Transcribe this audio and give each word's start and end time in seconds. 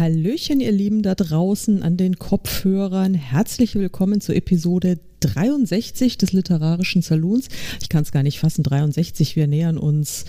Hallöchen, 0.00 0.60
ihr 0.60 0.72
Lieben 0.72 1.02
da 1.02 1.14
draußen 1.14 1.82
an 1.82 1.98
den 1.98 2.18
Kopfhörern. 2.18 3.12
Herzlich 3.12 3.74
willkommen 3.74 4.22
zur 4.22 4.34
Episode 4.34 4.98
63 5.20 6.18
des 6.18 6.32
Literarischen 6.32 7.02
Salons. 7.02 7.48
Ich 7.80 7.88
kann 7.88 8.02
es 8.02 8.12
gar 8.12 8.22
nicht 8.22 8.40
fassen, 8.40 8.62
63. 8.62 9.36
Wir 9.36 9.46
nähern 9.46 9.78
uns, 9.78 10.24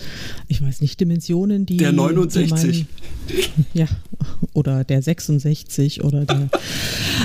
ich 0.48 0.62
weiß 0.62 0.80
nicht, 0.80 1.00
Dimensionen, 1.00 1.66
die. 1.66 1.76
Der 1.78 1.92
69. 1.92 2.86
Die 3.28 3.34
mein, 3.34 3.54
ja, 3.72 3.86
oder 4.54 4.84
der 4.84 5.02
66 5.02 6.04
oder 6.04 6.24
der. 6.24 6.48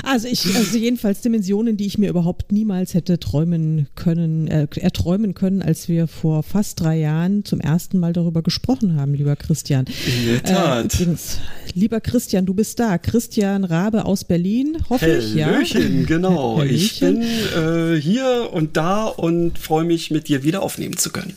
Also 0.04 0.28
ich, 0.28 0.46
also 0.56 0.78
jedenfalls 0.78 1.20
Dimensionen, 1.20 1.76
die 1.76 1.84
ich 1.84 1.98
mir 1.98 2.08
überhaupt 2.08 2.52
niemals 2.52 2.94
hätte 2.94 3.18
träumen 3.18 3.88
können, 3.94 4.46
äh, 4.48 4.66
erträumen 4.76 5.34
können, 5.34 5.60
als 5.60 5.88
wir 5.88 6.06
vor 6.06 6.42
fast 6.42 6.80
drei 6.80 6.98
Jahren 6.98 7.44
zum 7.44 7.60
ersten 7.60 7.98
Mal 7.98 8.12
darüber 8.12 8.42
gesprochen 8.42 8.96
haben, 8.96 9.12
lieber 9.14 9.36
Christian. 9.36 9.86
In 10.06 10.26
der 10.28 10.42
Tat. 10.42 10.94
Äh, 10.94 11.02
übrigens, 11.02 11.38
lieber 11.74 12.00
Christian, 12.00 12.46
du 12.46 12.54
bist 12.54 12.78
da. 12.78 12.96
Christian 12.96 13.64
Rabe 13.64 14.04
aus 14.04 14.24
Berlin, 14.24 14.78
hoffe 14.88 15.18
ich, 15.18 15.34
ja. 15.34 15.62
Genau. 16.06 16.58
Hallöchen. 16.58 16.76
Ich 16.76 17.00
bin 17.00 17.22
äh, 17.58 18.00
hier 18.00 18.50
und 18.52 18.76
da 18.76 19.04
und 19.04 19.58
freue 19.58 19.84
mich, 19.84 20.10
mit 20.10 20.28
dir 20.28 20.42
wieder 20.42 20.62
aufnehmen 20.62 20.96
zu 20.96 21.10
können. 21.10 21.36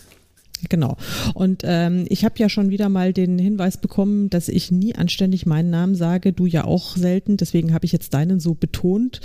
Genau. 0.69 0.97
Und 1.33 1.63
ähm, 1.65 2.05
ich 2.09 2.23
habe 2.23 2.35
ja 2.37 2.49
schon 2.49 2.69
wieder 2.69 2.89
mal 2.89 3.13
den 3.13 3.39
Hinweis 3.39 3.77
bekommen, 3.77 4.29
dass 4.29 4.47
ich 4.47 4.71
nie 4.71 4.95
anständig 4.95 5.45
meinen 5.45 5.69
Namen 5.69 5.95
sage, 5.95 6.33
du 6.33 6.45
ja 6.45 6.65
auch 6.65 6.95
selten. 6.95 7.37
Deswegen 7.37 7.73
habe 7.73 7.85
ich 7.85 7.91
jetzt 7.91 8.13
deinen 8.13 8.39
so 8.39 8.53
betont. 8.53 9.21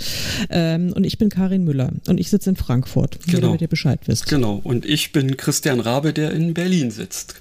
Ähm, 0.49 0.93
und 0.93 1.03
ich 1.03 1.17
bin 1.17 1.29
Karin 1.29 1.63
Müller 1.63 1.91
und 2.07 2.19
ich 2.19 2.29
sitze 2.29 2.49
in 2.49 2.55
Frankfurt, 2.55 3.19
genau. 3.25 3.47
damit 3.47 3.61
ihr 3.61 3.67
Bescheid 3.67 3.99
wisst. 4.05 4.27
Genau. 4.27 4.59
Und 4.63 4.85
ich 4.85 5.11
bin 5.11 5.37
Christian 5.37 5.79
Rabe, 5.79 6.13
der 6.13 6.31
in 6.31 6.53
Berlin 6.53 6.91
sitzt. 6.91 7.35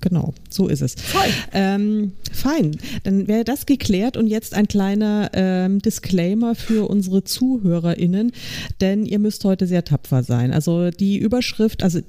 Genau, 0.00 0.34
so 0.50 0.68
ist 0.68 0.82
es. 0.82 0.94
Fein. 0.94 1.30
Ähm, 1.52 2.12
fein. 2.30 2.76
Dann 3.04 3.28
wäre 3.28 3.44
das 3.44 3.66
geklärt 3.66 4.16
und 4.16 4.26
jetzt 4.26 4.54
ein 4.54 4.68
kleiner 4.68 5.30
ähm, 5.32 5.80
Disclaimer 5.80 6.54
für 6.54 6.88
unsere 6.88 7.24
ZuhörerInnen, 7.24 8.32
denn 8.80 9.06
ihr 9.06 9.18
müsst 9.18 9.44
heute 9.44 9.66
sehr 9.66 9.84
tapfer 9.84 10.22
sein. 10.22 10.52
Also 10.52 10.90
die 10.90 11.18
Überschrift, 11.18 11.82
also 11.82 12.00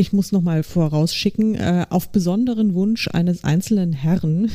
ich 0.00 0.14
muss 0.14 0.32
noch 0.32 0.40
mal 0.40 0.62
vorausschicken, 0.62 1.54
äh, 1.56 1.84
auf 1.90 2.08
besonderen 2.08 2.72
Wunsch 2.72 3.08
eines 3.08 3.44
einzelnen 3.44 3.92
Herrn 3.92 4.50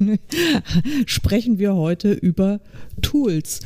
sprechen 1.06 1.58
wir 1.58 1.74
heute 1.74 2.12
über 2.12 2.60
Tools, 3.02 3.60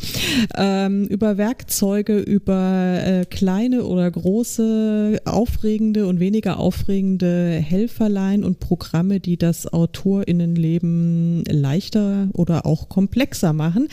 ähm, 0.56 1.06
über 1.06 1.38
Werkzeuge, 1.38 2.18
über 2.18 3.00
äh, 3.04 3.24
kleine 3.26 3.84
oder 3.84 4.10
große, 4.10 5.20
aufregende 5.24 6.08
und 6.08 6.18
weniger 6.18 6.58
aufregende 6.58 7.50
Helferlein 7.64 8.42
und 8.42 8.58
Programme, 8.58 9.20
die 9.20 9.36
das 9.36 9.72
AutorInnenleben 9.72 11.44
leichter 11.48 12.28
oder 12.32 12.66
auch 12.66 12.88
komplexer 12.88 13.52
machen. 13.52 13.86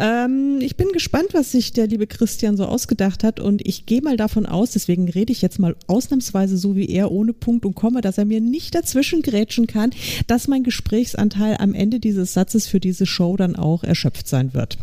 Ähm, 0.00 0.58
ich 0.60 0.76
bin 0.76 0.88
gespannt, 0.92 1.28
was 1.32 1.52
sich 1.52 1.72
der 1.72 1.86
liebe 1.86 2.08
Christian 2.08 2.56
so 2.56 2.64
ausgedacht 2.64 3.22
hat 3.22 3.38
und 3.38 3.64
ich 3.64 3.86
gehe 3.86 4.02
mal 4.02 4.16
davon 4.16 4.46
aus, 4.46 4.72
deswegen 4.72 5.08
rede 5.08 5.32
ich 5.32 5.42
jetzt 5.42 5.60
mal 5.60 5.76
ausnahmsweise 5.86 6.56
so 6.56 6.71
wie 6.76 6.88
er 6.88 7.10
ohne 7.10 7.32
Punkt 7.32 7.64
und 7.64 7.74
Komma, 7.74 8.00
dass 8.00 8.18
er 8.18 8.24
mir 8.24 8.40
nicht 8.40 8.74
dazwischen 8.74 9.22
grätschen 9.22 9.66
kann, 9.66 9.90
dass 10.26 10.48
mein 10.48 10.62
Gesprächsanteil 10.62 11.56
am 11.58 11.74
Ende 11.74 12.00
dieses 12.00 12.32
Satzes 12.32 12.66
für 12.66 12.80
diese 12.80 13.06
Show 13.06 13.36
dann 13.36 13.56
auch 13.56 13.84
erschöpft 13.84 14.28
sein 14.28 14.54
wird 14.54 14.78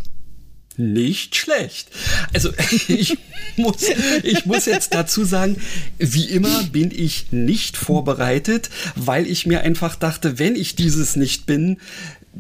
nicht 0.79 1.35
schlecht. 1.35 1.89
Also 2.33 2.51
ich 2.88 3.17
muss, 3.57 3.83
ich 4.23 4.45
muss 4.45 4.66
jetzt 4.66 4.94
dazu 4.94 5.25
sagen, 5.25 5.57
wie 5.97 6.25
immer 6.25 6.63
bin 6.63 6.91
ich 6.91 7.31
nicht 7.31 7.78
vorbereitet, 7.78 8.69
weil 8.95 9.28
ich 9.28 9.45
mir 9.45 9.61
einfach 9.61 9.95
dachte, 9.95 10.39
wenn 10.39 10.55
ich 10.55 10.75
dieses 10.75 11.16
nicht 11.16 11.45
bin, 11.45 11.78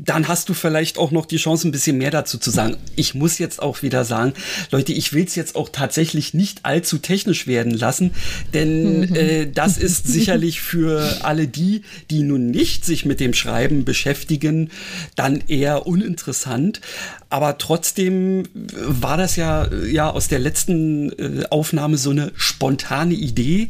dann 0.05 0.27
hast 0.27 0.49
du 0.49 0.53
vielleicht 0.53 0.97
auch 0.97 1.11
noch 1.11 1.25
die 1.25 1.37
Chance, 1.37 1.67
ein 1.67 1.71
bisschen 1.71 1.97
mehr 1.97 2.11
dazu 2.11 2.37
zu 2.37 2.51
sagen. 2.51 2.77
Ich 2.95 3.15
muss 3.15 3.37
jetzt 3.37 3.61
auch 3.61 3.81
wieder 3.81 4.05
sagen, 4.05 4.33
Leute, 4.71 4.93
ich 4.93 5.13
will 5.13 5.25
es 5.25 5.35
jetzt 5.35 5.55
auch 5.55 5.69
tatsächlich 5.69 6.33
nicht 6.33 6.59
allzu 6.63 6.99
technisch 6.99 7.47
werden 7.47 7.73
lassen, 7.73 8.11
denn 8.53 9.01
mhm. 9.01 9.15
äh, 9.15 9.45
das 9.47 9.77
ist 9.89 10.07
sicherlich 10.07 10.61
für 10.61 11.23
alle 11.23 11.47
die, 11.47 11.83
die 12.09 12.23
nun 12.23 12.47
nicht 12.47 12.85
sich 12.85 13.05
mit 13.05 13.19
dem 13.19 13.33
Schreiben 13.33 13.83
beschäftigen, 13.83 14.69
dann 15.15 15.43
eher 15.47 15.85
uninteressant. 15.85 16.81
Aber 17.29 17.57
trotzdem 17.57 18.43
war 18.53 19.17
das 19.17 19.35
ja, 19.35 19.69
ja 19.85 20.09
aus 20.09 20.27
der 20.27 20.39
letzten 20.39 21.11
äh, 21.11 21.45
Aufnahme 21.49 21.97
so 21.97 22.11
eine 22.11 22.31
spontane 22.35 23.13
Idee. 23.13 23.69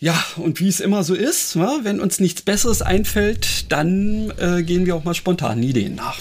Ja, 0.00 0.14
und 0.36 0.60
wie 0.60 0.68
es 0.68 0.78
immer 0.78 1.02
so 1.02 1.14
ist, 1.14 1.56
ne, 1.56 1.80
wenn 1.82 1.98
uns 1.98 2.20
nichts 2.20 2.42
Besseres 2.42 2.82
einfällt, 2.82 3.72
dann 3.72 4.32
äh, 4.38 4.62
gehen 4.62 4.86
wir 4.86 4.94
auch 4.94 5.02
mal 5.02 5.14
spontanen 5.14 5.62
Ideen 5.64 5.96
nach. 5.96 6.20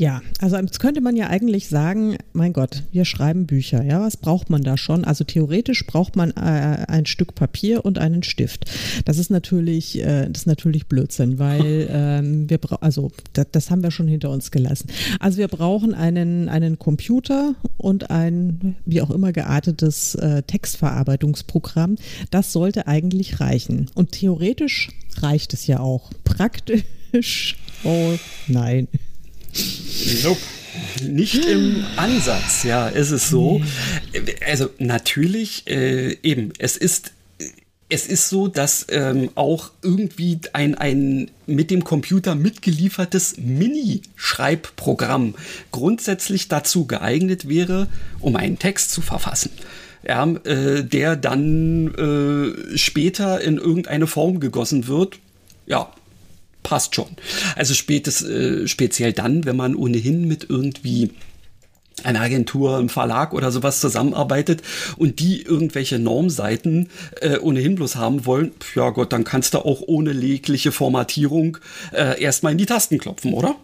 Ja, 0.00 0.22
also 0.38 0.56
jetzt 0.56 0.80
könnte 0.80 1.02
man 1.02 1.14
ja 1.14 1.26
eigentlich 1.26 1.68
sagen, 1.68 2.16
mein 2.32 2.54
Gott, 2.54 2.84
wir 2.90 3.04
schreiben 3.04 3.44
Bücher, 3.44 3.82
ja, 3.82 4.00
was 4.00 4.16
braucht 4.16 4.48
man 4.48 4.62
da 4.62 4.78
schon? 4.78 5.04
Also 5.04 5.24
theoretisch 5.24 5.84
braucht 5.84 6.16
man 6.16 6.30
äh, 6.30 6.86
ein 6.88 7.04
Stück 7.04 7.34
Papier 7.34 7.84
und 7.84 7.98
einen 7.98 8.22
Stift. 8.22 8.64
Das 9.04 9.18
ist 9.18 9.30
natürlich, 9.30 9.98
äh, 9.98 10.26
das 10.30 10.42
ist 10.42 10.46
natürlich 10.46 10.86
Blödsinn, 10.86 11.38
weil 11.38 11.86
ähm, 11.92 12.48
wir 12.48 12.56
brauchen, 12.56 12.82
also 12.82 13.12
das, 13.34 13.48
das, 13.52 13.70
haben 13.70 13.82
wir 13.82 13.90
schon 13.90 14.08
hinter 14.08 14.30
uns 14.30 14.50
gelassen. 14.50 14.88
Also 15.18 15.36
wir 15.36 15.48
brauchen 15.48 15.92
einen, 15.92 16.48
einen 16.48 16.78
Computer 16.78 17.54
und 17.76 18.10
ein, 18.10 18.76
wie 18.86 19.02
auch 19.02 19.10
immer 19.10 19.32
geartetes 19.32 20.14
äh, 20.14 20.42
Textverarbeitungsprogramm. 20.44 21.96
Das 22.30 22.54
sollte 22.54 22.86
eigentlich 22.86 23.40
reichen. 23.40 23.90
Und 23.94 24.12
theoretisch 24.12 24.88
reicht 25.18 25.52
es 25.52 25.66
ja 25.66 25.80
auch. 25.80 26.10
Praktisch, 26.24 27.58
oh 27.84 28.14
nein. 28.48 28.88
Nope. 30.22 30.40
Nicht 31.02 31.44
im 31.46 31.84
Ansatz, 31.96 32.62
ja, 32.62 32.88
ist 32.88 33.10
es 33.10 33.28
so. 33.28 33.60
Also 34.46 34.70
natürlich, 34.78 35.66
äh, 35.66 36.16
eben, 36.22 36.52
es 36.58 36.76
ist 36.76 37.12
es 37.90 38.06
ist 38.06 38.28
so, 38.28 38.46
dass 38.48 38.86
ähm, 38.88 39.30
auch 39.34 39.70
irgendwie 39.82 40.38
ein, 40.52 40.76
ein 40.76 41.30
mit 41.46 41.70
dem 41.70 41.84
Computer 41.84 42.36
mitgeliefertes 42.36 43.36
Mini-Schreibprogramm 43.38 45.34
grundsätzlich 45.72 46.48
dazu 46.48 46.86
geeignet 46.86 47.48
wäre, 47.48 47.88
um 48.20 48.36
einen 48.36 48.58
Text 48.58 48.92
zu 48.92 49.02
verfassen. 49.02 49.50
Ja, 50.06 50.24
äh, 50.44 50.82
der 50.82 51.16
dann 51.16 51.92
äh, 51.94 52.78
später 52.78 53.40
in 53.40 53.58
irgendeine 53.58 54.06
Form 54.06 54.40
gegossen 54.40 54.86
wird. 54.86 55.18
Ja, 55.66 55.92
passt 56.62 56.94
schon. 56.94 57.16
Also 57.56 57.74
spätes, 57.74 58.22
äh, 58.22 58.66
speziell 58.68 59.12
dann, 59.12 59.44
wenn 59.44 59.56
man 59.56 59.74
ohnehin 59.74 60.26
mit 60.26 60.46
irgendwie 60.48 61.10
einer 62.04 62.20
Agentur, 62.20 62.78
einem 62.78 62.88
Verlag 62.88 63.34
oder 63.34 63.50
sowas 63.52 63.80
zusammenarbeitet 63.80 64.62
und 64.96 65.20
die 65.20 65.42
irgendwelche 65.42 65.98
Normseiten 65.98 66.88
äh, 67.20 67.38
ohnehin 67.38 67.74
bloß 67.74 67.96
haben 67.96 68.26
wollen, 68.26 68.52
ja 68.74 68.90
Gott, 68.90 69.12
dann 69.12 69.24
kannst 69.24 69.54
du 69.54 69.58
auch 69.58 69.82
ohne 69.86 70.12
jegliche 70.12 70.72
Formatierung 70.72 71.58
äh, 71.92 72.20
erstmal 72.20 72.52
in 72.52 72.58
die 72.58 72.66
Tasten 72.66 72.98
klopfen, 72.98 73.34
oder? 73.34 73.56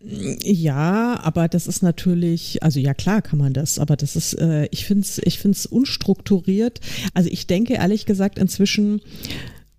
Ja, 0.00 1.18
aber 1.22 1.48
das 1.48 1.66
ist 1.66 1.82
natürlich, 1.82 2.62
also 2.62 2.78
ja 2.78 2.94
klar 2.94 3.20
kann 3.20 3.38
man 3.38 3.52
das, 3.52 3.80
aber 3.80 3.96
das 3.96 4.14
ist, 4.14 4.34
äh, 4.34 4.68
ich 4.70 4.86
finde 4.86 5.02
es 5.02 5.20
ich 5.24 5.40
find's 5.40 5.66
unstrukturiert. 5.66 6.80
Also 7.14 7.28
ich 7.32 7.48
denke 7.48 7.74
ehrlich 7.74 8.06
gesagt 8.06 8.38
inzwischen, 8.38 9.00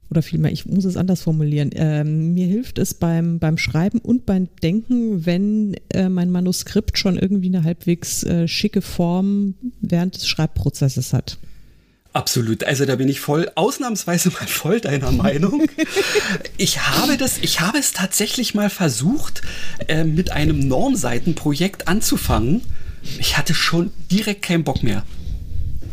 oder 0.09 0.21
vielmehr, 0.21 0.51
ich 0.51 0.65
muss 0.65 0.85
es 0.85 0.97
anders 0.97 1.21
formulieren. 1.21 1.69
Ähm, 1.73 2.33
mir 2.33 2.47
hilft 2.47 2.79
es 2.79 2.93
beim, 2.93 3.39
beim 3.39 3.57
Schreiben 3.57 3.99
und 3.99 4.25
beim 4.25 4.47
Denken, 4.63 5.25
wenn 5.25 5.75
äh, 5.93 6.09
mein 6.09 6.31
Manuskript 6.31 6.97
schon 6.97 7.17
irgendwie 7.17 7.47
eine 7.47 7.63
halbwegs 7.63 8.23
äh, 8.23 8.47
schicke 8.47 8.81
Form 8.81 9.53
während 9.81 10.15
des 10.15 10.27
Schreibprozesses 10.27 11.13
hat. 11.13 11.37
Absolut. 12.11 12.63
Also 12.63 12.85
da 12.85 12.95
bin 12.95 13.07
ich 13.07 13.19
voll, 13.19 13.51
ausnahmsweise 13.53 14.29
mal 14.31 14.47
voll 14.47 14.79
deiner 14.81 15.11
Meinung. 15.11 15.67
Ich 16.57 16.81
habe 16.81 17.15
das, 17.15 17.37
ich 17.37 17.61
habe 17.61 17.77
es 17.77 17.93
tatsächlich 17.93 18.53
mal 18.53 18.69
versucht, 18.69 19.41
äh, 19.87 20.03
mit 20.03 20.31
einem 20.31 20.67
Normseitenprojekt 20.67 21.87
anzufangen. 21.87 22.61
Ich 23.17 23.37
hatte 23.37 23.53
schon 23.53 23.91
direkt 24.11 24.41
keinen 24.41 24.65
Bock 24.65 24.83
mehr. 24.83 25.03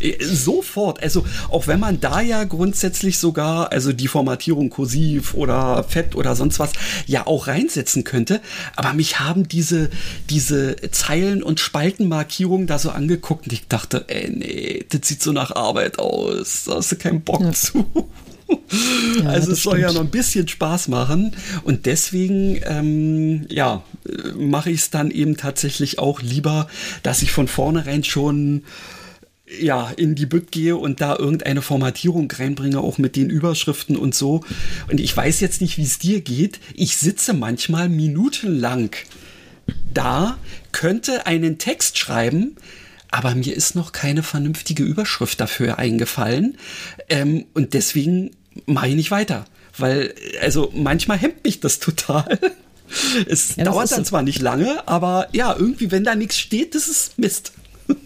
Äh, 0.00 0.16
sofort. 0.25 1.02
Also 1.02 1.25
auch 1.50 1.66
wenn 1.66 1.81
man 1.81 2.00
da 2.00 2.20
ja 2.20 2.44
grundsätzlich 2.44 3.19
sogar, 3.19 3.72
also 3.72 3.93
die 3.93 4.08
Formatierung 4.08 4.70
kursiv 4.70 5.34
oder 5.34 5.84
fett 5.84 6.14
oder 6.14 6.37
sonst 6.37 6.58
was, 6.58 6.72
ja 7.06 7.26
auch 7.26 7.46
reinsetzen 7.46 8.04
könnte. 8.04 8.40
Aber 8.76 8.93
mich 8.93 9.20
haben 9.20 9.48
diese, 9.48 9.90
diese 10.31 10.76
Zeilen- 10.90 11.43
und 11.43 11.60
Spaltenmarkierungen 11.60 12.66
da 12.66 12.78
so 12.78 12.90
angeguckt 12.90 13.46
und 13.46 13.52
ich 13.52 13.69
dachte, 13.69 14.04
ey, 14.08 14.31
nee, 14.31 14.84
das 14.88 15.08
sieht 15.08 15.22
so 15.22 15.32
nach 15.32 15.54
Arbeit 15.54 15.99
aus. 15.99 16.64
Da 16.66 16.76
hast 16.76 16.92
du 16.92 16.96
keinen 16.96 17.22
Bock 17.22 17.40
ja. 17.40 17.52
zu. 17.52 17.87
Ja, 19.22 19.31
also 19.31 19.52
es 19.52 19.62
soll 19.62 19.78
stimmt. 19.78 19.88
ja 19.88 19.92
noch 19.92 20.02
ein 20.02 20.10
bisschen 20.10 20.46
Spaß 20.46 20.87
machen 20.87 21.34
und 21.64 21.87
deswegen 21.87 22.60
ähm, 22.64 23.46
ja 23.49 23.82
mache 24.37 24.70
ich 24.70 24.82
es 24.82 24.90
dann 24.90 25.10
eben 25.10 25.37
tatsächlich 25.37 25.99
auch 25.99 26.22
lieber, 26.22 26.69
dass 27.02 27.22
ich 27.22 27.32
von 27.32 27.49
vornherein 27.49 28.04
schon 28.04 28.62
ja, 29.60 29.90
in 29.90 30.14
die 30.14 30.26
Bütt 30.26 30.50
gehe 30.50 30.76
und 30.76 31.00
da 31.00 31.16
irgendeine 31.16 31.62
Formatierung 31.62 32.31
reinbringe, 32.31 32.81
auch 32.81 32.98
mit 32.98 33.16
den 33.16 33.31
Überschriften 33.31 33.96
und 33.96 34.14
so. 34.14 34.43
Und 34.90 35.00
ich 35.00 35.16
weiß 35.16 35.40
jetzt 35.40 35.60
nicht, 35.60 35.78
wie 35.78 35.84
es 35.84 35.98
dir 35.98 36.20
geht. 36.20 36.58
Ich 36.75 36.96
sitze 36.96 37.32
manchmal 37.32 37.88
minutenlang 37.88 38.90
da, 39.93 40.38
könnte 40.72 41.26
einen 41.26 41.58
Text 41.58 41.98
schreiben, 41.98 42.56
aber 43.10 43.34
mir 43.34 43.54
ist 43.54 43.75
noch 43.75 43.93
keine 43.93 44.22
vernünftige 44.22 44.82
Überschrift 44.82 45.40
dafür 45.40 45.78
eingefallen. 45.78 46.58
Ähm, 47.08 47.46
und 47.54 47.75
deswegen 47.75 48.32
mache 48.66 48.88
ich 48.88 48.94
nicht 48.94 49.10
weiter. 49.10 49.46
Weil, 49.78 50.14
also 50.40 50.72
manchmal 50.75 51.19
hemmt 51.19 51.44
mich 51.44 51.60
das 51.60 51.78
total. 51.81 52.38
Es 53.26 53.56
ja, 53.56 53.64
dauert 53.64 53.90
dann 53.90 54.04
zwar 54.04 54.22
nicht 54.22 54.40
lange, 54.40 54.87
aber 54.87 55.28
ja, 55.32 55.54
irgendwie, 55.56 55.90
wenn 55.90 56.04
da 56.04 56.14
nichts 56.14 56.38
steht, 56.38 56.75
das 56.75 56.88
ist 56.88 57.19
Mist. 57.19 57.52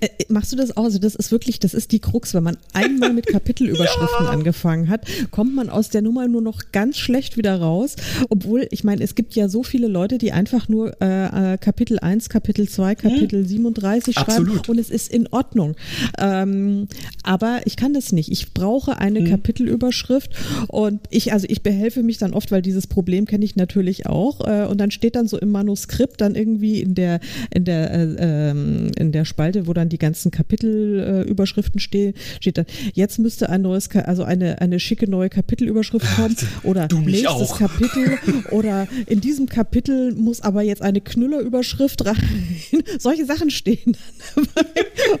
Äh, 0.00 0.06
äh, 0.06 0.24
machst 0.28 0.52
du 0.52 0.56
das 0.56 0.76
auch? 0.76 0.84
Also 0.84 0.98
das 0.98 1.14
ist 1.14 1.32
wirklich, 1.32 1.60
das 1.60 1.74
ist 1.74 1.92
die 1.92 2.00
Krux. 2.00 2.34
Wenn 2.34 2.42
man 2.42 2.56
einmal 2.72 3.12
mit 3.12 3.26
Kapitelüberschriften 3.28 4.26
ja. 4.26 4.30
angefangen 4.30 4.88
hat, 4.88 5.06
kommt 5.30 5.54
man 5.54 5.70
aus 5.70 5.90
der 5.90 6.02
Nummer 6.02 6.28
nur 6.28 6.42
noch 6.42 6.72
ganz 6.72 6.98
schlecht 6.98 7.36
wieder 7.36 7.60
raus. 7.60 7.96
Obwohl, 8.28 8.66
ich 8.70 8.84
meine, 8.84 9.02
es 9.02 9.14
gibt 9.14 9.34
ja 9.34 9.48
so 9.48 9.62
viele 9.62 9.88
Leute, 9.88 10.18
die 10.18 10.32
einfach 10.32 10.68
nur 10.68 11.00
äh, 11.00 11.54
äh 11.54 11.58
Kapitel 11.58 11.98
1, 11.98 12.28
Kapitel 12.28 12.68
2, 12.68 12.94
Kapitel 12.94 13.40
hm. 13.40 13.48
37 13.48 14.14
schreiben 14.14 14.30
Absolut. 14.30 14.68
und 14.68 14.78
es 14.78 14.90
ist 14.90 15.12
in 15.12 15.26
Ordnung. 15.28 15.76
Ähm, 16.18 16.88
aber 17.22 17.60
ich 17.64 17.76
kann 17.76 17.94
das 17.94 18.12
nicht. 18.12 18.30
Ich 18.30 18.52
brauche 18.52 18.98
eine 18.98 19.20
hm. 19.20 19.28
Kapitelüberschrift 19.28 20.30
und 20.68 21.00
ich, 21.10 21.32
also 21.32 21.46
ich 21.48 21.62
behelfe 21.62 22.02
mich 22.02 22.18
dann 22.18 22.32
oft, 22.34 22.50
weil 22.50 22.62
dieses 22.62 22.86
Problem 22.86 23.26
kenne 23.26 23.44
ich 23.44 23.56
natürlich 23.56 24.06
auch. 24.06 24.46
Äh, 24.46 24.66
und 24.66 24.78
dann 24.78 24.90
steht 24.90 25.16
dann 25.16 25.26
so 25.26 25.38
im 25.38 25.50
Manuskript 25.50 26.20
dann 26.20 26.34
irgendwie 26.34 26.80
in 26.80 26.94
der, 26.94 27.20
in 27.52 27.64
der, 27.64 27.92
äh, 27.92 28.50
ähm, 28.50 28.90
in 28.96 29.12
der 29.12 29.24
Spalte 29.24 29.49
Seite, 29.52 29.66
wo 29.66 29.72
dann 29.72 29.88
die 29.88 29.98
ganzen 29.98 30.30
Kapitelüberschriften 30.30 31.78
äh, 31.78 31.82
stehen, 31.82 32.14
steht 32.40 32.58
dann, 32.58 32.66
jetzt 32.94 33.18
müsste 33.18 33.50
ein 33.50 33.62
neues, 33.62 33.90
also 33.90 34.24
eine, 34.24 34.60
eine 34.60 34.80
schicke 34.80 35.10
neue 35.10 35.28
Kapitelüberschrift 35.28 36.06
kommen 36.16 36.36
oder 36.62 36.88
nächstes 36.92 37.26
auch. 37.26 37.58
Kapitel 37.58 38.18
oder 38.50 38.86
in 39.06 39.20
diesem 39.20 39.48
Kapitel 39.48 40.14
muss 40.14 40.40
aber 40.40 40.62
jetzt 40.62 40.82
eine 40.82 41.00
Knüllerüberschrift 41.00 42.06
rein. 42.06 42.16
Solche 42.98 43.24
Sachen 43.24 43.50
stehen 43.50 43.96
dann. 44.34 44.46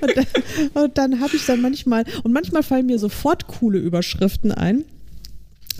und 0.00 0.16
dann, 0.74 0.90
dann 0.94 1.20
habe 1.20 1.36
ich 1.36 1.46
dann 1.46 1.60
manchmal, 1.60 2.04
und 2.22 2.32
manchmal 2.32 2.62
fallen 2.62 2.86
mir 2.86 2.98
sofort 2.98 3.46
coole 3.46 3.78
Überschriften 3.78 4.52
ein. 4.52 4.84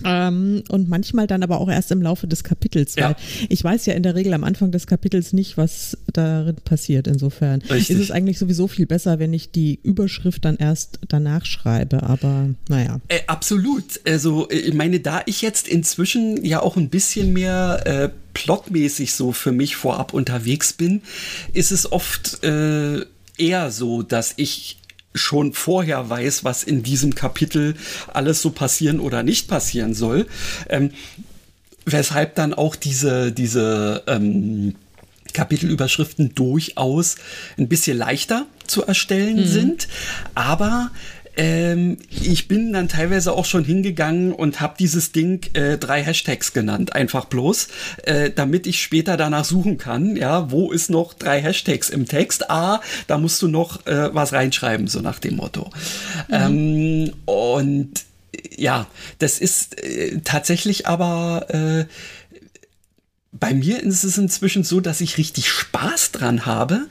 Ähm, 0.05 0.63
und 0.69 0.89
manchmal 0.89 1.27
dann 1.27 1.43
aber 1.43 1.59
auch 1.59 1.69
erst 1.69 1.91
im 1.91 2.01
Laufe 2.01 2.27
des 2.27 2.43
Kapitels, 2.43 2.95
weil 2.97 3.11
ja. 3.11 3.15
ich 3.49 3.63
weiß 3.63 3.85
ja 3.85 3.93
in 3.93 4.03
der 4.03 4.15
Regel 4.15 4.33
am 4.33 4.43
Anfang 4.43 4.71
des 4.71 4.87
Kapitels 4.87 5.33
nicht, 5.33 5.57
was 5.57 5.97
darin 6.13 6.55
passiert. 6.55 7.07
Insofern 7.07 7.61
Richtig. 7.61 7.89
ist 7.95 8.01
es 8.01 8.11
eigentlich 8.11 8.39
sowieso 8.39 8.67
viel 8.67 8.85
besser, 8.85 9.19
wenn 9.19 9.33
ich 9.33 9.51
die 9.51 9.79
Überschrift 9.83 10.45
dann 10.45 10.57
erst 10.57 10.99
danach 11.07 11.45
schreibe, 11.45 12.03
aber 12.03 12.49
naja. 12.69 12.99
Äh, 13.07 13.19
absolut. 13.27 14.01
Also 14.05 14.49
ich 14.49 14.73
meine, 14.73 14.99
da 14.99 15.21
ich 15.25 15.41
jetzt 15.41 15.67
inzwischen 15.67 16.43
ja 16.43 16.61
auch 16.61 16.77
ein 16.77 16.89
bisschen 16.89 17.33
mehr 17.33 17.81
äh, 17.85 18.09
plotmäßig 18.33 19.13
so 19.13 19.31
für 19.31 19.51
mich 19.51 19.75
vorab 19.75 20.13
unterwegs 20.13 20.73
bin, 20.73 21.01
ist 21.53 21.71
es 21.71 21.91
oft 21.91 22.43
äh, 22.43 23.05
eher 23.37 23.71
so, 23.71 24.03
dass 24.03 24.33
ich 24.37 24.77
schon 25.13 25.53
vorher 25.53 26.09
weiß, 26.09 26.43
was 26.43 26.63
in 26.63 26.83
diesem 26.83 27.15
Kapitel 27.15 27.75
alles 28.13 28.41
so 28.41 28.51
passieren 28.51 28.99
oder 28.99 29.23
nicht 29.23 29.47
passieren 29.47 29.93
soll. 29.93 30.27
Ähm, 30.69 30.91
weshalb 31.85 32.35
dann 32.35 32.53
auch 32.53 32.75
diese, 32.75 33.31
diese 33.31 34.03
ähm, 34.07 34.75
Kapitelüberschriften 35.33 36.35
durchaus 36.35 37.15
ein 37.57 37.67
bisschen 37.67 37.97
leichter 37.97 38.45
zu 38.67 38.85
erstellen 38.85 39.37
mhm. 39.37 39.47
sind. 39.47 39.87
Aber 40.35 40.91
ähm, 41.37 41.97
ich 42.09 42.47
bin 42.47 42.73
dann 42.73 42.87
teilweise 42.87 43.33
auch 43.33 43.45
schon 43.45 43.63
hingegangen 43.63 44.33
und 44.33 44.59
habe 44.59 44.75
dieses 44.77 45.11
Ding 45.11 45.41
äh, 45.53 45.77
drei 45.77 46.03
Hashtags 46.03 46.53
genannt, 46.53 46.93
einfach 46.93 47.25
bloß, 47.25 47.67
äh, 48.03 48.31
damit 48.31 48.67
ich 48.67 48.81
später 48.81 49.17
danach 49.17 49.45
suchen 49.45 49.77
kann, 49.77 50.15
ja, 50.15 50.51
wo 50.51 50.71
ist 50.71 50.89
noch 50.89 51.13
drei 51.13 51.41
Hashtags 51.41 51.89
im 51.89 52.07
Text? 52.07 52.49
Ah, 52.49 52.81
da 53.07 53.17
musst 53.17 53.41
du 53.41 53.47
noch 53.47 53.85
äh, 53.85 54.13
was 54.13 54.33
reinschreiben, 54.33 54.87
so 54.87 55.01
nach 55.01 55.19
dem 55.19 55.37
Motto. 55.37 55.69
Mhm. 56.27 56.33
Ähm, 56.33 57.13
und 57.25 57.91
ja, 58.55 58.87
das 59.19 59.39
ist 59.39 59.81
äh, 59.81 60.19
tatsächlich 60.23 60.87
aber 60.87 61.47
äh, 61.49 61.85
bei 63.33 63.53
mir 63.53 63.81
ist 63.81 64.03
es 64.03 64.17
inzwischen 64.17 64.63
so, 64.63 64.81
dass 64.81 65.01
ich 65.01 65.17
richtig 65.17 65.49
Spaß 65.49 66.11
dran 66.11 66.45
habe, 66.45 66.87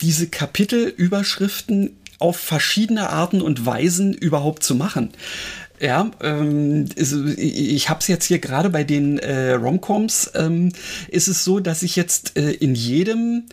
diese 0.00 0.28
Kapitelüberschriften 0.28 1.96
auf 2.20 2.36
verschiedene 2.36 3.10
Arten 3.10 3.42
und 3.42 3.66
Weisen 3.66 4.14
überhaupt 4.14 4.62
zu 4.62 4.74
machen. 4.74 5.10
Ja, 5.80 6.10
ähm, 6.22 6.88
ich 6.96 7.88
habe 7.88 8.00
es 8.00 8.06
jetzt 8.06 8.26
hier 8.26 8.38
gerade 8.38 8.68
bei 8.68 8.84
den 8.84 9.18
äh, 9.18 9.52
Romcoms, 9.52 10.30
ähm, 10.34 10.72
ist 11.08 11.26
es 11.26 11.42
so, 11.42 11.58
dass 11.58 11.82
ich 11.82 11.96
jetzt 11.96 12.36
äh, 12.36 12.50
in 12.52 12.74
jedem 12.74 13.44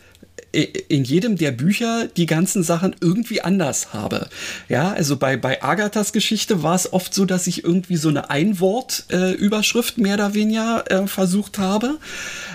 in 0.54 1.04
jedem 1.04 1.38
der 1.38 1.52
Bücher 1.52 2.08
die 2.16 2.26
ganzen 2.26 2.64
Sachen 2.64 2.96
irgendwie 3.02 3.42
anders 3.42 3.94
habe. 3.94 4.30
Ja, 4.70 4.92
also 4.92 5.18
bei, 5.18 5.38
bei 5.38 5.62
Agathas 5.62 6.14
Geschichte 6.14 6.64
war 6.64 6.74
es 6.74 6.92
oft 6.94 7.14
so, 7.14 7.26
dass 7.26 7.48
ich 7.48 7.64
irgendwie 7.64 7.98
so 7.98 8.10
eine 8.10 8.30
Einwort-Überschrift 8.30 9.98
äh, 9.98 10.02
mehr 10.02 10.16
oder 10.16 10.34
weniger 10.34 10.90
äh, 10.90 11.08
versucht 11.08 11.60
habe. 11.60 12.00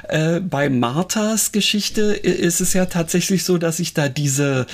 Äh, 0.09 0.41
bei 0.41 0.69
Marthas 0.69 1.53
Geschichte 1.53 2.03
ist 2.03 2.61
es 2.61 2.73
ja 2.73 2.87
tatsächlich 2.87 3.45
so, 3.45 3.59
dass 3.59 3.79
ich 3.79 3.95
da 3.95 4.09
diese, 4.09 4.67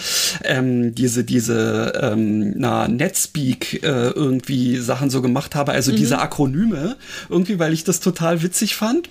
ähm, 0.45 0.95
diese, 0.95 1.25
diese, 1.25 1.93
ähm, 2.01 2.55
na, 2.57 2.89
Netspeak 2.89 3.83
äh, 3.83 4.11
irgendwie 4.11 4.79
Sachen 4.79 5.11
so 5.11 5.21
gemacht 5.23 5.55
habe, 5.55 5.73
also 5.73 5.93
mhm. 5.93 5.97
diese 5.97 6.19
Akronyme, 6.19 6.97
irgendwie, 7.29 7.59
weil 7.59 7.73
ich 7.73 7.85
das 7.85 8.01
total 8.01 8.43
witzig 8.43 8.77
fand. 8.77 9.09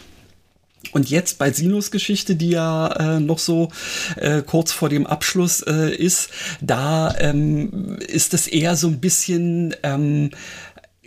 Und 0.91 1.09
jetzt 1.09 1.37
bei 1.37 1.51
Sinus 1.51 1.91
Geschichte, 1.91 2.35
die 2.35 2.49
ja 2.49 2.87
äh, 2.87 3.19
noch 3.19 3.39
so 3.39 3.69
äh, 4.15 4.41
kurz 4.41 4.71
vor 4.71 4.89
dem 4.89 5.05
Abschluss 5.07 5.61
äh, 5.61 5.93
ist, 5.95 6.29
da 6.61 7.15
ähm, 7.19 7.97
ist 8.07 8.33
es 8.33 8.47
eher 8.47 8.75
so 8.75 8.87
ein 8.87 8.99
bisschen 8.99 9.75
ähm, 9.83 10.31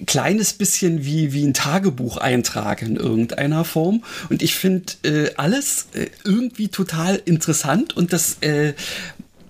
kleines 0.06 0.52
bisschen 0.52 1.04
wie, 1.04 1.32
wie 1.32 1.44
ein 1.44 1.54
Tagebucheintrag 1.54 2.82
in 2.82 2.96
irgendeiner 2.96 3.64
Form. 3.64 4.02
Und 4.28 4.42
ich 4.42 4.54
finde 4.54 4.92
äh, 5.04 5.34
alles 5.36 5.88
äh, 5.94 6.06
irgendwie 6.24 6.68
total 6.68 7.20
interessant 7.24 7.96
und 7.96 8.12
das 8.12 8.38
äh, 8.40 8.74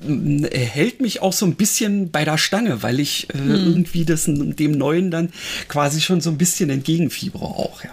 hält 0.03 1.01
mich 1.01 1.21
auch 1.21 1.33
so 1.33 1.45
ein 1.45 1.57
bisschen 1.57 2.11
bei 2.11 2.25
der 2.25 2.39
Stange, 2.39 2.83
weil 2.83 3.01
ich 3.01 3.29
äh, 3.31 3.39
hm. 3.39 3.51
irgendwie 3.51 4.05
das, 4.05 4.25
dem 4.27 4.73
Neuen 4.73 5.11
dann 5.11 5.31
quasi 5.69 6.01
schon 6.01 6.21
so 6.21 6.31
ein 6.31 6.39
bisschen 6.39 6.71
entgegenfiebere 6.71 7.45
auch, 7.45 7.85
ja. 7.85 7.91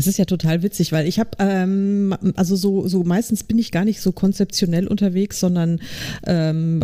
Das 0.00 0.06
ist 0.06 0.16
ja 0.16 0.24
total 0.24 0.62
witzig, 0.62 0.92
weil 0.92 1.06
ich 1.06 1.18
habe, 1.18 1.32
ähm, 1.38 2.16
also 2.34 2.56
so, 2.56 2.88
so 2.88 3.04
meistens 3.04 3.44
bin 3.44 3.58
ich 3.58 3.70
gar 3.70 3.84
nicht 3.84 4.00
so 4.00 4.12
konzeptionell 4.12 4.86
unterwegs, 4.86 5.38
sondern 5.38 5.78
ähm, 6.26 6.82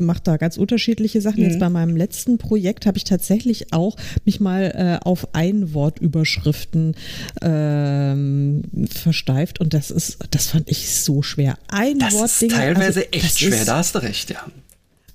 mache 0.00 0.20
da 0.24 0.36
ganz 0.36 0.56
unterschiedliche 0.56 1.20
Sachen. 1.20 1.44
Mhm. 1.44 1.48
Jetzt 1.48 1.60
bei 1.60 1.68
meinem 1.68 1.96
letzten 1.96 2.36
Projekt 2.36 2.86
habe 2.86 2.98
ich 2.98 3.04
tatsächlich 3.04 3.72
auch 3.72 3.96
mich 4.24 4.40
mal 4.40 4.98
äh, 5.00 5.06
auf 5.06 5.32
Einwortüberschriften 5.32 6.96
ähm, 7.40 8.62
versteift 8.90 9.60
und 9.60 9.72
das 9.72 9.92
ist, 9.92 10.18
das 10.32 10.48
fand 10.48 10.68
ich 10.68 10.90
so 10.90 11.22
schwer. 11.22 11.56
Einwortdinge. 11.68 12.18
Das 12.20 12.42
ist 12.42 12.50
teilweise 12.50 12.98
also, 12.98 13.12
echt 13.12 13.38
schwer, 13.38 13.60
ist, 13.60 13.68
da 13.68 13.76
hast 13.76 13.94
du 13.94 14.00
recht, 14.00 14.30
ja. 14.30 14.44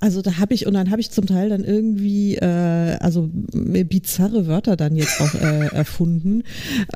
Also 0.04 0.22
da 0.22 0.38
habe 0.38 0.54
ich 0.54 0.68
und 0.68 0.74
dann 0.74 0.92
habe 0.92 1.00
ich 1.00 1.12
zum 1.12 1.28
Teil 1.28 1.48
dann 1.48 1.64
irgendwie 1.64 2.36
äh, 2.36 2.98
also 3.00 3.30
bizarre 3.32 4.48
Wörter 4.48 4.76
dann 4.76 4.98
jetzt 4.98 5.22
auch 5.22 5.34
äh, 5.34 5.68
erfunden. 5.74 6.44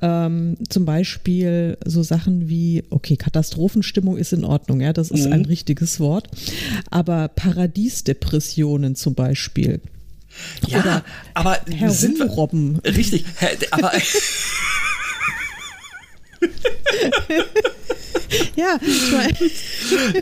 Ähm, 0.02 0.58
zum 0.68 0.84
Beispiel 0.84 1.78
so 1.86 2.04
Sachen 2.04 2.50
wie 2.50 2.84
okay 2.90 3.16
Katastrophenstimmung 3.16 4.18
ist 4.18 4.34
in 4.34 4.44
Ordnung, 4.44 4.82
ja, 4.82 4.92
das 4.92 5.10
ist 5.10 5.26
mhm. 5.26 5.32
ein 5.32 5.46
richtiges 5.46 6.02
Wort, 6.02 6.28
aber 6.92 7.30
Paradiesdepressionen 7.30 8.96
zum 8.96 9.16
Beispiel. 9.16 9.80
Ja, 10.68 10.82
Oder 10.82 11.06
aber 11.34 11.60
herumrobben. 11.70 12.80
Richtig, 12.80 13.24
aber 13.72 13.94
ja, 18.56 18.80
ich 18.82 19.12
mein. 19.12 19.36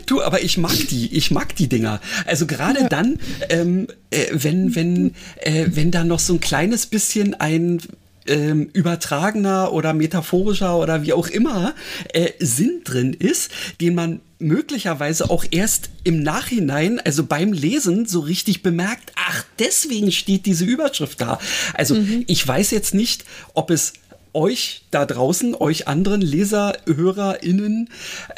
Du, 0.06 0.22
aber 0.22 0.42
ich 0.42 0.58
mag 0.58 0.76
die, 0.88 1.16
ich 1.16 1.30
mag 1.30 1.54
die 1.56 1.68
Dinger. 1.68 2.00
Also 2.24 2.46
gerade 2.46 2.82
ja. 2.82 2.88
dann, 2.88 3.18
ähm, 3.48 3.88
äh, 4.10 4.26
wenn, 4.32 4.74
wenn, 4.74 5.14
äh, 5.40 5.66
wenn 5.70 5.90
da 5.90 6.04
noch 6.04 6.20
so 6.20 6.34
ein 6.34 6.40
kleines 6.40 6.86
bisschen 6.86 7.34
ein 7.34 7.80
ähm, 8.26 8.68
übertragener 8.72 9.72
oder 9.72 9.94
metaphorischer 9.94 10.78
oder 10.78 11.02
wie 11.02 11.12
auch 11.12 11.28
immer 11.28 11.74
äh, 12.12 12.30
Sinn 12.38 12.82
drin 12.84 13.12
ist, 13.12 13.50
den 13.80 13.94
man 13.94 14.20
möglicherweise 14.38 15.30
auch 15.30 15.44
erst 15.50 15.90
im 16.04 16.22
Nachhinein, 16.22 17.00
also 17.00 17.24
beim 17.24 17.52
Lesen, 17.52 18.06
so 18.06 18.20
richtig 18.20 18.62
bemerkt, 18.62 19.12
ach, 19.16 19.44
deswegen 19.58 20.12
steht 20.12 20.46
diese 20.46 20.64
Überschrift 20.64 21.20
da. 21.20 21.38
Also 21.74 21.94
mhm. 21.94 22.24
ich 22.26 22.46
weiß 22.46 22.70
jetzt 22.70 22.94
nicht, 22.94 23.24
ob 23.54 23.70
es 23.70 23.94
euch 24.36 24.82
da 24.90 25.06
draußen, 25.06 25.54
euch 25.54 25.88
anderen 25.88 26.20
Leser, 26.20 26.74
HörerInnen 26.86 27.88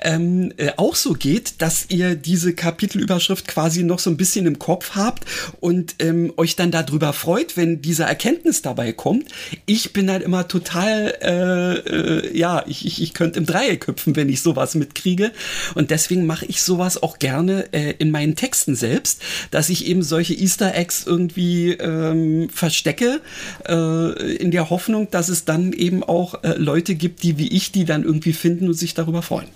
ähm, 0.00 0.52
äh, 0.56 0.70
auch 0.76 0.94
so 0.94 1.12
geht, 1.12 1.60
dass 1.60 1.86
ihr 1.88 2.14
diese 2.14 2.54
Kapitelüberschrift 2.54 3.48
quasi 3.48 3.82
noch 3.82 3.98
so 3.98 4.08
ein 4.08 4.16
bisschen 4.16 4.46
im 4.46 4.58
Kopf 4.58 4.92
habt 4.94 5.24
und 5.60 5.96
ähm, 5.98 6.32
euch 6.36 6.56
dann 6.56 6.70
darüber 6.70 7.12
freut, 7.12 7.56
wenn 7.56 7.82
diese 7.82 8.04
Erkenntnis 8.04 8.62
dabei 8.62 8.92
kommt. 8.92 9.28
Ich 9.66 9.92
bin 9.92 10.10
halt 10.10 10.22
immer 10.22 10.46
total, 10.46 11.14
äh, 11.20 11.74
äh, 11.78 12.38
ja, 12.38 12.64
ich, 12.66 12.86
ich, 12.86 13.02
ich 13.02 13.12
könnte 13.12 13.40
im 13.40 13.46
Dreieck 13.46 13.86
hüpfen, 13.88 14.14
wenn 14.14 14.28
ich 14.28 14.40
sowas 14.40 14.76
mitkriege. 14.76 15.32
Und 15.74 15.90
deswegen 15.90 16.26
mache 16.26 16.46
ich 16.46 16.62
sowas 16.62 17.02
auch 17.02 17.18
gerne 17.18 17.72
äh, 17.72 17.94
in 17.98 18.10
meinen 18.10 18.36
Texten 18.36 18.76
selbst, 18.76 19.20
dass 19.50 19.68
ich 19.68 19.86
eben 19.86 20.02
solche 20.02 20.34
Easter 20.34 20.74
Eggs 20.74 21.04
irgendwie 21.04 21.72
ähm, 21.72 22.48
verstecke, 22.50 23.20
äh, 23.66 24.36
in 24.36 24.52
der 24.52 24.70
Hoffnung, 24.70 25.10
dass 25.10 25.28
es 25.28 25.44
dann 25.44 25.72
eben 25.72 25.87
eben 25.88 26.04
auch 26.04 26.44
äh, 26.44 26.54
Leute 26.58 26.94
gibt, 26.94 27.22
die 27.22 27.38
wie 27.38 27.48
ich, 27.48 27.72
die 27.72 27.84
dann 27.86 28.04
irgendwie 28.04 28.34
finden 28.34 28.68
und 28.68 28.74
sich 28.74 28.92
darüber 28.94 29.22
freuen. 29.22 29.48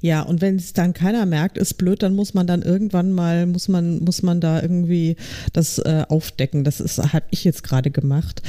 Ja, 0.00 0.22
und 0.22 0.40
wenn 0.40 0.56
es 0.56 0.72
dann 0.72 0.92
keiner 0.92 1.26
merkt, 1.26 1.58
ist 1.58 1.74
blöd, 1.74 2.02
dann 2.02 2.14
muss 2.14 2.32
man 2.32 2.46
dann 2.46 2.62
irgendwann 2.62 3.12
mal, 3.12 3.46
muss 3.46 3.66
man, 3.66 3.98
muss 4.04 4.22
man 4.22 4.40
da 4.40 4.62
irgendwie 4.62 5.16
das 5.52 5.78
äh, 5.78 6.04
aufdecken. 6.08 6.62
Das 6.62 6.80
ist, 6.80 6.98
habe 7.12 7.26
ich 7.30 7.42
jetzt 7.42 7.64
gerade 7.64 7.90
gemacht, 7.90 8.42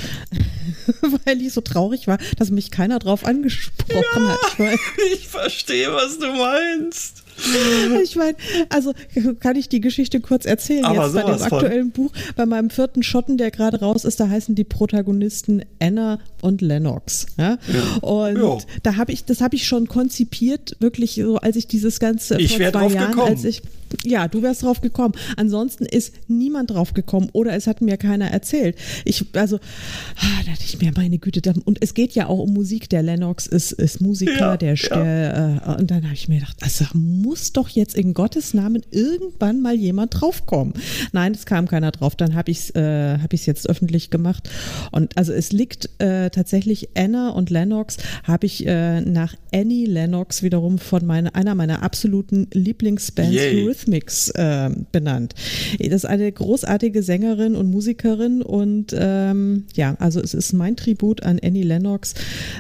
weil 1.26 1.42
ich 1.42 1.54
so 1.54 1.62
traurig 1.62 2.08
war, 2.08 2.20
dass 2.38 2.52
mich 2.52 2.70
keiner 2.70 3.00
drauf 3.00 3.26
angesprochen 3.26 4.04
ja, 4.24 4.30
hat. 4.30 4.40
Ich, 4.60 5.14
ich 5.14 5.28
verstehe, 5.28 5.92
was 5.94 6.20
du 6.20 6.28
meinst. 6.28 7.24
Ich 8.04 8.16
meine, 8.16 8.36
also 8.70 8.94
kann 9.40 9.56
ich 9.56 9.70
die 9.70 9.82
Geschichte 9.82 10.20
kurz 10.20 10.46
erzählen. 10.46 10.86
Aber 10.86 11.06
Jetzt 11.06 11.14
bei 11.14 11.24
dem 11.24 11.42
aktuellen 11.42 11.92
von. 11.92 12.06
Buch, 12.06 12.12
bei 12.36 12.46
meinem 12.46 12.70
vierten 12.70 13.04
Schotten, 13.04 13.38
der 13.38 13.52
gerade 13.52 13.80
raus 13.80 14.06
ist, 14.06 14.20
da 14.20 14.30
heißen 14.30 14.56
die 14.56 14.64
Protagonisten 14.64 15.64
Anna 15.80 16.20
und 16.42 16.62
Lennox. 16.62 17.28
Ja? 17.38 17.58
ja. 17.68 18.08
Und 18.08 18.38
ja. 18.38 18.58
da 18.84 18.96
habe 18.96 19.12
ich, 19.12 19.26
das 19.26 19.42
habe 19.42 19.56
ich 19.56 19.68
schon 19.68 19.88
konzipiert, 19.88 20.76
wirklich 20.80 21.16
so, 21.16 21.38
als 21.38 21.56
ich 21.56 21.68
dieses 21.68 22.00
ganze 22.00 22.40
ich 22.40 22.58
vor 22.58 22.72
zwei 22.72 22.88
Jahren, 22.88 23.12
gekommen. 23.12 23.32
als 23.32 23.44
ich 23.44 23.62
ja, 24.04 24.28
du 24.28 24.42
wärst 24.42 24.64
drauf 24.64 24.82
gekommen. 24.82 25.14
Ansonsten 25.36 25.86
ist 25.86 26.14
niemand 26.28 26.72
drauf 26.72 26.94
gekommen 26.94 27.30
oder 27.34 27.54
es 27.54 27.68
hat 27.68 27.82
mir 27.82 27.98
keiner 27.98 28.32
erzählt. 28.32 28.78
Ich, 29.06 29.26
also, 29.34 29.58
ah, 29.58 30.44
da 30.46 30.52
dachte 30.52 30.64
ich 30.66 30.80
mir, 30.80 30.92
meine 30.96 31.18
Güte, 31.18 31.42
da, 31.42 31.54
und 31.66 31.78
es 31.82 31.94
geht 31.94 32.14
ja 32.14 32.28
auch 32.28 32.40
um 32.40 32.54
Musik. 32.54 32.90
Der 32.90 33.04
Lennox 33.04 33.48
ist, 33.48 33.72
ist 33.72 34.02
Musiker, 34.02 34.32
ja, 34.40 34.58
der, 34.58 34.76
ja. 34.76 35.04
der 35.04 35.62
äh, 35.66 35.80
und 35.80 35.92
dann 35.92 36.04
habe 36.04 36.14
ich 36.14 36.28
mir 36.28 36.40
gedacht, 36.40 36.58
also 36.62 36.86
muss 36.94 37.54
doch 37.54 37.70
jetzt 37.70 37.96
in 37.96 38.14
Gottes 38.14 38.54
Namen 38.54 38.84
irgendwann 38.92 39.62
mal 39.62 39.76
jemand 39.76 40.20
draufkommen. 40.20 40.74
Nein, 41.12 41.34
es 41.34 41.46
kam 41.46 41.68
keiner 41.68 41.92
drauf. 41.92 42.16
Dann 42.16 42.36
habe 42.36 42.52
ich 42.52 42.60
es 42.60 42.76
äh, 42.76 43.18
hab 43.20 43.34
jetzt 43.34 43.70
öffentlich 43.70 44.10
gemacht. 44.10 44.50
Und 44.92 45.18
also 45.18 45.34
es 45.34 45.52
liegt 45.52 45.90
äh, 46.00 46.30
tatsächlich 46.30 46.90
Anna 46.96 47.30
und 47.30 47.50
Lennox, 47.50 47.98
habe 48.24 48.46
ich 48.46 48.66
äh, 48.66 49.02
nach 49.02 49.36
Annie 49.54 49.86
Lennox 49.86 50.44
wiederum 50.44 50.80
von 50.80 51.06
meine, 51.06 51.36
einer 51.36 51.56
meiner 51.56 51.84
absoluten 51.84 52.48
Lieblingsbands, 52.54 53.34
Yay. 53.34 53.66
Eurythmics 53.78 54.30
äh, 54.30 54.70
benannt. 54.92 55.36
Das 55.80 55.88
ist 55.94 56.06
eine 56.06 56.32
großartige 56.32 57.04
Sängerin 57.04 57.56
und 57.56 57.70
Musikerin 57.70 58.42
und 58.42 58.96
ähm, 58.98 59.66
ja, 59.76 59.96
also 60.00 60.20
es 60.20 60.34
ist 60.34 60.54
mein 60.54 60.76
Tribut 60.76 61.24
an 61.24 61.40
Annie 61.44 61.64
Lennox. 61.64 62.16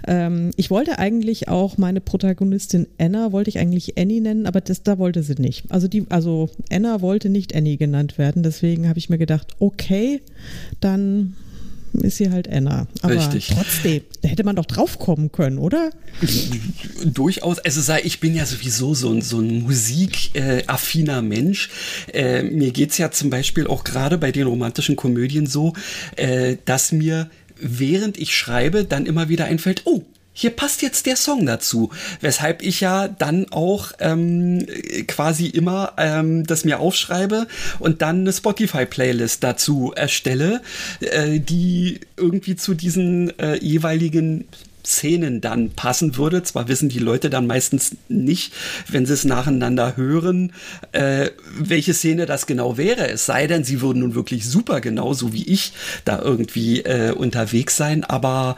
Ähm, 0.08 0.52
ich 0.56 0.70
wollte 0.70 1.00
eigentlich 1.00 1.48
auch 1.48 1.78
meine 1.78 2.02
Protagonistin 2.02 2.88
Anna, 2.98 3.32
wollte 3.32 3.50
ich 3.50 3.60
eigentlich 3.60 3.98
Annie 3.98 4.22
nennen, 4.22 4.46
aber 4.46 4.62
das, 4.62 4.84
da 4.84 4.98
wollte 4.98 5.24
sie 5.24 5.36
nicht. 5.40 5.72
Also 5.72 5.88
die, 5.88 6.06
also 6.10 6.50
Anna 6.72 7.02
wollte 7.02 7.30
nicht 7.30 7.56
Annie 7.56 7.78
genannt 7.78 8.18
werden, 8.18 8.44
deswegen 8.44 8.88
habe 8.88 9.00
ich 9.00 9.10
mir 9.10 9.18
gedacht, 9.18 9.56
okay, 9.60 10.22
dann 10.80 11.36
ist 11.94 12.18
sie 12.18 12.30
halt 12.30 12.50
Anna. 12.52 12.88
Aber 13.02 13.16
Richtig. 13.16 13.48
trotzdem, 13.54 14.02
da 14.22 14.30
hätte 14.30 14.44
man 14.44 14.56
doch 14.56 14.66
drauf 14.66 15.00
kommen 15.00 15.32
können, 15.32 15.58
oder? 15.58 15.90
Durchaus. 17.06 17.60
Also 17.60 17.82
sei, 17.82 18.02
ich 18.04 18.20
bin 18.20 18.36
ja 18.36 18.46
sowieso 18.46 18.94
so 18.94 19.12
ein, 19.12 19.22
so 19.22 19.40
ein 19.40 19.64
musikaffiner 19.64 21.22
Mensch. 21.22 21.70
Äh, 22.14 22.44
mir 22.44 22.72
es 22.76 22.98
ja 22.98 23.12
zum 23.12 23.30
Beispiel 23.30 23.68
auch 23.68 23.84
gerade 23.84 24.18
bei 24.18 24.32
den 24.32 24.48
romantischen 24.48 24.96
Komödien 24.96 25.46
so, 25.46 25.74
äh, 26.16 26.58
dass 26.66 26.92
mir 26.92 27.30
während 27.60 28.18
ich 28.18 28.36
schreibe, 28.36 28.86
dann 28.86 29.06
immer 29.06 29.30
wieder 29.30 29.46
einfällt, 29.46 29.82
oh, 29.86 30.04
hier 30.40 30.52
passt 30.52 30.84
jetzt 30.84 31.08
der 31.08 31.16
Song 31.16 31.48
dazu. 31.48 31.90
Weshalb 32.22 32.62
ich 32.62 32.80
ja 32.80 33.08
dann 33.08 33.48
auch 33.50 33.92
ähm, 33.98 34.68
quasi 35.08 35.48
immer 35.48 35.94
ähm, 35.98 36.46
das 36.46 36.64
mir 36.64 36.80
aufschreibe 36.80 37.48
und 37.80 38.04
dann 38.04 38.20
eine 38.20 38.32
Spotify-Playlist 38.32 39.44
dazu 39.44 39.94
erstelle, 39.96 40.62
äh, 41.00 41.40
die 41.40 42.02
irgendwie 42.18 42.56
zu 42.56 42.76
diesen 42.76 43.38
äh, 43.40 43.56
jeweiligen 43.56 44.48
Szenen 44.88 45.42
dann 45.42 45.72
passen 45.72 46.18
würde. 46.18 46.44
Zwar 46.44 46.68
wissen 46.68 46.90
die 46.90 47.00
Leute 47.00 47.30
dann 47.30 47.46
meistens 47.46 47.96
nicht, 48.08 48.54
wenn 48.90 49.06
sie 49.06 49.14
es 49.14 49.26
nacheinander 49.26 49.98
hören, 49.98 50.54
äh, 50.94 51.30
welche 51.58 51.94
Szene 51.94 52.26
das 52.26 52.48
genau 52.48 52.78
wäre. 52.78 53.10
Es 53.10 53.26
sei 53.26 53.48
denn, 53.48 53.64
sie 53.64 53.82
würden 53.82 54.00
nun 54.00 54.16
wirklich 54.16 54.48
super 54.48 54.82
genau, 54.82 55.14
so 55.14 55.34
wie 55.34 55.46
ich, 55.46 55.74
da 56.06 56.22
irgendwie 56.22 56.82
äh, 56.82 57.12
unterwegs 57.12 57.76
sein. 57.76 58.04
Aber 58.04 58.56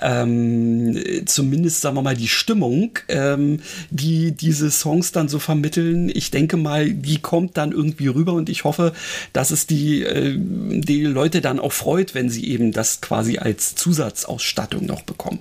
ähm, 0.00 0.98
zumindest, 1.24 1.80
sagen 1.80 1.96
wir 1.96 2.02
mal, 2.02 2.16
die 2.16 2.28
Stimmung, 2.28 2.98
ähm, 3.08 3.60
die 3.90 4.32
diese 4.32 4.70
Songs 4.70 5.12
dann 5.12 5.28
so 5.28 5.38
vermitteln, 5.38 6.10
ich 6.12 6.30
denke 6.30 6.56
mal, 6.56 6.90
die 6.92 7.18
kommt 7.18 7.56
dann 7.56 7.72
irgendwie 7.72 8.08
rüber 8.08 8.34
und 8.34 8.48
ich 8.48 8.64
hoffe, 8.64 8.92
dass 9.32 9.50
es 9.50 9.66
die, 9.66 10.02
äh, 10.02 10.36
die 10.36 11.04
Leute 11.04 11.40
dann 11.40 11.58
auch 11.58 11.72
freut, 11.72 12.14
wenn 12.14 12.28
sie 12.28 12.46
eben 12.48 12.72
das 12.72 13.00
quasi 13.00 13.38
als 13.38 13.74
Zusatzausstattung 13.74 14.84
noch 14.86 15.02
bekommen. 15.02 15.40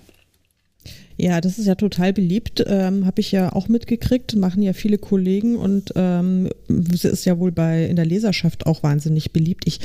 Ja, 1.21 1.41
das 1.41 1.59
ist 1.59 1.65
ja 1.65 1.75
total 1.75 2.13
beliebt, 2.13 2.63
ähm, 2.65 3.05
habe 3.05 3.19
ich 3.19 3.33
ja 3.33 3.51
auch 3.51 3.67
mitgekriegt, 3.67 4.38
machen 4.38 4.61
ja 4.61 4.71
viele 4.71 4.97
Kollegen 4.97 5.57
und 5.57 5.91
ähm, 5.97 6.49
ist 6.69 7.25
ja 7.25 7.38
wohl 7.39 7.51
bei 7.51 7.88
in 7.88 7.97
der 7.97 8.05
Leserschaft 8.05 8.65
auch 8.65 8.83
wahnsinnig 8.83 9.33
beliebt. 9.33 9.63
Ich 9.65 9.81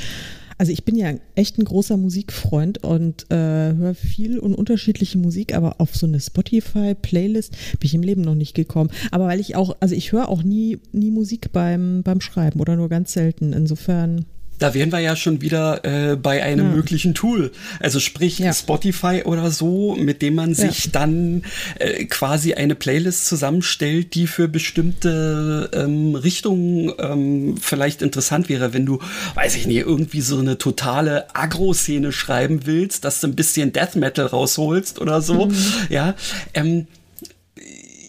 also 0.57 0.71
ich 0.71 0.85
bin 0.85 0.95
ja 0.95 1.13
echt 1.35 1.57
ein 1.57 1.65
großer 1.65 1.97
Musikfreund 1.97 2.81
und 2.81 3.29
äh, 3.29 3.35
höre 3.73 3.93
viel 3.93 4.39
und 4.39 4.55
unterschiedliche 4.55 5.17
Musik, 5.17 5.53
aber 5.53 5.81
auf 5.81 5.93
so 5.93 6.07
eine 6.07 6.21
Spotify-Playlist 6.21 7.51
bin 7.51 7.85
ich 7.85 7.93
im 7.93 8.03
Leben 8.03 8.21
noch 8.21 8.35
nicht 8.35 8.55
gekommen. 8.55 8.89
Aber 9.11 9.25
weil 9.25 9.41
ich 9.41 9.57
auch, 9.57 9.75
also 9.81 9.93
ich 9.93 10.13
höre 10.13 10.29
auch 10.29 10.43
nie, 10.43 10.79
nie 10.93 11.11
Musik 11.11 11.51
beim, 11.51 12.03
beim 12.03 12.21
Schreiben 12.21 12.61
oder 12.61 12.77
nur 12.77 12.87
ganz 12.87 13.11
selten. 13.11 13.51
Insofern 13.51 14.23
da 14.59 14.73
wären 14.73 14.91
wir 14.91 14.99
ja 14.99 15.15
schon 15.15 15.41
wieder 15.41 15.83
äh, 15.83 16.15
bei 16.15 16.43
einem 16.43 16.69
ja. 16.69 16.75
möglichen 16.75 17.13
Tool. 17.13 17.51
Also 17.79 17.99
sprich 17.99 18.39
ja. 18.39 18.53
Spotify 18.53 19.23
oder 19.25 19.51
so, 19.51 19.95
mit 19.95 20.21
dem 20.21 20.35
man 20.35 20.53
sich 20.53 20.85
ja. 20.85 20.91
dann 20.93 21.43
äh, 21.79 22.05
quasi 22.05 22.53
eine 22.53 22.75
Playlist 22.75 23.25
zusammenstellt, 23.25 24.15
die 24.15 24.27
für 24.27 24.47
bestimmte 24.47 25.69
ähm, 25.73 26.15
Richtungen 26.15 26.93
ähm, 26.99 27.55
vielleicht 27.59 28.01
interessant 28.01 28.49
wäre, 28.49 28.73
wenn 28.73 28.85
du, 28.85 28.99
weiß 29.35 29.55
ich 29.55 29.67
nicht, 29.67 29.77
irgendwie 29.77 30.21
so 30.21 30.39
eine 30.39 30.57
totale 30.57 31.35
Agro-Szene 31.35 32.11
schreiben 32.11 32.61
willst, 32.65 33.03
dass 33.03 33.19
du 33.19 33.27
ein 33.27 33.35
bisschen 33.35 33.73
Death 33.73 33.95
Metal 33.95 34.25
rausholst 34.25 34.99
oder 34.99 35.21
so. 35.21 35.47
Mhm. 35.47 35.55
Ja. 35.89 36.15
Ähm, 36.53 36.87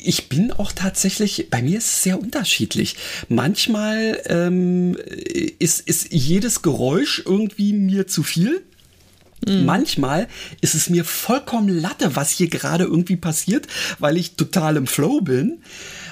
ich 0.07 0.29
bin 0.29 0.53
auch 0.53 0.73
tatsächlich, 0.73 1.49
bei 1.51 1.63
mir 1.63 1.79
ist 1.79 1.87
es 1.87 2.03
sehr 2.05 2.21
unterschiedlich. 2.21 2.97
Manchmal 3.29 4.21
ähm, 4.27 4.97
ist, 5.59 5.81
ist 5.81 6.13
jedes 6.13 6.63
Geräusch 6.63 7.23
irgendwie 7.25 7.73
mir 7.73 8.07
zu 8.07 8.23
viel. 8.23 8.63
Mhm. 9.47 9.65
Manchmal 9.65 10.29
ist 10.61 10.75
es 10.75 10.89
mir 10.89 11.05
vollkommen 11.05 11.69
Latte, 11.69 12.15
was 12.17 12.31
hier 12.31 12.49
gerade 12.49 12.85
irgendwie 12.85 13.17
passiert, 13.17 13.67
weil 13.99 14.17
ich 14.17 14.37
total 14.37 14.77
im 14.77 14.87
Flow 14.87 15.21
bin. 15.21 15.59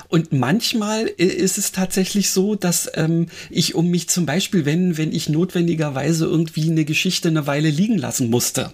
Und 0.08 0.32
manchmal 0.32 1.06
ist 1.06 1.58
es 1.58 1.72
tatsächlich 1.72 2.30
so, 2.30 2.54
dass 2.56 2.90
ähm, 2.94 3.26
ich 3.50 3.74
um 3.74 3.88
mich 3.88 4.08
zum 4.08 4.26
Beispiel, 4.26 4.64
wenn, 4.64 4.98
wenn 4.98 5.12
ich 5.12 5.28
notwendigerweise 5.28 6.26
irgendwie 6.26 6.70
eine 6.70 6.84
Geschichte 6.84 7.28
eine 7.28 7.46
Weile 7.46 7.70
liegen 7.70 7.98
lassen 7.98 8.28
musste, 8.28 8.72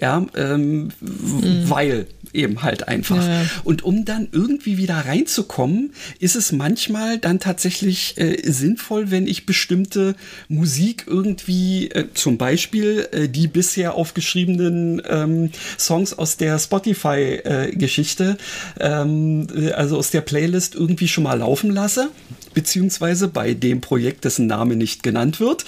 Ja, 0.00 0.24
ähm, 0.36 0.90
mhm. 1.00 1.70
weil 1.70 2.06
eben 2.32 2.62
halt 2.62 2.88
einfach. 2.88 3.26
Ja. 3.26 3.42
Und 3.64 3.82
um 3.82 4.04
dann 4.04 4.28
irgendwie 4.32 4.76
wieder 4.78 4.94
reinzukommen, 4.94 5.92
ist 6.18 6.36
es 6.36 6.52
manchmal 6.52 7.18
dann 7.18 7.40
tatsächlich 7.40 8.18
äh, 8.18 8.40
sinnvoll, 8.50 9.10
wenn 9.10 9.26
ich 9.26 9.46
bestimmte 9.46 10.14
Musik 10.48 11.04
irgendwie, 11.06 11.90
äh, 11.90 12.06
zum 12.14 12.38
Beispiel 12.38 13.08
äh, 13.12 13.28
die 13.28 13.48
bisher 13.48 13.94
aufgeschriebenen 13.94 15.02
ähm, 15.08 15.50
Songs 15.78 16.12
aus 16.12 16.36
der 16.36 16.58
Spotify-Geschichte, 16.58 18.38
ähm, 18.80 19.46
also 19.74 19.98
aus 19.98 20.10
der 20.10 20.20
Playlist 20.20 20.74
irgendwie 20.74 21.08
schon 21.08 21.24
mal 21.24 21.38
laufen 21.38 21.70
lasse, 21.70 22.10
beziehungsweise 22.54 23.28
bei 23.28 23.54
dem 23.54 23.80
Projekt, 23.80 24.24
dessen 24.24 24.46
Name 24.46 24.76
nicht 24.76 25.02
genannt 25.02 25.40
wird. 25.40 25.64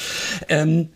Ähm, 0.48 0.88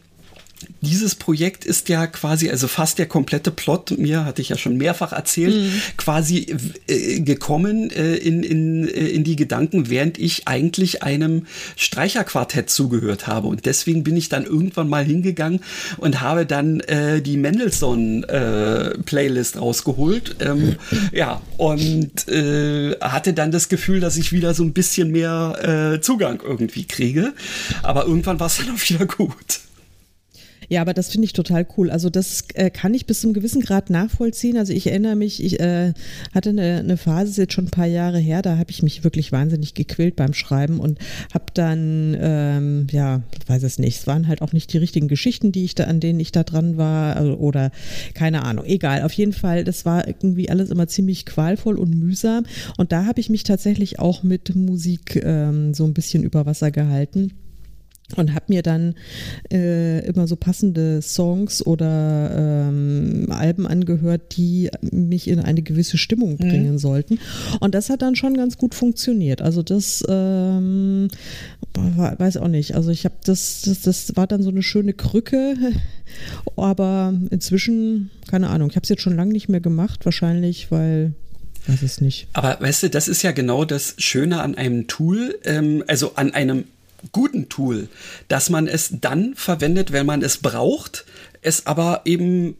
dieses 0.80 1.14
Projekt 1.14 1.64
ist 1.64 1.88
ja 1.88 2.06
quasi, 2.06 2.50
also 2.50 2.68
fast 2.68 2.98
der 2.98 3.06
komplette 3.06 3.50
Plot, 3.50 3.98
mir 3.98 4.24
hatte 4.24 4.40
ich 4.42 4.50
ja 4.50 4.56
schon 4.56 4.76
mehrfach 4.76 5.12
erzählt, 5.12 5.54
mhm. 5.54 5.80
quasi 5.96 6.54
äh, 6.86 7.20
gekommen 7.20 7.90
äh, 7.90 8.14
in, 8.16 8.42
in, 8.42 8.88
äh, 8.88 9.08
in 9.08 9.24
die 9.24 9.36
Gedanken, 9.36 9.90
während 9.90 10.18
ich 10.18 10.48
eigentlich 10.48 11.02
einem 11.02 11.46
Streicherquartett 11.76 12.70
zugehört 12.70 13.26
habe. 13.26 13.48
Und 13.48 13.66
deswegen 13.66 14.04
bin 14.04 14.16
ich 14.16 14.28
dann 14.28 14.44
irgendwann 14.44 14.88
mal 14.88 15.04
hingegangen 15.04 15.58
und 15.96 16.20
habe 16.20 16.46
dann 16.46 16.78
äh, 16.80 17.20
die 17.22 17.36
Mendelssohn-Playlist 17.36 19.56
äh, 19.56 19.58
rausgeholt. 19.58 20.36
Ähm, 20.40 20.76
ja, 21.12 21.42
und 21.56 22.28
äh, 22.28 22.92
hatte 23.00 23.32
dann 23.32 23.50
das 23.50 23.68
Gefühl, 23.68 23.98
dass 24.00 24.16
ich 24.16 24.32
wieder 24.32 24.54
so 24.54 24.62
ein 24.62 24.72
bisschen 24.72 25.10
mehr 25.10 25.98
Zugang 26.00 26.40
irgendwie 26.44 26.84
kriege. 26.84 27.32
Aber 27.82 28.06
irgendwann 28.06 28.38
war 28.40 28.46
es 28.46 28.56
dann 28.58 28.70
auch 28.70 28.88
wieder 28.88 29.06
gut. 29.06 29.60
Ja, 30.68 30.80
aber 30.80 30.94
das 30.94 31.10
finde 31.10 31.26
ich 31.26 31.32
total 31.32 31.66
cool. 31.76 31.90
Also 31.90 32.10
das 32.10 32.44
äh, 32.54 32.70
kann 32.70 32.94
ich 32.94 33.06
bis 33.06 33.20
zum 33.20 33.32
gewissen 33.32 33.62
Grad 33.62 33.90
nachvollziehen. 33.90 34.56
Also 34.56 34.72
ich 34.72 34.86
erinnere 34.86 35.16
mich, 35.16 35.42
ich 35.42 35.60
äh, 35.60 35.92
hatte 36.34 36.50
eine, 36.50 36.80
eine 36.80 36.96
Phase, 36.96 37.30
ist 37.30 37.36
jetzt 37.36 37.52
schon 37.52 37.66
ein 37.66 37.70
paar 37.70 37.86
Jahre 37.86 38.18
her, 38.18 38.42
da 38.42 38.58
habe 38.58 38.70
ich 38.70 38.82
mich 38.82 39.04
wirklich 39.04 39.32
wahnsinnig 39.32 39.74
gequält 39.74 40.16
beim 40.16 40.34
Schreiben 40.34 40.80
und 40.80 40.98
habe 41.32 41.46
dann, 41.54 42.16
ähm, 42.20 42.86
ja, 42.90 43.22
weiß 43.46 43.62
es 43.62 43.78
nicht, 43.78 43.98
es 43.98 44.06
waren 44.06 44.28
halt 44.28 44.42
auch 44.42 44.52
nicht 44.52 44.72
die 44.72 44.78
richtigen 44.78 45.08
Geschichten, 45.08 45.52
die 45.52 45.64
ich 45.64 45.74
da, 45.74 45.84
an 45.84 46.00
denen 46.00 46.20
ich 46.20 46.32
da 46.32 46.44
dran 46.44 46.76
war 46.76 47.16
also, 47.16 47.34
oder 47.36 47.70
keine 48.14 48.44
Ahnung, 48.44 48.64
egal. 48.64 49.02
Auf 49.02 49.12
jeden 49.12 49.32
Fall, 49.32 49.64
das 49.64 49.84
war 49.84 50.06
irgendwie 50.06 50.50
alles 50.50 50.70
immer 50.70 50.86
ziemlich 50.88 51.26
qualvoll 51.26 51.78
und 51.78 51.94
mühsam 51.94 52.44
und 52.76 52.92
da 52.92 53.06
habe 53.06 53.20
ich 53.20 53.30
mich 53.30 53.44
tatsächlich 53.44 53.98
auch 53.98 54.22
mit 54.22 54.54
Musik 54.54 55.20
ähm, 55.22 55.74
so 55.74 55.84
ein 55.84 55.94
bisschen 55.94 56.22
über 56.22 56.46
Wasser 56.46 56.70
gehalten 56.70 57.32
und 58.16 58.34
habe 58.34 58.46
mir 58.48 58.62
dann 58.62 58.94
äh, 59.50 60.04
immer 60.06 60.26
so 60.26 60.36
passende 60.36 61.00
Songs 61.00 61.64
oder 61.66 62.68
ähm, 62.68 63.26
Alben 63.30 63.66
angehört, 63.66 64.36
die 64.36 64.70
mich 64.82 65.26
in 65.26 65.40
eine 65.40 65.62
gewisse 65.62 65.96
Stimmung 65.96 66.32
mhm. 66.32 66.36
bringen 66.36 66.72
mhm. 66.72 66.78
sollten. 66.78 67.18
Und 67.60 67.74
das 67.74 67.90
hat 67.90 68.02
dann 68.02 68.14
schon 68.14 68.34
ganz 68.34 68.58
gut 68.58 68.74
funktioniert. 68.74 69.42
Also 69.42 69.62
das 69.62 70.04
ähm, 70.08 71.08
weiß 71.74 72.36
auch 72.36 72.48
nicht. 72.48 72.74
Also 72.74 72.90
ich 72.90 73.04
habe 73.04 73.16
das, 73.24 73.62
das, 73.62 73.80
das 73.80 74.16
war 74.16 74.26
dann 74.26 74.42
so 74.42 74.50
eine 74.50 74.62
schöne 74.62 74.92
Krücke, 74.92 75.56
aber 76.56 77.14
inzwischen 77.30 78.10
keine 78.28 78.48
Ahnung. 78.48 78.70
Ich 78.70 78.76
habe 78.76 78.84
es 78.84 78.90
jetzt 78.90 79.02
schon 79.02 79.16
lange 79.16 79.32
nicht 79.32 79.48
mehr 79.48 79.60
gemacht, 79.60 80.04
wahrscheinlich, 80.04 80.70
weil 80.70 81.14
weiß 81.66 81.82
es 81.82 82.00
nicht. 82.00 82.28
Aber 82.32 82.58
weißt 82.60 82.84
du, 82.84 82.90
das 82.90 83.08
ist 83.08 83.22
ja 83.22 83.32
genau 83.32 83.64
das 83.64 83.94
Schöne 83.98 84.42
an 84.42 84.54
einem 84.54 84.86
Tool, 84.86 85.38
ähm, 85.44 85.82
also 85.86 86.14
an 86.16 86.32
einem 86.32 86.64
guten 87.12 87.48
Tool, 87.48 87.88
dass 88.28 88.50
man 88.50 88.66
es 88.66 88.90
dann 89.00 89.34
verwendet, 89.34 89.92
wenn 89.92 90.06
man 90.06 90.22
es 90.22 90.38
braucht, 90.38 91.04
es 91.44 91.66
aber 91.66 92.02
eben 92.04 92.56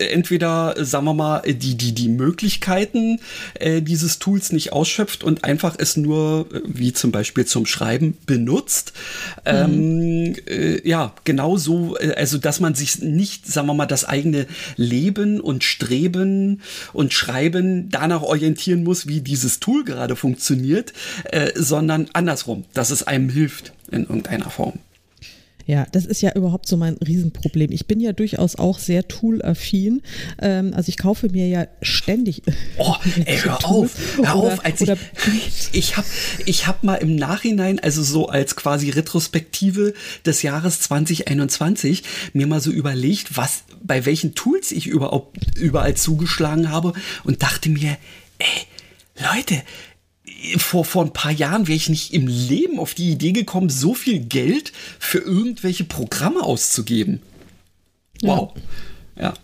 entweder, 0.00 0.74
sagen 0.78 1.04
wir 1.04 1.14
mal, 1.14 1.42
die, 1.42 1.76
die, 1.76 1.92
die 1.92 2.08
Möglichkeiten 2.08 3.20
äh, 3.54 3.82
dieses 3.82 4.18
Tools 4.18 4.52
nicht 4.52 4.72
ausschöpft 4.72 5.22
und 5.22 5.44
einfach 5.44 5.76
es 5.78 5.96
nur, 5.96 6.46
äh, 6.52 6.60
wie 6.64 6.92
zum 6.92 7.12
Beispiel 7.12 7.44
zum 7.44 7.66
Schreiben, 7.66 8.16
benutzt. 8.26 8.92
Mhm. 9.44 9.52
Ähm, 9.52 10.36
äh, 10.46 10.88
ja, 10.88 11.14
genau 11.24 11.56
so, 11.56 11.96
äh, 11.98 12.14
also 12.14 12.38
dass 12.38 12.60
man 12.60 12.74
sich 12.74 13.00
nicht, 13.00 13.46
sagen 13.46 13.66
wir 13.66 13.74
mal, 13.74 13.86
das 13.86 14.04
eigene 14.04 14.46
Leben 14.76 15.40
und 15.40 15.62
Streben 15.62 16.62
und 16.92 17.12
Schreiben 17.12 17.90
danach 17.90 18.22
orientieren 18.22 18.82
muss, 18.82 19.06
wie 19.06 19.20
dieses 19.20 19.60
Tool 19.60 19.84
gerade 19.84 20.16
funktioniert, 20.16 20.92
äh, 21.24 21.52
sondern 21.54 22.08
andersrum, 22.14 22.64
dass 22.72 22.90
es 22.90 23.06
einem 23.06 23.28
hilft 23.28 23.72
in 23.90 24.02
irgendeiner 24.02 24.50
Form. 24.50 24.78
Ja, 25.66 25.86
das 25.92 26.06
ist 26.06 26.22
ja 26.22 26.32
überhaupt 26.34 26.68
so 26.68 26.76
mein 26.76 26.96
Riesenproblem. 26.96 27.70
Ich 27.72 27.86
bin 27.86 28.00
ja 28.00 28.12
durchaus 28.12 28.56
auch 28.56 28.78
sehr 28.78 29.06
tool-affin. 29.08 30.02
Ähm, 30.40 30.72
also 30.74 30.88
ich 30.88 30.98
kaufe 30.98 31.28
mir 31.28 31.48
ja 31.48 31.66
ständig. 31.82 32.42
Oh, 32.78 32.94
ey, 33.24 33.38
hör 33.42 33.64
auf, 33.64 33.94
hör 34.16 34.36
oder, 34.36 34.54
auf. 34.54 34.64
Als 34.64 34.80
ich 34.80 34.90
ich 35.72 35.96
habe 35.96 36.06
ich 36.46 36.66
hab 36.66 36.82
mal 36.82 36.96
im 36.96 37.16
Nachhinein, 37.16 37.78
also 37.78 38.02
so 38.02 38.28
als 38.28 38.56
quasi 38.56 38.90
Retrospektive 38.90 39.94
des 40.24 40.42
Jahres 40.42 40.80
2021, 40.80 42.02
mir 42.32 42.46
mal 42.46 42.60
so 42.60 42.70
überlegt, 42.70 43.36
was, 43.36 43.64
bei 43.82 44.04
welchen 44.06 44.34
Tools 44.34 44.72
ich 44.72 44.86
überhaupt 44.86 45.56
überall 45.56 45.94
zugeschlagen 45.94 46.70
habe 46.70 46.92
und 47.24 47.42
dachte 47.42 47.68
mir, 47.68 47.96
ey, 48.38 49.26
Leute, 49.34 49.62
vor, 50.56 50.84
vor 50.84 51.04
ein 51.04 51.12
paar 51.12 51.32
Jahren 51.32 51.68
wäre 51.68 51.76
ich 51.76 51.88
nicht 51.88 52.12
im 52.12 52.26
Leben 52.26 52.78
auf 52.78 52.94
die 52.94 53.10
Idee 53.10 53.32
gekommen, 53.32 53.68
so 53.68 53.94
viel 53.94 54.20
Geld 54.20 54.72
für 54.98 55.18
irgendwelche 55.18 55.84
Programme 55.84 56.42
auszugeben. 56.42 57.20
Wow. 58.22 58.54
Ja. 59.16 59.22
ja. 59.22 59.34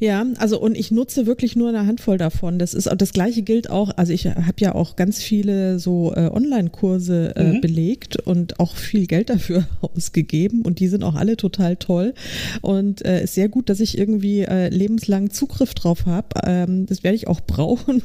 Ja, 0.00 0.24
also 0.38 0.60
und 0.60 0.76
ich 0.76 0.90
nutze 0.90 1.26
wirklich 1.26 1.56
nur 1.56 1.70
eine 1.70 1.86
Handvoll 1.86 2.18
davon. 2.18 2.58
Das 2.58 2.74
ist 2.74 2.88
das 2.96 3.12
gleiche 3.12 3.42
gilt 3.42 3.70
auch, 3.70 3.90
also 3.96 4.12
ich 4.12 4.26
habe 4.26 4.54
ja 4.58 4.74
auch 4.74 4.96
ganz 4.96 5.22
viele 5.22 5.78
so 5.78 6.12
äh, 6.14 6.28
Online-Kurse 6.32 7.34
äh, 7.34 7.44
mhm. 7.44 7.60
belegt 7.60 8.16
und 8.16 8.60
auch 8.60 8.76
viel 8.76 9.06
Geld 9.06 9.30
dafür 9.30 9.66
ausgegeben 9.80 10.62
und 10.62 10.78
die 10.78 10.88
sind 10.88 11.02
auch 11.02 11.14
alle 11.14 11.36
total 11.36 11.76
toll 11.76 12.14
und 12.60 13.04
äh, 13.04 13.24
ist 13.24 13.34
sehr 13.34 13.48
gut, 13.48 13.68
dass 13.68 13.80
ich 13.80 13.98
irgendwie 13.98 14.42
äh, 14.42 14.68
lebenslang 14.68 15.30
Zugriff 15.30 15.74
drauf 15.74 16.06
habe. 16.06 16.28
Ähm, 16.44 16.86
das 16.86 17.02
werde 17.02 17.16
ich 17.16 17.26
auch 17.26 17.40
brauchen. 17.40 18.02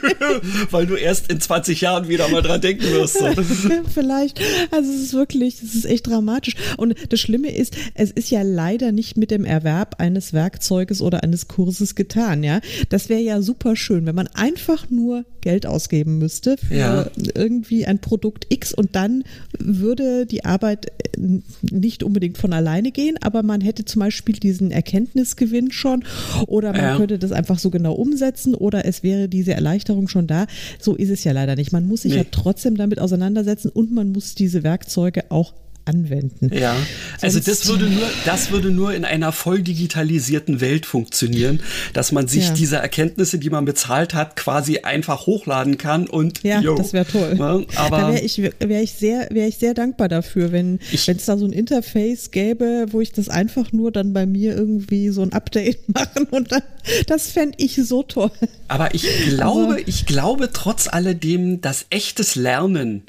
Weil 0.70 0.86
du 0.86 0.94
erst 0.94 1.30
in 1.30 1.40
20 1.40 1.80
Jahren 1.80 2.08
wieder 2.08 2.28
mal 2.28 2.42
dran 2.42 2.60
denken 2.60 2.84
wirst. 2.84 3.18
So. 3.18 3.26
Vielleicht. 3.94 4.40
Also 4.70 4.90
es 4.90 5.00
ist 5.02 5.14
wirklich, 5.14 5.62
es 5.62 5.74
ist 5.74 5.84
echt 5.84 6.06
dramatisch. 6.06 6.54
Und 6.76 6.94
das 7.10 7.20
Schlimme 7.20 7.54
ist, 7.54 7.76
es 7.94 8.10
ist 8.10 8.30
ja 8.30 8.42
leider 8.42 8.92
nicht 8.92 9.16
mit 9.16 9.30
dem 9.30 9.44
Erwerb 9.44 9.96
eines 9.98 10.32
Werkzeuges 10.32 11.02
oder 11.02 11.15
eines 11.22 11.48
Kurses 11.48 11.94
getan, 11.94 12.42
ja. 12.42 12.60
Das 12.88 13.08
wäre 13.08 13.20
ja 13.20 13.42
super 13.42 13.76
schön, 13.76 14.06
wenn 14.06 14.14
man 14.14 14.28
einfach 14.28 14.90
nur 14.90 15.24
Geld 15.40 15.64
ausgeben 15.64 16.18
müsste 16.18 16.56
für 16.56 16.74
ja. 16.74 17.10
irgendwie 17.34 17.86
ein 17.86 18.00
Produkt 18.00 18.46
X 18.48 18.72
und 18.74 18.96
dann 18.96 19.22
würde 19.58 20.26
die 20.26 20.44
Arbeit 20.44 20.86
äh, 20.86 21.40
nicht 21.70 22.02
unbedingt 22.02 22.36
von 22.36 22.52
alleine 22.52 22.90
gehen, 22.90 23.16
aber 23.20 23.42
man 23.44 23.60
hätte 23.60 23.84
zum 23.84 24.00
Beispiel 24.00 24.34
diesen 24.34 24.72
Erkenntnisgewinn 24.72 25.70
schon 25.70 26.04
oder 26.48 26.72
man 26.72 26.80
ja. 26.80 26.96
könnte 26.96 27.18
das 27.18 27.30
einfach 27.30 27.58
so 27.58 27.70
genau 27.70 27.94
umsetzen 27.94 28.54
oder 28.54 28.86
es 28.86 29.02
wäre 29.02 29.28
diese 29.28 29.54
Erleichterung 29.54 30.08
schon 30.08 30.26
da. 30.26 30.46
So 30.80 30.96
ist 30.96 31.10
es 31.10 31.22
ja 31.22 31.32
leider 31.32 31.54
nicht. 31.54 31.72
Man 31.72 31.86
muss 31.86 32.02
sich 32.02 32.12
nee. 32.12 32.18
ja 32.18 32.24
trotzdem 32.30 32.76
damit 32.76 32.98
auseinandersetzen 32.98 33.68
und 33.68 33.92
man 33.92 34.10
muss 34.10 34.34
diese 34.34 34.62
Werkzeuge 34.64 35.30
auch 35.30 35.54
anwenden. 35.86 36.50
Ja, 36.52 36.76
also 37.20 37.40
das 37.40 37.66
würde 37.66 37.86
nur, 37.86 38.06
das 38.24 38.50
würde 38.50 38.70
nur 38.70 38.94
in 38.94 39.04
einer 39.04 39.32
voll 39.32 39.62
digitalisierten 39.62 40.60
Welt 40.60 40.84
funktionieren, 40.86 41.60
dass 41.92 42.12
man 42.12 42.28
sich 42.28 42.48
ja. 42.48 42.54
diese 42.54 42.76
Erkenntnisse, 42.76 43.38
die 43.38 43.50
man 43.50 43.64
bezahlt 43.64 44.14
hat, 44.14 44.36
quasi 44.36 44.78
einfach 44.78 45.26
hochladen 45.26 45.78
kann 45.78 46.06
und 46.06 46.42
ja, 46.42 46.60
yo, 46.60 46.76
das 46.76 46.92
wäre 46.92 47.06
toll. 47.06 47.34
Ne? 47.34 47.66
Aber 47.76 47.98
da 47.98 48.12
wäre 48.12 48.20
ich, 48.20 48.38
wäre 48.38 48.82
ich 48.82 48.92
sehr, 48.92 49.28
wäre 49.30 49.48
ich 49.48 49.56
sehr 49.56 49.74
dankbar 49.74 50.08
dafür, 50.08 50.52
wenn 50.52 50.80
es 50.92 51.06
da 51.24 51.38
so 51.38 51.46
ein 51.46 51.52
Interface 51.52 52.30
gäbe, 52.30 52.86
wo 52.90 53.00
ich 53.00 53.12
das 53.12 53.28
einfach 53.28 53.72
nur 53.72 53.92
dann 53.92 54.12
bei 54.12 54.26
mir 54.26 54.56
irgendwie 54.56 55.10
so 55.10 55.22
ein 55.22 55.32
Update 55.32 55.88
machen 55.94 56.26
und 56.30 56.52
dann, 56.52 56.62
das 57.06 57.30
fände 57.30 57.54
ich 57.58 57.76
so 57.76 58.02
toll. 58.02 58.30
Aber 58.68 58.94
ich 58.94 59.06
glaube, 59.28 59.74
aber, 59.74 59.88
ich 59.88 60.06
glaube 60.06 60.50
trotz 60.52 60.88
alledem, 60.88 61.60
dass 61.60 61.86
echtes 61.90 62.34
Lernen 62.34 63.04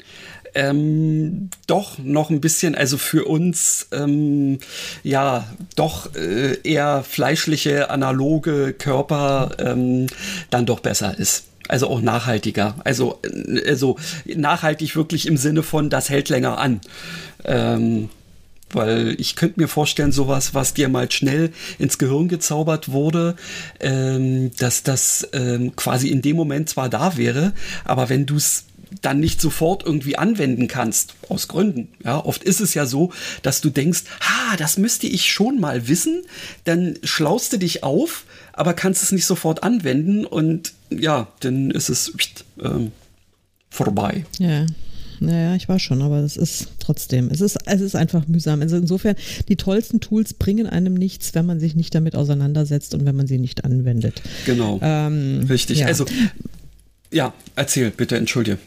ähm, 0.58 1.50
doch 1.68 1.98
noch 1.98 2.30
ein 2.30 2.40
bisschen, 2.40 2.74
also 2.74 2.98
für 2.98 3.26
uns, 3.26 3.86
ähm, 3.92 4.58
ja, 5.04 5.46
doch 5.76 6.16
äh, 6.16 6.58
eher 6.64 7.04
fleischliche, 7.04 7.90
analoge 7.90 8.72
Körper 8.72 9.52
ähm, 9.60 10.08
dann 10.50 10.66
doch 10.66 10.80
besser 10.80 11.16
ist. 11.16 11.44
Also 11.68 11.88
auch 11.88 12.00
nachhaltiger. 12.00 12.74
Also, 12.82 13.20
äh, 13.22 13.68
also 13.68 13.98
nachhaltig 14.26 14.96
wirklich 14.96 15.28
im 15.28 15.36
Sinne 15.36 15.62
von, 15.62 15.90
das 15.90 16.10
hält 16.10 16.28
länger 16.28 16.58
an. 16.58 16.80
Ähm, 17.44 18.08
weil 18.70 19.14
ich 19.18 19.36
könnte 19.36 19.60
mir 19.60 19.68
vorstellen, 19.68 20.12
sowas, 20.12 20.54
was 20.54 20.74
dir 20.74 20.88
mal 20.88 21.10
schnell 21.10 21.52
ins 21.78 21.98
Gehirn 21.98 22.26
gezaubert 22.26 22.90
wurde, 22.90 23.36
ähm, 23.78 24.50
dass 24.58 24.82
das 24.82 25.28
ähm, 25.32 25.76
quasi 25.76 26.08
in 26.08 26.20
dem 26.20 26.36
Moment 26.36 26.68
zwar 26.68 26.88
da 26.88 27.16
wäre, 27.16 27.52
aber 27.84 28.08
wenn 28.08 28.26
du 28.26 28.36
es 28.36 28.64
dann 29.02 29.20
nicht 29.20 29.40
sofort 29.40 29.84
irgendwie 29.84 30.16
anwenden 30.16 30.68
kannst, 30.68 31.14
aus 31.28 31.48
Gründen. 31.48 31.88
Ja, 32.04 32.24
oft 32.24 32.42
ist 32.42 32.60
es 32.60 32.74
ja 32.74 32.86
so, 32.86 33.12
dass 33.42 33.60
du 33.60 33.70
denkst, 33.70 34.04
ha, 34.20 34.56
das 34.56 34.78
müsste 34.78 35.06
ich 35.06 35.30
schon 35.30 35.60
mal 35.60 35.88
wissen, 35.88 36.22
dann 36.64 36.98
schlaust 37.02 37.52
du 37.52 37.58
dich 37.58 37.82
auf, 37.82 38.24
aber 38.52 38.74
kannst 38.74 39.02
es 39.02 39.12
nicht 39.12 39.26
sofort 39.26 39.62
anwenden 39.62 40.24
und 40.24 40.72
ja, 40.90 41.28
dann 41.40 41.70
ist 41.70 41.88
es 41.88 42.12
ähm, 42.62 42.92
vorbei. 43.70 44.24
Ja. 44.38 44.66
Naja, 45.20 45.56
ich 45.56 45.68
war 45.68 45.78
schon, 45.78 46.02
aber 46.02 46.18
es 46.18 46.36
ist 46.36 46.68
trotzdem, 46.78 47.28
es 47.30 47.40
ist, 47.40 47.58
es 47.66 47.80
ist 47.80 47.96
einfach 47.96 48.28
mühsam. 48.28 48.62
Also 48.62 48.76
insofern, 48.76 49.16
die 49.48 49.56
tollsten 49.56 50.00
Tools 50.00 50.34
bringen 50.34 50.66
einem 50.66 50.94
nichts, 50.94 51.34
wenn 51.34 51.46
man 51.46 51.58
sich 51.58 51.74
nicht 51.74 51.94
damit 51.94 52.14
auseinandersetzt 52.14 52.94
und 52.94 53.04
wenn 53.04 53.16
man 53.16 53.26
sie 53.26 53.38
nicht 53.38 53.64
anwendet. 53.64 54.22
Genau. 54.46 54.78
Ähm, 54.80 55.44
Richtig. 55.48 55.80
Ja. 55.80 55.86
Also, 55.86 56.06
ja, 57.10 57.34
erzähl 57.56 57.90
bitte, 57.90 58.16
entschuldige. 58.16 58.58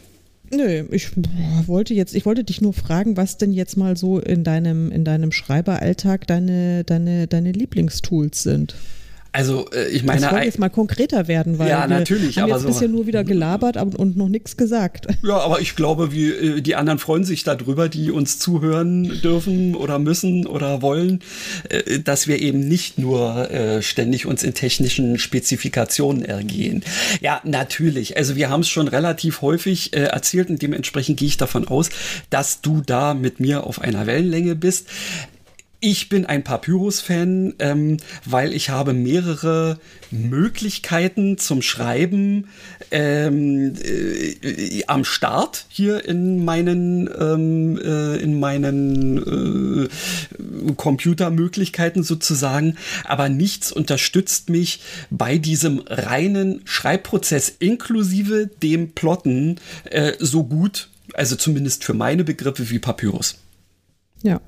Nö, 0.54 0.84
ich 0.90 1.08
wollte 1.66 1.94
jetzt, 1.94 2.14
ich 2.14 2.26
wollte 2.26 2.44
dich 2.44 2.60
nur 2.60 2.74
fragen, 2.74 3.16
was 3.16 3.38
denn 3.38 3.52
jetzt 3.52 3.76
mal 3.76 3.96
so 3.96 4.18
in 4.18 4.44
deinem, 4.44 4.92
in 4.92 5.02
deinem 5.02 5.32
Schreiberalltag 5.32 6.26
deine, 6.26 6.84
deine, 6.84 7.26
deine 7.26 7.52
Lieblingstools 7.52 8.42
sind. 8.42 8.74
Also 9.32 9.70
äh, 9.70 9.88
ich 9.88 10.04
meine, 10.04 10.20
das 10.20 10.30
soll 10.30 10.42
jetzt 10.42 10.58
mal 10.58 10.68
konkreter 10.68 11.26
werden, 11.26 11.58
weil 11.58 11.70
ja, 11.70 11.86
natürlich, 11.86 12.36
wir 12.36 12.42
haben 12.42 12.52
aber 12.52 12.60
jetzt 12.60 12.68
so 12.68 12.68
bisher 12.68 12.88
nur 12.88 13.06
wieder 13.06 13.24
gelabert 13.32 13.76
und 13.76 14.16
noch 14.16 14.28
nichts 14.28 14.58
gesagt. 14.58 15.06
Ja, 15.22 15.38
aber 15.38 15.60
ich 15.60 15.74
glaube, 15.74 16.12
wie, 16.12 16.28
äh, 16.28 16.60
die 16.60 16.76
anderen 16.76 16.98
freuen 16.98 17.24
sich 17.24 17.42
darüber, 17.42 17.88
die 17.88 18.10
uns 18.10 18.38
zuhören 18.38 19.22
dürfen 19.22 19.74
oder 19.74 19.98
müssen 19.98 20.46
oder 20.46 20.82
wollen, 20.82 21.20
äh, 21.70 22.00
dass 22.00 22.26
wir 22.26 22.40
eben 22.40 22.60
nicht 22.68 22.98
nur 22.98 23.50
äh, 23.50 23.80
ständig 23.80 24.26
uns 24.26 24.42
in 24.42 24.52
technischen 24.52 25.18
Spezifikationen 25.18 26.24
ergehen. 26.24 26.84
Ja, 27.22 27.40
natürlich. 27.44 28.18
Also 28.18 28.36
wir 28.36 28.50
haben 28.50 28.60
es 28.60 28.68
schon 28.68 28.86
relativ 28.86 29.40
häufig 29.40 29.94
äh, 29.94 30.02
erzählt 30.02 30.50
und 30.50 30.60
dementsprechend 30.60 31.18
gehe 31.18 31.28
ich 31.28 31.38
davon 31.38 31.66
aus, 31.68 31.88
dass 32.28 32.60
du 32.60 32.82
da 32.84 33.14
mit 33.14 33.40
mir 33.40 33.64
auf 33.66 33.80
einer 33.80 34.06
Wellenlänge 34.06 34.56
bist. 34.56 34.88
Ich 35.84 36.08
bin 36.08 36.26
ein 36.26 36.44
Papyrus-Fan, 36.44 37.54
ähm, 37.58 37.96
weil 38.24 38.52
ich 38.52 38.70
habe 38.70 38.92
mehrere 38.92 39.80
Möglichkeiten 40.12 41.38
zum 41.38 41.60
Schreiben 41.60 42.46
ähm, 42.92 43.74
äh, 43.82 44.84
am 44.86 45.04
Start 45.04 45.66
hier 45.68 46.04
in 46.04 46.44
meinen 46.44 47.10
ähm, 47.18 47.80
äh, 47.82 48.14
in 48.18 48.38
meinen 48.38 49.88
äh, 49.88 50.72
Computermöglichkeiten 50.76 52.04
sozusagen, 52.04 52.76
aber 53.02 53.28
nichts 53.28 53.72
unterstützt 53.72 54.50
mich 54.50 54.82
bei 55.10 55.36
diesem 55.36 55.80
reinen 55.88 56.60
Schreibprozess 56.64 57.48
inklusive 57.58 58.48
dem 58.62 58.92
Plotten 58.92 59.58
äh, 59.90 60.12
so 60.20 60.44
gut, 60.44 60.90
also 61.14 61.34
zumindest 61.34 61.82
für 61.82 61.94
meine 61.94 62.22
Begriffe 62.22 62.70
wie 62.70 62.78
Papyrus. 62.78 63.40
Ja, 64.22 64.40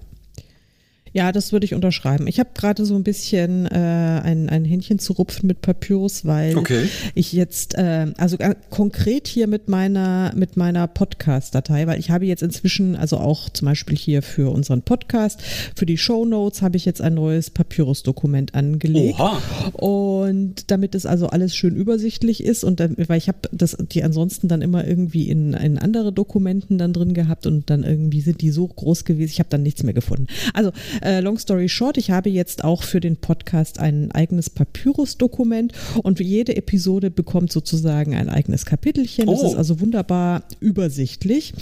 ja, 1.14 1.30
das 1.30 1.52
würde 1.52 1.64
ich 1.64 1.74
unterschreiben. 1.74 2.26
Ich 2.26 2.40
habe 2.40 2.50
gerade 2.54 2.84
so 2.84 2.96
ein 2.96 3.04
bisschen 3.04 3.66
äh, 3.66 3.68
ein, 3.68 4.48
ein 4.48 4.64
Händchen 4.64 4.98
zu 4.98 5.12
rupfen 5.12 5.46
mit 5.46 5.62
Papyrus, 5.62 6.24
weil 6.24 6.58
okay. 6.58 6.88
ich 7.14 7.32
jetzt, 7.32 7.76
äh, 7.78 8.08
also 8.18 8.36
konkret 8.68 9.28
hier 9.28 9.46
mit 9.46 9.68
meiner, 9.68 10.32
mit 10.34 10.56
meiner 10.56 10.88
Podcast-Datei, 10.88 11.86
weil 11.86 12.00
ich 12.00 12.10
habe 12.10 12.26
jetzt 12.26 12.42
inzwischen, 12.42 12.96
also 12.96 13.18
auch 13.18 13.48
zum 13.48 13.66
Beispiel 13.66 13.96
hier 13.96 14.22
für 14.22 14.50
unseren 14.52 14.82
Podcast, 14.82 15.40
für 15.76 15.86
die 15.86 15.98
Show 15.98 16.24
Notes 16.24 16.62
habe 16.62 16.76
ich 16.76 16.84
jetzt 16.84 17.00
ein 17.00 17.14
neues 17.14 17.48
Papyrus-Dokument 17.48 18.56
angelegt. 18.56 19.20
Oha. 19.20 19.40
Und 19.74 20.68
damit 20.72 20.96
es 20.96 21.06
also 21.06 21.28
alles 21.28 21.54
schön 21.54 21.76
übersichtlich 21.76 22.42
ist 22.42 22.64
und 22.64 22.80
dann, 22.80 22.96
weil 23.06 23.18
ich 23.18 23.28
habe 23.28 23.38
das, 23.52 23.76
die 23.78 24.02
ansonsten 24.02 24.48
dann 24.48 24.62
immer 24.62 24.84
irgendwie 24.84 25.30
in, 25.30 25.54
in 25.54 25.78
andere 25.78 26.12
Dokumenten 26.12 26.76
dann 26.76 26.92
drin 26.92 27.14
gehabt 27.14 27.46
und 27.46 27.70
dann 27.70 27.84
irgendwie 27.84 28.20
sind 28.20 28.40
die 28.40 28.50
so 28.50 28.66
groß 28.66 29.04
gewesen, 29.04 29.30
ich 29.30 29.38
habe 29.38 29.50
dann 29.50 29.62
nichts 29.62 29.84
mehr 29.84 29.94
gefunden. 29.94 30.26
Also 30.54 30.72
äh, 31.04 31.20
long 31.20 31.38
story 31.38 31.68
short, 31.68 31.96
ich 31.96 32.10
habe 32.10 32.30
jetzt 32.30 32.64
auch 32.64 32.82
für 32.82 33.00
den 33.00 33.16
Podcast 33.16 33.78
ein 33.78 34.10
eigenes 34.12 34.50
Papyrus-Dokument 34.50 35.72
und 36.02 36.20
jede 36.20 36.56
Episode 36.56 37.10
bekommt 37.10 37.52
sozusagen 37.52 38.14
ein 38.14 38.28
eigenes 38.28 38.64
Kapitelchen. 38.64 39.26
Das 39.26 39.42
oh. 39.42 39.48
ist 39.48 39.54
also 39.54 39.80
wunderbar 39.80 40.44
übersichtlich. 40.60 41.52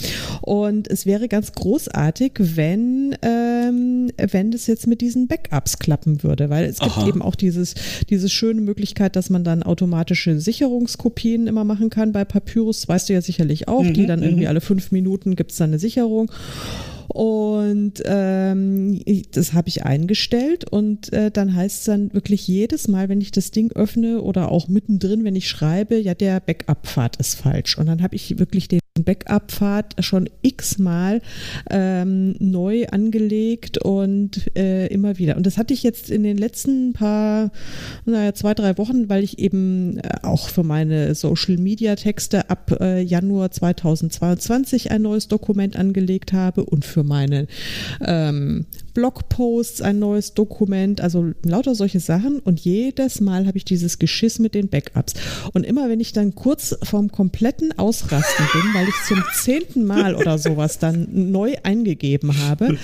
Und 0.41 0.87
es 0.87 1.05
wäre 1.05 1.27
ganz 1.27 1.51
großartig, 1.51 2.33
wenn, 2.37 3.15
ähm, 3.21 4.11
wenn 4.17 4.51
das 4.51 4.67
jetzt 4.67 4.87
mit 4.87 5.01
diesen 5.01 5.27
Backups 5.27 5.79
klappen 5.79 6.23
würde, 6.23 6.49
weil 6.49 6.65
es 6.65 6.79
Aha. 6.79 6.87
gibt 6.87 7.07
eben 7.07 7.21
auch 7.21 7.35
dieses, 7.35 7.75
diese 8.09 8.29
schöne 8.29 8.61
Möglichkeit, 8.61 9.15
dass 9.15 9.29
man 9.29 9.43
dann 9.43 9.63
automatische 9.63 10.39
Sicherungskopien 10.39 11.47
immer 11.47 11.63
machen 11.63 11.89
kann 11.89 12.11
bei 12.11 12.25
Papyrus, 12.25 12.87
weißt 12.87 13.09
du 13.09 13.13
ja 13.13 13.21
sicherlich 13.21 13.67
auch, 13.67 13.83
mhm, 13.83 13.93
die 13.93 14.05
dann 14.05 14.23
irgendwie 14.23 14.43
mhm. 14.43 14.49
alle 14.49 14.61
fünf 14.61 14.91
Minuten 14.91 15.35
gibt 15.35 15.51
es 15.51 15.57
dann 15.57 15.71
eine 15.71 15.79
Sicherung. 15.79 16.31
Und 17.07 18.01
ähm, 18.05 19.01
das 19.31 19.53
habe 19.53 19.69
ich 19.69 19.85
eingestellt 19.85 20.69
und 20.69 21.11
äh, 21.13 21.31
dann 21.31 21.55
heißt 21.55 21.79
es 21.79 21.85
dann 21.85 22.13
wirklich 22.13 22.47
jedes 22.47 22.87
Mal, 22.87 23.09
wenn 23.09 23.21
ich 23.21 23.31
das 23.31 23.51
Ding 23.51 23.71
öffne 23.73 24.21
oder 24.21 24.51
auch 24.51 24.67
mittendrin, 24.67 25.23
wenn 25.23 25.35
ich 25.35 25.47
schreibe, 25.47 25.97
ja, 25.97 26.13
der 26.13 26.39
Backup-Pfad 26.39 27.17
ist 27.17 27.35
falsch. 27.35 27.77
Und 27.77 27.87
dann 27.87 28.01
habe 28.01 28.15
ich 28.15 28.39
wirklich 28.39 28.67
den 28.67 28.79
Backup-Pfad 28.99 29.95
schon 30.03 30.29
x-mal 30.43 31.21
ähm, 31.69 32.35
neu 32.39 32.85
angelegt 32.87 33.79
und 33.79 34.55
äh, 34.55 34.87
immer 34.87 35.17
wieder. 35.17 35.35
Und 35.35 35.47
das 35.47 35.57
hatte 35.57 35.73
ich 35.73 35.81
jetzt 35.81 36.11
in 36.11 36.21
den 36.21 36.37
letzten 36.37 36.93
paar, 36.93 37.51
naja, 38.05 38.33
zwei, 38.33 38.53
drei 38.53 38.77
Wochen, 38.77 39.09
weil 39.09 39.23
ich 39.23 39.39
eben 39.39 39.97
äh, 39.97 40.17
auch 40.21 40.47
für 40.47 40.63
meine 40.63 41.15
Social-Media-Texte 41.15 42.49
ab 42.51 42.77
äh, 42.79 43.01
Januar 43.01 43.49
2022 43.49 44.91
ein 44.91 45.01
neues 45.01 45.27
Dokument 45.27 45.75
angelegt 45.75 46.31
habe 46.33 46.63
und 46.63 46.85
für 46.93 47.03
meine 47.03 47.47
ähm, 48.05 48.65
Blogposts 48.93 49.81
ein 49.81 49.99
neues 49.99 50.33
Dokument, 50.33 51.01
also 51.01 51.31
lauter 51.43 51.75
solche 51.75 51.99
Sachen. 51.99 52.39
Und 52.39 52.59
jedes 52.59 53.21
Mal 53.21 53.47
habe 53.47 53.57
ich 53.57 53.65
dieses 53.65 53.99
Geschiss 53.99 54.39
mit 54.39 54.53
den 54.53 54.69
Backups. 54.69 55.13
Und 55.53 55.65
immer 55.65 55.89
wenn 55.89 55.99
ich 55.99 56.13
dann 56.13 56.35
kurz 56.35 56.75
vorm 56.83 57.11
kompletten 57.11 57.77
Ausrasten 57.77 58.45
bin, 58.53 58.73
weil 58.73 58.87
ich 58.87 58.95
zum 59.07 59.23
zehnten 59.35 59.85
Mal 59.85 60.15
oder 60.15 60.37
sowas 60.37 60.79
dann 60.79 61.31
neu 61.31 61.55
eingegeben 61.63 62.37
habe 62.47 62.77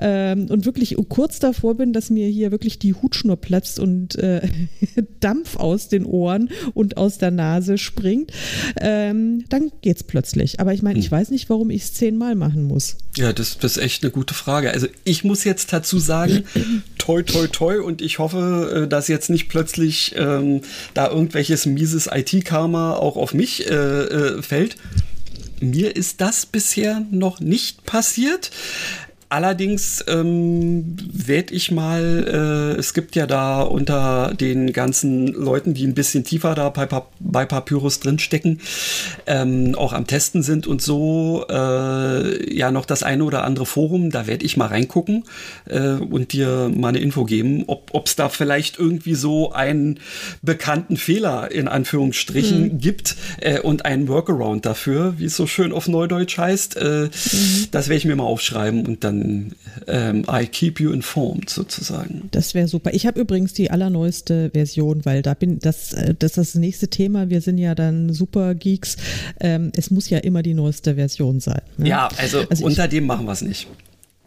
ähm, 0.00 0.46
und 0.50 0.64
wirklich 0.64 0.96
kurz 1.08 1.38
davor 1.38 1.76
bin, 1.76 1.92
dass 1.92 2.10
mir 2.10 2.28
hier 2.28 2.50
wirklich 2.50 2.78
die 2.78 2.94
Hutschnur 2.94 3.36
platzt 3.36 3.78
und 3.80 4.16
äh, 4.16 4.42
Dampf 5.20 5.56
aus 5.56 5.88
den 5.88 6.04
Ohren 6.04 6.50
und 6.74 6.96
aus 6.96 7.18
der 7.18 7.30
Nase 7.30 7.78
springt, 7.78 8.32
ähm, 8.80 9.44
dann 9.48 9.72
geht's 9.82 10.04
plötzlich. 10.04 10.60
Aber 10.60 10.72
ich 10.74 10.82
meine, 10.82 10.98
ich 10.98 11.06
hm. 11.06 11.12
weiß 11.12 11.30
nicht, 11.30 11.50
warum 11.50 11.70
ich 11.70 11.82
es 11.82 11.94
zehnmal 11.94 12.34
machen 12.34 12.64
muss. 12.64 12.96
Ja, 13.16 13.32
das, 13.32 13.58
das 13.58 13.76
ist 13.76 13.82
echt 13.82 14.02
eine 14.02 14.12
gute 14.12 14.34
Frage. 14.34 14.70
Also 14.70 14.86
ich 15.04 15.24
muss 15.24 15.44
jetzt 15.44 15.55
dazu 15.64 15.98
sagen, 15.98 16.44
toi, 16.98 17.22
toi, 17.22 17.46
toi 17.46 17.80
und 17.80 18.02
ich 18.02 18.18
hoffe, 18.18 18.84
äh, 18.84 18.88
dass 18.88 19.08
jetzt 19.08 19.30
nicht 19.30 19.48
plötzlich 19.48 20.14
ähm, 20.16 20.60
da 20.92 21.08
irgendwelches 21.08 21.64
mieses 21.64 22.08
IT-Karma 22.12 22.94
auch 22.94 23.16
auf 23.16 23.32
mich 23.32 23.66
äh, 23.70 23.74
äh, 23.74 24.42
fällt. 24.42 24.76
Mir 25.60 25.96
ist 25.96 26.20
das 26.20 26.44
bisher 26.44 27.02
noch 27.10 27.40
nicht 27.40 27.86
passiert. 27.86 28.50
Allerdings 29.28 30.04
ähm, 30.06 30.96
werde 31.12 31.52
ich 31.52 31.72
mal, 31.72 32.74
äh, 32.76 32.78
es 32.78 32.94
gibt 32.94 33.16
ja 33.16 33.26
da 33.26 33.62
unter 33.62 34.32
den 34.34 34.72
ganzen 34.72 35.26
Leuten, 35.26 35.74
die 35.74 35.84
ein 35.84 35.94
bisschen 35.94 36.22
tiefer 36.22 36.54
da 36.54 36.68
bei, 36.68 36.86
bei 37.18 37.44
Papyrus 37.44 37.98
drinstecken, 37.98 38.60
ähm, 39.26 39.74
auch 39.74 39.92
am 39.92 40.06
Testen 40.06 40.42
sind 40.42 40.68
und 40.68 40.80
so, 40.80 41.44
äh, 41.50 42.54
ja 42.54 42.70
noch 42.70 42.86
das 42.86 43.02
eine 43.02 43.24
oder 43.24 43.42
andere 43.42 43.66
Forum, 43.66 44.10
da 44.10 44.28
werde 44.28 44.44
ich 44.44 44.56
mal 44.56 44.66
reingucken 44.66 45.24
äh, 45.68 45.94
und 45.94 46.32
dir 46.32 46.70
mal 46.72 46.90
eine 46.90 46.98
Info 46.98 47.24
geben, 47.24 47.64
ob 47.66 48.06
es 48.06 48.14
da 48.14 48.28
vielleicht 48.28 48.78
irgendwie 48.78 49.14
so 49.14 49.50
einen 49.52 49.98
bekannten 50.42 50.96
Fehler 50.96 51.50
in 51.50 51.66
Anführungsstrichen 51.66 52.74
mhm. 52.74 52.78
gibt 52.78 53.16
äh, 53.40 53.58
und 53.58 53.86
einen 53.86 54.06
Workaround 54.06 54.66
dafür, 54.66 55.14
wie 55.18 55.24
es 55.24 55.36
so 55.36 55.48
schön 55.48 55.72
auf 55.72 55.88
Neudeutsch 55.88 56.38
heißt. 56.38 56.76
Äh, 56.76 57.08
mhm. 57.10 57.10
Das 57.72 57.88
werde 57.88 57.98
ich 57.98 58.04
mir 58.04 58.14
mal 58.14 58.22
aufschreiben 58.22 58.86
und 58.86 59.02
dann 59.02 59.15
dann 59.20 59.54
ähm, 59.86 60.24
I 60.30 60.46
keep 60.46 60.80
you 60.80 60.92
informed 60.92 61.50
sozusagen. 61.50 62.28
Das 62.30 62.54
wäre 62.54 62.68
super. 62.68 62.92
Ich 62.94 63.06
habe 63.06 63.20
übrigens 63.20 63.52
die 63.52 63.70
allerneueste 63.70 64.50
Version, 64.52 65.04
weil 65.04 65.22
da 65.22 65.34
bin 65.34 65.58
das, 65.58 65.92
äh, 65.92 66.14
das 66.18 66.32
ist 66.32 66.54
das 66.54 66.54
nächste 66.54 66.88
Thema. 66.88 67.30
Wir 67.30 67.40
sind 67.40 67.58
ja 67.58 67.74
dann 67.74 68.12
super 68.12 68.54
Geeks. 68.54 68.96
Ähm, 69.40 69.72
es 69.74 69.90
muss 69.90 70.10
ja 70.10 70.18
immer 70.18 70.42
die 70.42 70.54
neueste 70.54 70.94
Version 70.94 71.40
sein. 71.40 71.62
Ne? 71.76 71.88
Ja, 71.88 72.08
also, 72.16 72.40
also 72.48 72.64
unter 72.64 72.84
ich, 72.84 72.90
dem 72.90 73.06
machen 73.06 73.26
wir 73.26 73.32
es 73.32 73.42
nicht. 73.42 73.68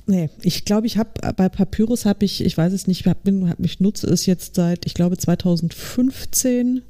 Nee, 0.05 0.29
ich 0.41 0.65
glaube, 0.65 0.87
ich 0.87 0.97
habe 0.97 1.11
bei 1.33 1.49
Papyrus 1.49 2.05
habe 2.05 2.25
ich, 2.25 2.43
ich 2.43 2.57
weiß 2.57 2.73
es 2.73 2.87
nicht, 2.87 3.05
hab, 3.05 3.23
bin, 3.23 3.49
hab, 3.49 3.59
ich 3.59 3.79
nutze 3.79 4.07
es 4.07 4.25
jetzt 4.25 4.55
seit, 4.55 4.85
ich 4.85 4.95
glaube, 4.95 5.17
2015. 5.17 6.81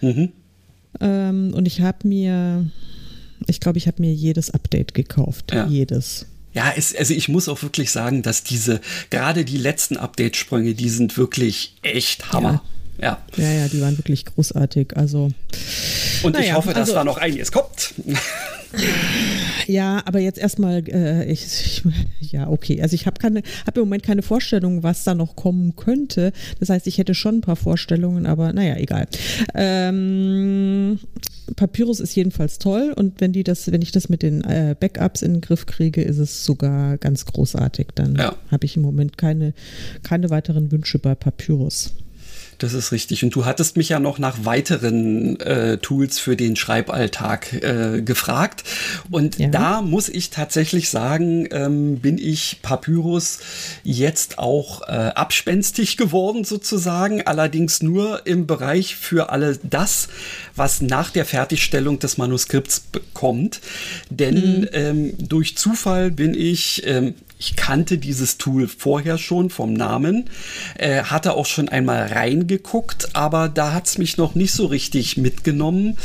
Mhm. 0.00 0.32
Ähm, 1.00 1.54
und 1.54 1.66
ich 1.66 1.80
habe 1.80 2.06
mir, 2.06 2.70
ich 3.48 3.60
glaube, 3.60 3.78
ich 3.78 3.86
habe 3.86 4.00
mir 4.00 4.12
jedes 4.12 4.50
Update 4.50 4.94
gekauft. 4.94 5.52
Ja. 5.52 5.66
Jedes. 5.66 6.26
Ja, 6.54 6.72
es, 6.76 6.94
also 6.94 7.14
ich 7.14 7.28
muss 7.28 7.48
auch 7.48 7.62
wirklich 7.62 7.90
sagen, 7.90 8.22
dass 8.22 8.42
diese, 8.42 8.80
gerade 9.10 9.44
die 9.44 9.56
letzten 9.56 9.96
Update-Sprünge, 9.96 10.74
die 10.74 10.88
sind 10.88 11.16
wirklich 11.16 11.76
echt 11.82 12.32
Hammer. 12.32 12.62
Ja. 12.98 13.22
ja. 13.36 13.44
Ja, 13.44 13.52
ja, 13.52 13.68
die 13.68 13.80
waren 13.80 13.96
wirklich 13.96 14.24
großartig. 14.26 14.96
Also. 14.96 15.30
Und 16.22 16.38
ich 16.38 16.52
hoffe, 16.52 16.70
dass 16.70 16.80
also, 16.80 16.94
da 16.94 17.04
noch 17.04 17.18
einiges 17.18 17.52
kommt. 17.52 17.94
Ja, 19.66 20.02
aber 20.06 20.18
jetzt 20.18 20.38
erstmal, 20.38 20.82
äh, 20.88 21.30
ich, 21.30 21.44
ich, 21.44 22.32
ja, 22.32 22.48
okay. 22.48 22.82
Also 22.82 22.94
ich 22.94 23.06
habe 23.06 23.18
keine, 23.20 23.42
habe 23.66 23.80
im 23.80 23.86
Moment 23.86 24.02
keine 24.02 24.22
Vorstellung, 24.22 24.82
was 24.82 25.04
da 25.04 25.14
noch 25.14 25.36
kommen 25.36 25.76
könnte. 25.76 26.32
Das 26.60 26.68
heißt, 26.68 26.86
ich 26.86 26.98
hätte 26.98 27.14
schon 27.14 27.36
ein 27.36 27.40
paar 27.40 27.56
Vorstellungen, 27.56 28.26
aber 28.26 28.52
naja, 28.52 28.76
egal. 28.76 29.06
Ähm, 29.54 30.98
Papyrus 31.56 32.00
ist 32.00 32.14
jedenfalls 32.14 32.58
toll 32.58 32.92
und 32.94 33.20
wenn 33.20 33.32
die 33.32 33.44
das, 33.44 33.70
wenn 33.70 33.82
ich 33.82 33.92
das 33.92 34.08
mit 34.08 34.22
den 34.22 34.42
äh, 34.44 34.74
Backups 34.78 35.22
in 35.22 35.34
den 35.34 35.40
Griff 35.40 35.66
kriege, 35.66 36.02
ist 36.02 36.18
es 36.18 36.44
sogar 36.44 36.98
ganz 36.98 37.24
großartig. 37.24 37.88
Dann 37.94 38.16
ja. 38.16 38.36
habe 38.50 38.64
ich 38.64 38.76
im 38.76 38.82
Moment 38.82 39.18
keine, 39.18 39.54
keine 40.02 40.30
weiteren 40.30 40.70
Wünsche 40.72 40.98
bei 40.98 41.14
Papyrus. 41.14 41.94
Das 42.62 42.74
ist 42.74 42.92
richtig. 42.92 43.24
Und 43.24 43.34
du 43.34 43.44
hattest 43.44 43.76
mich 43.76 43.88
ja 43.88 43.98
noch 43.98 44.20
nach 44.20 44.44
weiteren 44.44 45.38
äh, 45.40 45.78
Tools 45.78 46.20
für 46.20 46.36
den 46.36 46.54
Schreiballtag 46.54 47.52
äh, 47.54 48.02
gefragt. 48.02 48.62
Und 49.10 49.38
ja. 49.38 49.48
da 49.48 49.82
muss 49.82 50.08
ich 50.08 50.30
tatsächlich 50.30 50.88
sagen, 50.88 51.48
ähm, 51.50 51.98
bin 51.98 52.18
ich 52.18 52.60
Papyrus 52.62 53.40
jetzt 53.82 54.38
auch 54.38 54.82
äh, 54.82 54.92
abspenstig 54.92 55.96
geworden 55.96 56.44
sozusagen. 56.44 57.22
Allerdings 57.22 57.82
nur 57.82 58.26
im 58.28 58.46
Bereich 58.46 58.94
für 58.94 59.30
alle 59.30 59.58
das, 59.64 60.08
was 60.54 60.80
nach 60.82 61.10
der 61.10 61.24
Fertigstellung 61.24 61.98
des 61.98 62.16
Manuskripts 62.16 62.84
kommt. 63.12 63.60
Denn 64.08 64.60
mhm. 64.60 64.68
ähm, 64.72 65.14
durch 65.18 65.56
Zufall 65.56 66.12
bin 66.12 66.32
ich 66.34 66.86
ähm, 66.86 67.14
ich 67.42 67.56
kannte 67.56 67.98
dieses 67.98 68.38
Tool 68.38 68.68
vorher 68.68 69.18
schon 69.18 69.50
vom 69.50 69.72
Namen, 69.72 70.26
äh, 70.78 71.02
hatte 71.02 71.34
auch 71.34 71.46
schon 71.46 71.68
einmal 71.68 72.06
reingeguckt, 72.06 73.16
aber 73.16 73.48
da 73.48 73.72
hat 73.72 73.88
es 73.88 73.98
mich 73.98 74.16
noch 74.16 74.36
nicht 74.36 74.52
so 74.52 74.66
richtig 74.66 75.16
mitgenommen. 75.16 75.98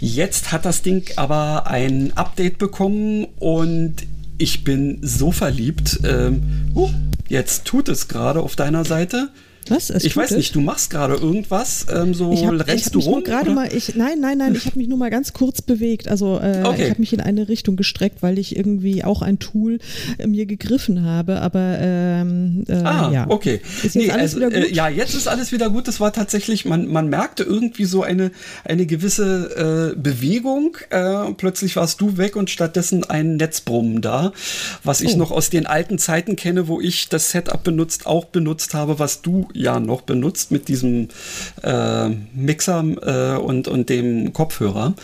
Jetzt 0.00 0.50
hat 0.50 0.64
das 0.64 0.80
Ding 0.80 1.10
aber 1.16 1.66
ein 1.66 2.16
Update 2.16 2.56
bekommen 2.56 3.26
und 3.38 3.96
ich 4.38 4.64
bin 4.64 4.98
so 5.02 5.30
verliebt. 5.30 6.00
Ähm, 6.04 6.70
uh, 6.74 6.88
jetzt 7.28 7.66
tut 7.66 7.90
es 7.90 8.08
gerade 8.08 8.40
auf 8.40 8.56
deiner 8.56 8.86
Seite. 8.86 9.28
Was? 9.70 9.90
Ich 9.90 10.16
weiß 10.16 10.32
nicht, 10.32 10.54
du 10.54 10.60
machst 10.60 10.90
gerade 10.90 11.14
irgendwas, 11.14 11.86
ähm, 11.92 12.14
so 12.14 12.32
ich 12.32 12.44
hab, 12.44 12.52
rennst 12.66 12.86
ich 12.86 12.92
du 12.92 13.00
rum? 13.00 13.24
Gerade 13.24 13.50
mal, 13.50 13.72
ich, 13.72 13.94
nein, 13.94 14.20
nein, 14.20 14.38
nein, 14.38 14.54
ich 14.54 14.66
habe 14.66 14.78
mich 14.78 14.88
nur 14.88 14.98
mal 14.98 15.10
ganz 15.10 15.32
kurz 15.32 15.62
bewegt. 15.62 16.08
Also 16.08 16.38
äh, 16.38 16.62
okay. 16.64 16.84
ich 16.84 16.90
habe 16.90 17.00
mich 17.00 17.12
in 17.12 17.20
eine 17.20 17.48
Richtung 17.48 17.76
gestreckt, 17.76 18.22
weil 18.22 18.38
ich 18.38 18.56
irgendwie 18.56 19.04
auch 19.04 19.22
ein 19.22 19.38
Tool 19.38 19.78
äh, 20.18 20.26
mir 20.26 20.46
gegriffen 20.46 21.04
habe. 21.04 21.40
Aber 21.40 21.78
ähm, 21.80 22.64
äh, 22.68 22.74
ah, 22.74 23.10
ja. 23.12 23.26
okay. 23.28 23.60
Ist 23.82 23.94
jetzt 23.94 23.96
nee, 23.96 24.10
alles 24.10 24.34
also, 24.34 24.46
wieder 24.46 24.56
äh, 24.56 24.62
gut? 24.62 24.72
ja, 24.72 24.88
jetzt 24.88 25.14
ist 25.14 25.28
alles 25.28 25.52
wieder 25.52 25.70
gut. 25.70 25.88
Das 25.88 26.00
war 26.00 26.12
tatsächlich, 26.12 26.64
man, 26.64 26.86
man 26.86 27.08
merkte 27.08 27.42
irgendwie 27.42 27.84
so 27.84 28.02
eine, 28.02 28.30
eine 28.64 28.86
gewisse 28.86 29.94
äh, 29.94 29.98
Bewegung. 29.98 30.76
Äh, 30.90 31.32
plötzlich 31.36 31.76
warst 31.76 32.00
du 32.00 32.16
weg 32.16 32.36
und 32.36 32.50
stattdessen 32.50 33.04
ein 33.04 33.36
Netzbrummen 33.36 34.00
da, 34.00 34.32
was 34.84 35.00
ich 35.00 35.14
oh. 35.14 35.18
noch 35.18 35.30
aus 35.30 35.50
den 35.50 35.66
alten 35.66 35.98
Zeiten 35.98 36.36
kenne, 36.36 36.68
wo 36.68 36.80
ich 36.80 37.08
das 37.08 37.30
Setup 37.30 37.62
benutzt, 37.62 38.06
auch 38.06 38.26
benutzt 38.26 38.74
habe, 38.74 38.98
was 38.98 39.22
du 39.22 39.48
Jahren 39.58 39.86
noch 39.86 40.02
benutzt 40.02 40.50
mit 40.50 40.68
diesem 40.68 41.08
äh, 41.62 42.08
Mixer 42.34 42.84
äh, 43.02 43.38
und, 43.38 43.68
und 43.68 43.88
dem 43.88 44.32
Kopfhörer. 44.32 44.90
Mhm. 44.90 44.96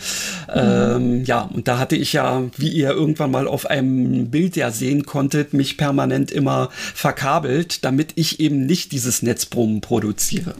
Ähm, 0.53 1.25
ja, 1.25 1.41
und 1.41 1.67
da 1.67 1.79
hatte 1.79 1.95
ich 1.95 2.13
ja, 2.13 2.43
wie 2.57 2.69
ihr 2.69 2.91
irgendwann 2.91 3.31
mal 3.31 3.47
auf 3.47 3.65
einem 3.65 4.29
Bild 4.29 4.55
ja 4.55 4.71
sehen 4.71 5.05
konntet, 5.05 5.53
mich 5.53 5.77
permanent 5.77 6.31
immer 6.31 6.69
verkabelt, 6.93 7.83
damit 7.83 8.13
ich 8.15 8.39
eben 8.39 8.65
nicht 8.65 8.91
dieses 8.91 9.21
Netzbrummen 9.21 9.81
produziere. 9.81 10.55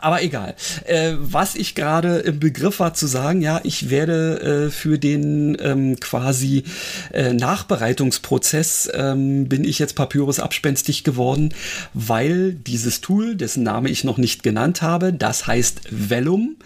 Aber 0.00 0.22
egal. 0.22 0.54
Äh, 0.84 1.14
was 1.18 1.54
ich 1.54 1.74
gerade 1.74 2.18
im 2.18 2.38
Begriff 2.38 2.80
war 2.80 2.94
zu 2.94 3.06
sagen, 3.06 3.42
ja, 3.42 3.60
ich 3.64 3.90
werde 3.90 4.66
äh, 4.66 4.70
für 4.70 4.98
den 4.98 5.56
ähm, 5.60 5.98
quasi 6.00 6.64
äh, 7.12 7.32
Nachbereitungsprozess 7.32 8.90
ähm, 8.94 9.48
bin 9.48 9.64
ich 9.64 9.78
jetzt 9.78 9.94
Papyrus 9.94 10.40
abspenstig 10.40 11.04
geworden, 11.04 11.54
weil 11.94 12.52
dieses 12.52 13.00
Tool 13.00 13.15
Tool, 13.16 13.34
dessen 13.34 13.62
Name 13.62 13.88
ich 13.88 14.04
noch 14.04 14.18
nicht 14.18 14.42
genannt 14.42 14.82
habe. 14.82 15.12
Das 15.12 15.46
heißt 15.46 15.80
Vellum. 15.90 16.56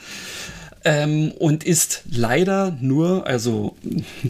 Ähm, 0.82 1.30
und 1.32 1.62
ist 1.62 2.02
leider 2.10 2.76
nur, 2.80 3.26
also 3.26 3.76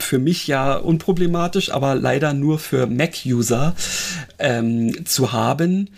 für 0.01 0.19
mich 0.19 0.47
ja 0.49 0.75
unproblematisch, 0.75 1.71
aber 1.71 1.95
leider 1.95 2.35
nur 2.35 2.59
für 2.59 2.87
Mac-User 2.87 3.75
ähm, 4.39 5.07
zu 5.07 5.33
haben. 5.33 5.89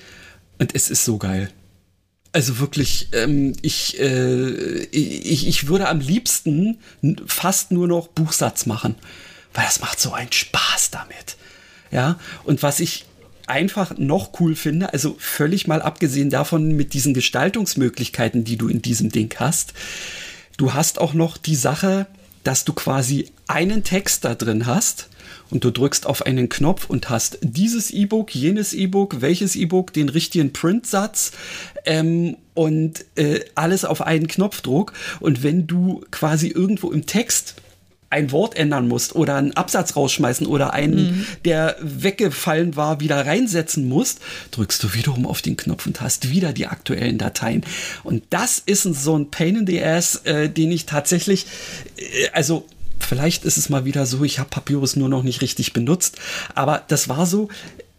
Und 0.59 0.75
es 0.75 0.91
ist 0.91 1.05
so 1.05 1.17
geil. 1.19 1.49
Also 2.33 2.59
wirklich, 2.61 3.09
ähm, 3.13 3.55
ich, 3.63 3.99
äh, 3.99 4.85
ich, 4.93 5.49
ich 5.49 5.67
würde 5.69 5.89
am 5.89 6.01
liebsten 6.01 6.79
fast 7.27 7.73
nur 7.73 7.89
noch 7.89 8.09
Buchsatz 8.09 8.67
machen, 8.67 8.95
weil 9.55 9.65
das 9.65 9.81
macht 9.81 9.99
so 9.99 10.13
einen 10.13 10.33
Spaß 10.33 10.91
damit. 10.91 11.37
Ja, 11.91 12.19
und 12.45 12.63
was 12.63 12.79
ich 12.79 13.07
einfach 13.53 13.99
noch 13.99 14.41
cool 14.41 14.57
finde, 14.57 14.95
also 14.95 15.15
völlig 15.19 15.67
mal 15.67 15.83
abgesehen 15.83 16.31
davon 16.31 16.73
mit 16.73 16.95
diesen 16.95 17.13
Gestaltungsmöglichkeiten, 17.13 18.45
die 18.45 18.57
du 18.57 18.69
in 18.69 18.81
diesem 18.81 19.11
Ding 19.11 19.35
hast, 19.39 19.75
du 20.57 20.73
hast 20.73 20.99
auch 20.99 21.13
noch 21.13 21.37
die 21.37 21.55
Sache, 21.55 22.07
dass 22.45 22.65
du 22.65 22.73
quasi 22.73 23.31
einen 23.47 23.85
Text 23.85 24.25
da 24.25 24.35
drin 24.35 24.65
hast 24.65 25.11
und 25.51 25.65
du 25.65 25.71
drückst 25.71 26.07
auf 26.07 26.25
einen 26.25 26.49
Knopf 26.49 26.89
und 26.89 27.11
hast 27.11 27.39
dieses 27.43 27.91
E-Book, 27.91 28.35
jenes 28.35 28.73
E-Book, 28.73 29.21
welches 29.21 29.55
E-Book, 29.55 29.93
den 29.93 30.09
richtigen 30.09 30.55
Printsatz 30.55 31.33
ähm, 31.85 32.39
und 32.55 33.05
äh, 33.17 33.41
alles 33.55 33.85
auf 33.85 34.01
einen 34.01 34.29
Knopfdruck. 34.29 34.95
Und 35.21 35.43
wenn 35.43 35.67
du 35.67 36.03
quasi 36.11 36.49
irgendwo 36.49 36.91
im 36.91 37.05
Text 37.05 37.57
ein 38.13 38.31
Wort 38.31 38.57
ändern 38.57 38.89
musst 38.89 39.15
oder 39.15 39.37
einen 39.37 39.53
Absatz 39.53 39.97
rausschmeißen 39.97 40.47
oder 40.47 40.75
einen, 40.75 40.97
mhm. 40.97 41.27
der 41.47 41.77
weggefallen 41.81 42.77
war, 42.77 43.01
wieder 43.01 43.25
reinsetzen 43.27 43.89
musst, 43.89 44.21
drückst 44.51 44.83
du 44.83 44.95
wiederum 44.95 45.27
auf 45.27 45.41
den 45.41 45.57
Knopf 45.57 45.87
und 45.87 46.01
hast 46.03 46.29
wieder 46.29 46.53
die 46.53 46.67
aktuellen 46.67 47.17
Dateien. 47.17 47.65
Und 48.05 48.23
das 48.31 48.63
ist 48.65 48.83
so 48.83 49.17
ein 49.17 49.31
Pain 49.31 49.57
in 49.57 49.67
the 49.67 49.83
Ass, 49.83 50.17
äh, 50.25 50.51
den 50.51 50.71
ich 50.71 50.85
tatsächlich, 50.85 51.47
äh, 51.97 52.29
also 52.33 52.67
vielleicht 53.01 53.45
ist 53.47 53.57
es 53.57 53.71
mal 53.71 53.87
wieder 53.87 54.05
so, 54.05 54.23
ich 54.25 54.39
habe 54.39 54.51
Papyrus 54.51 54.95
nur 54.95 55.09
noch 55.09 55.23
nicht 55.23 55.41
richtig 55.41 55.73
benutzt, 55.73 56.19
aber 56.55 56.83
das 56.89 57.09
war 57.09 57.25
so, 57.27 57.49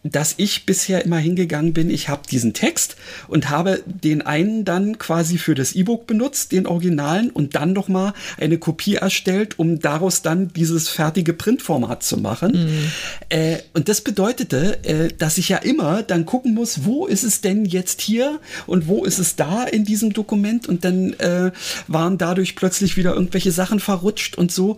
dass 0.04 0.36
ich 0.38 0.66
bisher 0.66 1.06
immer 1.06 1.18
hingegangen 1.18 1.74
bin, 1.74 1.90
ich 1.90 2.10
habe 2.10 2.24
diesen 2.30 2.54
Text 2.54 2.98
und 3.30 3.50
habe 3.50 3.82
den 3.86 4.22
einen 4.22 4.66
dann 4.66 4.98
quasi 4.98 5.38
für 5.38 5.56
das 5.56 5.74
E-Book 5.74 6.08
benutzt, 6.08 6.52
den 6.52 6.68
originalen, 6.68 7.30
und 7.30 7.56
dann 7.56 7.74
noch 7.74 7.88
mal 7.88 8.14
eine 8.38 8.58
Kopie 8.58 8.96
erstellt, 8.96 9.58
um 9.60 9.80
daraus 9.80 10.22
dann 10.22 10.50
dieses 10.50 10.90
fertige 10.90 11.34
Printformat 11.34 12.04
zu 12.04 12.18
machen. 12.18 12.52
Mhm. 12.52 12.92
Äh, 13.30 13.58
und 13.74 13.88
das 13.88 14.02
bedeutete, 14.02 14.84
äh, 14.84 15.08
dass 15.18 15.38
ich 15.38 15.50
ja 15.50 15.58
immer 15.58 16.04
dann 16.04 16.26
gucken 16.26 16.54
muss, 16.54 16.84
wo 16.84 17.08
ist 17.08 17.24
es 17.24 17.40
denn 17.42 17.64
jetzt 17.64 18.02
hier 18.02 18.40
und 18.68 18.88
wo 18.88 19.06
ist 19.06 19.20
es 19.20 19.38
da 19.38 19.64
in 19.64 19.86
diesem 19.86 20.12
Dokument 20.12 20.68
und 20.68 20.84
dann 20.84 21.14
äh, 21.14 21.52
waren 21.88 22.18
dadurch 22.18 22.56
plötzlich 22.56 22.98
wieder 22.98 23.14
irgendwelche 23.14 23.52
Sachen 23.52 23.80
verrutscht 23.80 24.38
und 24.38 24.52
so. 24.52 24.78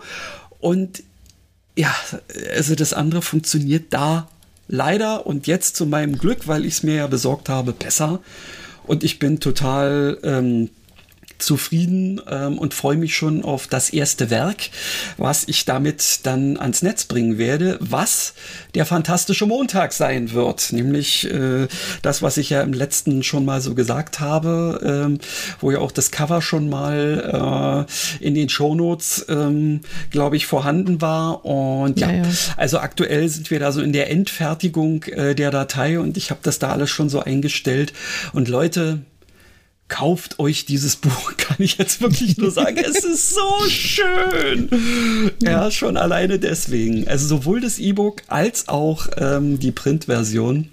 Und 0.60 1.04
ja, 1.76 1.94
also 2.56 2.76
das 2.76 2.94
andere 2.94 3.22
funktioniert 3.22 3.86
da 3.90 4.30
leider 4.68 5.26
und 5.26 5.48
jetzt 5.48 5.76
zu 5.76 5.86
meinem 5.86 6.18
Glück, 6.18 6.48
weil 6.48 6.66
ich 6.66 6.76
es 6.76 6.84
mir 6.84 6.96
ja 6.96 7.08
besorgt 7.08 7.50
habe, 7.50 7.74
besser. 7.74 8.20
Und 8.84 9.04
ich 9.04 9.20
bin 9.20 9.40
total 9.40 10.18
ähm, 10.24 10.70
zufrieden 11.38 12.22
ähm, 12.30 12.58
und 12.58 12.74
freue 12.74 12.98
mich 12.98 13.16
schon 13.16 13.44
auf 13.44 13.68
das 13.68 13.90
erste 13.90 14.30
Werk, 14.30 14.70
was 15.18 15.48
ich 15.48 15.66
damit 15.66 16.22
dann 16.24 16.58
ans 16.58 16.82
Netz 16.82 17.06
bringen 17.06 17.38
werde, 17.38 17.78
was 17.80 18.34
der 18.74 18.86
fantastische 18.86 19.46
Montag 19.46 19.94
sein 19.94 20.32
wird, 20.32 20.72
nämlich 20.72 21.30
äh, 21.32 21.68
das, 22.02 22.22
was 22.22 22.38
ich 22.38 22.50
ja 22.50 22.62
im 22.62 22.74
letzten 22.74 23.24
schon 23.24 23.46
mal 23.46 23.62
so 23.62 23.76
gesagt 23.76 24.20
habe, 24.20 25.06
ähm, 25.06 25.20
wo 25.60 25.72
ja 25.72 25.80
auch 25.80 25.92
das 25.92 26.12
Cover 26.12 26.42
schon 26.42 26.70
mal 26.70 27.86
äh, 28.20 28.24
in 28.24 28.36
den 28.36 28.50
Shownotes, 28.50 29.26
ähm, 29.30 29.82
glaube 30.12 30.38
ich, 30.38 30.46
vorhanden 30.46 31.02
war. 31.02 31.46
Und 31.46 32.00
ja, 32.00 32.12
ja, 32.12 32.24
ja, 32.24 32.30
also 32.58 32.80
aktuell 32.80 33.28
sind 33.30 33.52
wir 33.52 33.60
da 33.60 33.72
so 33.72 33.82
in 33.82 33.94
der 33.94 34.10
Endfertigung 34.10 35.04
äh, 35.04 35.36
der 35.36 35.52
Datei. 35.52 36.00
Und 36.00 36.18
ich 36.18 36.30
habe 36.30 36.40
das 36.44 36.60
da 36.60 36.72
alles 36.72 36.90
schon 36.90 37.10
so 37.10 37.22
eingestellt. 37.22 37.94
Und 38.34 38.48
Leute, 38.48 39.02
kauft 39.88 40.40
euch 40.40 40.66
dieses 40.66 40.96
Buch, 40.96 41.34
kann 41.38 41.58
ich 41.60 41.78
jetzt 41.78 42.02
wirklich 42.02 42.38
nur 42.38 42.52
sagen. 42.52 42.78
es 42.78 43.04
ist 43.04 43.32
so 43.32 43.70
schön. 43.70 44.70
Ja, 45.42 45.70
schon 45.72 45.98
alleine 45.98 46.40
deswegen. 46.40 47.08
Also 47.08 47.28
sowohl 47.28 47.62
das 47.62 47.80
E-Book 47.80 48.24
als 48.28 48.68
auch 48.68 49.08
ähm, 49.18 49.60
die 49.60 49.72
Printversion 49.72 50.70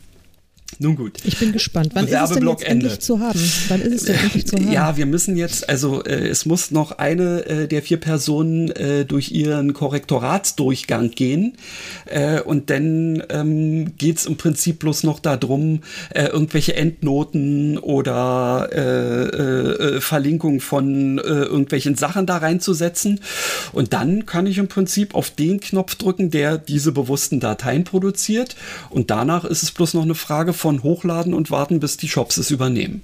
Nun 0.78 0.96
gut. 0.96 1.18
Ich 1.24 1.38
bin 1.38 1.52
gespannt. 1.52 1.90
Wann 1.94 2.06
ist 2.06 2.20
es 2.20 2.30
denn 2.30 2.48
jetzt 2.48 2.64
endlich 2.64 2.98
zu 3.00 3.20
haben? 3.20 3.40
Wann 3.68 3.80
ist 3.80 3.94
es 3.94 4.04
denn 4.04 4.16
endlich 4.22 4.46
zu 4.46 4.56
haben? 4.56 4.72
Ja, 4.72 4.96
wir 4.96 5.06
müssen 5.06 5.36
jetzt, 5.36 5.68
also 5.68 6.02
äh, 6.04 6.28
es 6.28 6.46
muss 6.46 6.70
noch 6.70 6.92
eine 6.92 7.46
äh, 7.46 7.68
der 7.68 7.82
vier 7.82 7.98
Personen 7.98 8.70
äh, 8.70 9.04
durch 9.04 9.30
ihren 9.32 9.74
Korrektoratsdurchgang 9.74 11.10
gehen. 11.10 11.54
Äh, 12.06 12.40
und 12.40 12.70
dann 12.70 13.22
ähm, 13.28 13.96
geht 13.96 14.18
es 14.18 14.26
im 14.26 14.36
Prinzip 14.36 14.80
bloß 14.80 15.04
noch 15.04 15.20
darum, 15.20 15.80
äh, 16.10 16.24
irgendwelche 16.26 16.74
Endnoten 16.74 17.78
oder 17.78 18.70
äh, 18.72 20.00
Verlinkung 20.00 20.60
von 20.60 21.18
irgendwelchen 21.18 21.94
Sachen 21.94 22.26
da 22.26 22.38
reinzusetzen. 22.38 23.20
Und 23.72 23.92
dann 23.92 24.26
kann 24.26 24.46
ich 24.46 24.58
im 24.58 24.68
Prinzip 24.68 25.14
auf 25.14 25.30
den 25.30 25.60
Knopf 25.60 25.94
drücken, 25.94 26.30
der 26.30 26.58
diese 26.58 26.92
bewussten 26.92 27.40
Dateien 27.40 27.84
produziert. 27.84 28.56
Und 28.90 29.10
danach 29.10 29.44
ist 29.44 29.62
es 29.62 29.70
bloß 29.70 29.94
noch 29.94 30.02
eine 30.02 30.14
Frage 30.14 30.52
von 30.52 30.61
hochladen 30.64 31.34
und 31.34 31.50
warten, 31.50 31.80
bis 31.80 31.96
die 31.96 32.08
Shops 32.08 32.36
es 32.36 32.50
übernehmen. 32.50 33.02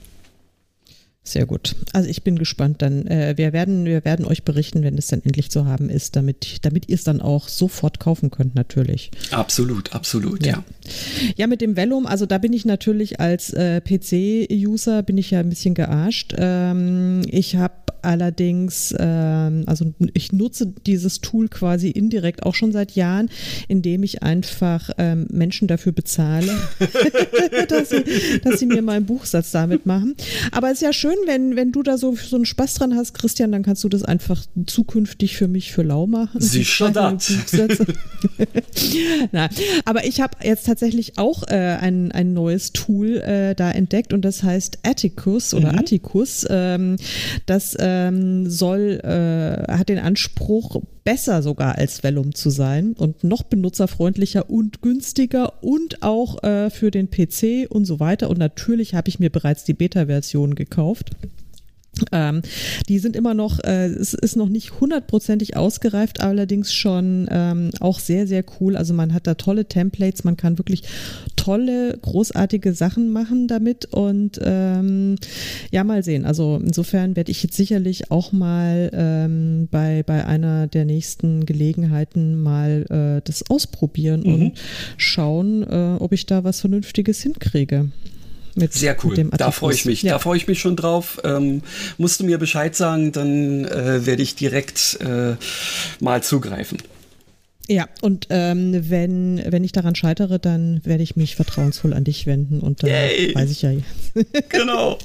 Sehr 1.28 1.44
gut. 1.44 1.76
Also 1.92 2.08
ich 2.08 2.22
bin 2.22 2.38
gespannt. 2.38 2.80
Dann 2.80 3.06
äh, 3.06 3.34
wir 3.36 3.52
werden 3.52 3.84
wir 3.84 4.04
werden 4.04 4.24
euch 4.24 4.44
berichten, 4.44 4.82
wenn 4.82 4.96
es 4.96 5.08
dann 5.08 5.22
endlich 5.22 5.50
zu 5.50 5.66
haben 5.66 5.90
ist, 5.90 6.16
damit 6.16 6.64
damit 6.64 6.88
ihr 6.88 6.94
es 6.94 7.04
dann 7.04 7.20
auch 7.20 7.48
sofort 7.48 8.00
kaufen 8.00 8.30
könnt 8.30 8.54
natürlich. 8.54 9.10
Absolut, 9.30 9.94
absolut, 9.94 10.46
ja. 10.46 10.52
Ja, 10.52 10.64
ja 11.36 11.46
mit 11.46 11.60
dem 11.60 11.76
Vellum, 11.76 12.06
also 12.06 12.24
da 12.24 12.38
bin 12.38 12.54
ich 12.54 12.64
natürlich 12.64 13.20
als 13.20 13.52
äh, 13.52 13.82
PC-User 13.82 15.02
bin 15.02 15.18
ich 15.18 15.30
ja 15.30 15.40
ein 15.40 15.50
bisschen 15.50 15.74
gearscht. 15.74 16.34
Ähm, 16.38 17.20
ich 17.26 17.56
habe 17.56 17.74
allerdings, 18.02 18.94
ähm, 18.98 19.64
also 19.66 19.92
ich 20.14 20.32
nutze 20.32 20.72
dieses 20.86 21.20
Tool 21.20 21.48
quasi 21.48 21.90
indirekt 21.90 22.44
auch 22.44 22.54
schon 22.54 22.72
seit 22.72 22.92
Jahren, 22.92 23.30
indem 23.68 24.02
ich 24.02 24.22
einfach 24.22 24.90
ähm, 24.98 25.26
Menschen 25.30 25.68
dafür 25.68 25.92
bezahle, 25.92 26.52
dass, 27.68 27.90
sie, 27.90 28.04
dass 28.42 28.60
sie 28.60 28.66
mir 28.66 28.82
meinen 28.82 29.06
Buchsatz 29.06 29.50
damit 29.50 29.86
machen. 29.86 30.14
Aber 30.52 30.68
es 30.68 30.74
ist 30.74 30.82
ja 30.82 30.92
schön, 30.92 31.16
wenn, 31.26 31.56
wenn 31.56 31.72
du 31.72 31.82
da 31.82 31.98
so, 31.98 32.14
so 32.14 32.36
einen 32.36 32.46
Spaß 32.46 32.74
dran 32.74 32.94
hast, 32.94 33.14
Christian, 33.14 33.52
dann 33.52 33.62
kannst 33.62 33.84
du 33.84 33.88
das 33.88 34.02
einfach 34.02 34.44
zukünftig 34.66 35.36
für 35.36 35.48
mich 35.48 35.72
für 35.72 35.82
lau 35.82 36.06
machen. 36.06 36.40
Sie 36.40 36.64
schon 36.64 36.92
das. 36.92 37.32
Na, 39.32 39.48
aber 39.84 40.04
ich 40.04 40.20
habe 40.20 40.38
jetzt 40.42 40.66
tatsächlich 40.66 41.18
auch 41.18 41.42
äh, 41.48 41.76
ein, 41.80 42.12
ein 42.12 42.32
neues 42.32 42.72
Tool 42.72 43.16
äh, 43.18 43.54
da 43.54 43.70
entdeckt 43.70 44.12
und 44.12 44.24
das 44.24 44.42
heißt 44.42 44.78
Atticus 44.82 45.54
oder 45.54 45.72
mhm. 45.72 45.78
Atticus. 45.78 46.46
Ähm, 46.48 46.96
das 47.46 47.74
ähm, 47.88 48.50
soll, 48.50 49.00
äh, 49.02 49.72
hat 49.72 49.88
den 49.88 49.98
Anspruch, 49.98 50.82
besser 51.04 51.42
sogar 51.42 51.76
als 51.76 52.02
Vellum 52.02 52.34
zu 52.34 52.50
sein 52.50 52.92
und 52.92 53.24
noch 53.24 53.42
benutzerfreundlicher 53.42 54.50
und 54.50 54.82
günstiger 54.82 55.62
und 55.62 56.02
auch 56.02 56.42
äh, 56.42 56.68
für 56.68 56.90
den 56.90 57.10
PC 57.10 57.66
und 57.70 57.86
so 57.86 57.98
weiter. 57.98 58.28
Und 58.28 58.38
natürlich 58.38 58.94
habe 58.94 59.08
ich 59.08 59.18
mir 59.18 59.30
bereits 59.30 59.64
die 59.64 59.72
Beta-Version 59.72 60.54
gekauft. 60.54 61.12
Ähm, 62.12 62.42
die 62.88 62.98
sind 62.98 63.16
immer 63.16 63.34
noch, 63.34 63.58
äh, 63.64 63.86
es 63.86 64.14
ist 64.14 64.36
noch 64.36 64.48
nicht 64.48 64.80
hundertprozentig 64.80 65.56
ausgereift, 65.56 66.20
allerdings 66.20 66.72
schon 66.72 67.28
ähm, 67.30 67.70
auch 67.80 67.98
sehr, 67.98 68.26
sehr 68.26 68.44
cool. 68.60 68.76
Also 68.76 68.94
man 68.94 69.14
hat 69.14 69.26
da 69.26 69.34
tolle 69.34 69.66
Templates, 69.66 70.24
man 70.24 70.36
kann 70.36 70.58
wirklich 70.58 70.82
tolle, 71.36 71.98
großartige 72.02 72.74
Sachen 72.74 73.10
machen 73.10 73.48
damit 73.48 73.86
und 73.86 74.38
ähm, 74.42 75.16
ja, 75.70 75.84
mal 75.84 76.02
sehen. 76.02 76.24
Also 76.24 76.60
insofern 76.62 77.16
werde 77.16 77.30
ich 77.30 77.42
jetzt 77.42 77.56
sicherlich 77.56 78.10
auch 78.10 78.32
mal 78.32 78.90
ähm, 78.92 79.68
bei, 79.70 80.02
bei 80.02 80.26
einer 80.26 80.66
der 80.66 80.84
nächsten 80.84 81.46
Gelegenheiten 81.46 82.40
mal 82.42 82.84
äh, 82.90 83.22
das 83.24 83.48
ausprobieren 83.50 84.22
mhm. 84.24 84.34
und 84.34 84.52
schauen, 84.96 85.62
äh, 85.62 85.96
ob 85.98 86.12
ich 86.12 86.26
da 86.26 86.44
was 86.44 86.60
Vernünftiges 86.60 87.22
hinkriege. 87.22 87.90
Mit, 88.58 88.72
Sehr 88.74 88.96
cool. 89.04 89.14
da 89.36 89.50
freue 89.50 89.74
ich 89.74 89.84
mich. 89.84 90.02
Ja. 90.02 90.14
Da 90.14 90.18
freue 90.18 90.36
ich 90.36 90.48
mich 90.48 90.60
schon 90.60 90.76
drauf. 90.76 91.20
Ähm, 91.24 91.62
musst 91.96 92.20
du 92.20 92.24
mir 92.24 92.38
Bescheid 92.38 92.74
sagen, 92.74 93.12
dann 93.12 93.64
äh, 93.64 94.04
werde 94.04 94.22
ich 94.22 94.34
direkt 94.34 94.98
äh, 95.00 95.36
mal 96.00 96.22
zugreifen. 96.22 96.78
Ja, 97.70 97.86
und 98.00 98.28
ähm, 98.30 98.88
wenn, 98.88 99.42
wenn 99.46 99.62
ich 99.62 99.72
daran 99.72 99.94
scheitere, 99.94 100.38
dann 100.38 100.80
werde 100.84 101.02
ich 101.02 101.16
mich 101.16 101.36
vertrauensvoll 101.36 101.92
an 101.92 102.02
dich 102.02 102.26
wenden 102.26 102.60
und 102.60 102.82
dann 102.82 102.88
Yay. 102.88 103.34
weiß 103.34 103.50
ich 103.50 103.60
ja. 103.60 103.72
genau. 104.48 104.96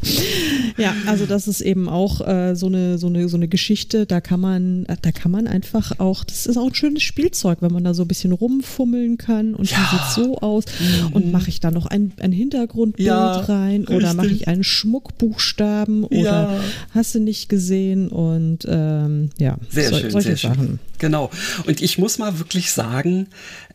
ja, 0.78 0.96
also 1.06 1.26
das 1.26 1.50
ist 1.50 1.60
eben 1.60 1.90
auch 1.90 2.26
äh, 2.26 2.56
so, 2.56 2.68
eine, 2.68 2.98
so, 2.98 3.08
eine, 3.08 3.28
so 3.28 3.36
eine 3.36 3.50
Geschichte, 3.50 4.06
da 4.06 4.22
kann 4.22 4.40
man, 4.40 4.86
da 5.02 5.12
kann 5.12 5.30
man 5.30 5.48
einfach 5.48 6.00
auch, 6.00 6.24
das 6.24 6.46
ist 6.46 6.56
auch 6.56 6.68
ein 6.68 6.74
schönes 6.74 7.04
Spielzeug, 7.04 7.58
wenn 7.60 7.74
man 7.74 7.84
da 7.84 7.94
so 7.94 8.04
ein 8.04 8.08
bisschen 8.08 8.32
rumfummeln 8.32 9.18
kann 9.18 9.56
und 9.56 9.70
ja. 9.70 9.78
die 9.78 9.98
sieht 9.98 10.26
so 10.26 10.38
aus 10.38 10.64
mhm. 10.80 11.14
und 11.14 11.32
mache 11.34 11.50
ich 11.50 11.60
da 11.60 11.70
noch 11.70 11.88
ein, 11.88 12.14
ein 12.22 12.32
Hintergrundbild 12.32 13.06
ja, 13.06 13.42
rein 13.42 13.82
richtig. 13.82 13.98
oder 13.98 14.14
mache 14.14 14.28
ich 14.28 14.48
einen 14.48 14.64
Schmuckbuchstaben 14.64 16.06
oder 16.06 16.22
ja. 16.24 16.64
hast 16.92 17.14
du 17.14 17.20
nicht 17.20 17.50
gesehen 17.50 18.08
und 18.08 18.60
ähm, 18.70 19.32
ja, 19.38 19.58
sehr 19.70 19.90
so, 19.90 19.98
schön, 19.98 20.12
solche 20.12 20.38
sehr 20.38 20.52
Sachen. 20.52 20.68
Schön. 20.68 20.80
Genau. 21.04 21.30
Und 21.68 21.82
ich 21.82 21.98
muss 21.98 22.18
mal 22.18 22.34
wirklich 22.54 22.72
sagen, 22.72 23.28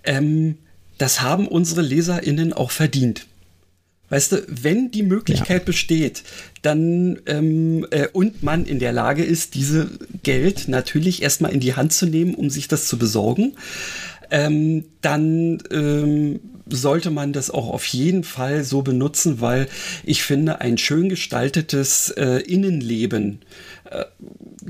ähm, 0.05 0.59
das 0.99 1.21
haben 1.21 1.49
unsere 1.49 1.83
LeserInnen 1.83 2.53
auch 2.53 2.71
verdient. 2.71 3.27
Weißt 4.11 4.33
du, 4.33 4.47
wenn 4.49 4.91
die 4.91 5.03
Möglichkeit 5.03 5.63
ja. 5.63 5.67
besteht, 5.67 6.23
dann 6.63 7.19
ähm, 7.27 7.87
äh, 7.91 8.07
und 8.13 8.43
man 8.43 8.65
in 8.65 8.79
der 8.79 8.93
Lage 8.93 9.23
ist, 9.25 9.55
diese 9.55 9.91
Geld 10.23 10.69
natürlich 10.69 11.23
erstmal 11.23 11.53
in 11.53 11.61
die 11.61 11.75
Hand 11.75 11.93
zu 11.93 12.07
nehmen, 12.07 12.35
um 12.35 12.51
sich 12.51 12.69
das 12.69 12.89
zu 12.89 12.99
besorgen, 12.99 13.55
ähm, 14.31 14.85
dann 15.03 15.59
ähm, 15.71 16.41
sollte 16.69 17.11
man 17.11 17.33
das 17.33 17.51
auch 17.51 17.69
auf 17.69 17.85
jeden 17.87 18.25
Fall 18.25 18.65
so 18.65 18.83
benutzen, 18.83 19.41
weil 19.41 19.69
ich 20.05 20.23
finde, 20.23 20.61
ein 20.61 20.79
schön 20.79 21.09
gestaltetes 21.09 22.11
äh, 22.11 22.43
Innenleben 22.43 23.41
äh, 23.91 24.05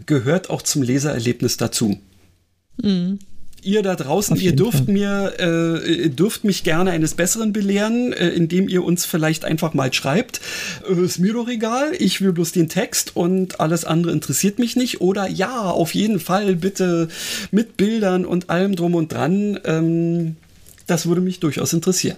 gehört 0.06 0.50
auch 0.50 0.62
zum 0.62 0.82
Lesererlebnis 0.82 1.58
dazu. 1.58 1.98
Mhm. 2.82 3.18
Ihr 3.62 3.82
da 3.82 3.96
draußen, 3.96 4.36
ihr 4.36 4.54
dürft 4.54 4.84
Fall. 4.84 4.94
mir, 4.94 5.32
äh, 5.38 6.08
dürft 6.10 6.44
mich 6.44 6.62
gerne 6.62 6.92
eines 6.92 7.14
Besseren 7.14 7.52
belehren, 7.52 8.12
äh, 8.12 8.28
indem 8.28 8.68
ihr 8.68 8.84
uns 8.84 9.04
vielleicht 9.04 9.44
einfach 9.44 9.74
mal 9.74 9.92
schreibt, 9.92 10.40
äh, 10.88 11.04
ist 11.04 11.18
mir 11.18 11.32
doch 11.32 11.48
egal, 11.48 11.92
ich 11.98 12.20
will 12.20 12.32
bloß 12.32 12.52
den 12.52 12.68
Text 12.68 13.16
und 13.16 13.60
alles 13.60 13.84
andere 13.84 14.12
interessiert 14.12 14.58
mich 14.58 14.76
nicht. 14.76 15.00
Oder 15.00 15.28
ja, 15.28 15.70
auf 15.70 15.94
jeden 15.94 16.20
Fall 16.20 16.54
bitte 16.54 17.08
mit 17.50 17.76
Bildern 17.76 18.24
und 18.24 18.48
allem 18.48 18.76
drum 18.76 18.94
und 18.94 19.12
dran. 19.12 19.58
Ähm, 19.64 20.36
das 20.86 21.06
würde 21.06 21.20
mich 21.20 21.40
durchaus 21.40 21.72
interessieren. 21.72 22.16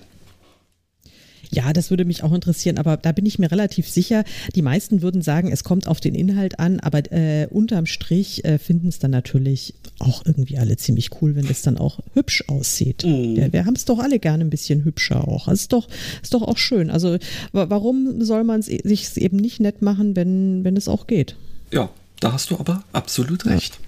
Ja, 1.50 1.72
das 1.72 1.90
würde 1.90 2.04
mich 2.04 2.22
auch 2.22 2.32
interessieren, 2.32 2.78
aber 2.78 2.96
da 2.96 3.12
bin 3.12 3.26
ich 3.26 3.38
mir 3.38 3.50
relativ 3.50 3.88
sicher. 3.88 4.24
Die 4.54 4.62
meisten 4.62 5.02
würden 5.02 5.20
sagen, 5.20 5.50
es 5.50 5.64
kommt 5.64 5.88
auf 5.88 6.00
den 6.00 6.14
Inhalt 6.14 6.60
an, 6.60 6.78
aber 6.80 7.10
äh, 7.12 7.48
unterm 7.50 7.86
Strich 7.86 8.44
äh, 8.44 8.58
finden 8.58 8.88
es 8.88 9.00
dann 9.00 9.10
natürlich 9.10 9.74
auch 9.98 10.24
irgendwie 10.24 10.58
alle 10.58 10.76
ziemlich 10.76 11.10
cool, 11.20 11.34
wenn 11.34 11.46
es 11.46 11.62
dann 11.62 11.76
auch 11.76 12.00
hübsch 12.14 12.44
aussieht. 12.46 13.04
Mm. 13.04 13.34
Ja, 13.34 13.52
wir 13.52 13.66
haben 13.66 13.74
es 13.74 13.84
doch 13.84 13.98
alle 13.98 14.18
gerne 14.18 14.44
ein 14.44 14.50
bisschen 14.50 14.84
hübscher 14.84 15.26
auch. 15.26 15.46
Das 15.46 15.62
ist 15.62 15.72
doch, 15.72 15.88
ist 16.22 16.34
doch 16.34 16.42
auch 16.42 16.58
schön. 16.58 16.90
Also 16.90 17.18
warum 17.52 18.22
soll 18.22 18.44
man 18.44 18.60
es 18.60 18.66
sich 18.66 19.16
eben 19.16 19.36
nicht 19.36 19.60
nett 19.60 19.82
machen, 19.82 20.14
wenn, 20.14 20.64
wenn 20.64 20.76
es 20.76 20.88
auch 20.88 21.06
geht? 21.06 21.36
Ja, 21.72 21.90
da 22.20 22.32
hast 22.32 22.50
du 22.50 22.58
aber 22.58 22.84
absolut 22.92 23.46
recht. 23.46 23.78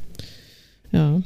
Ja. 0.90 1.14
ja. 1.14 1.22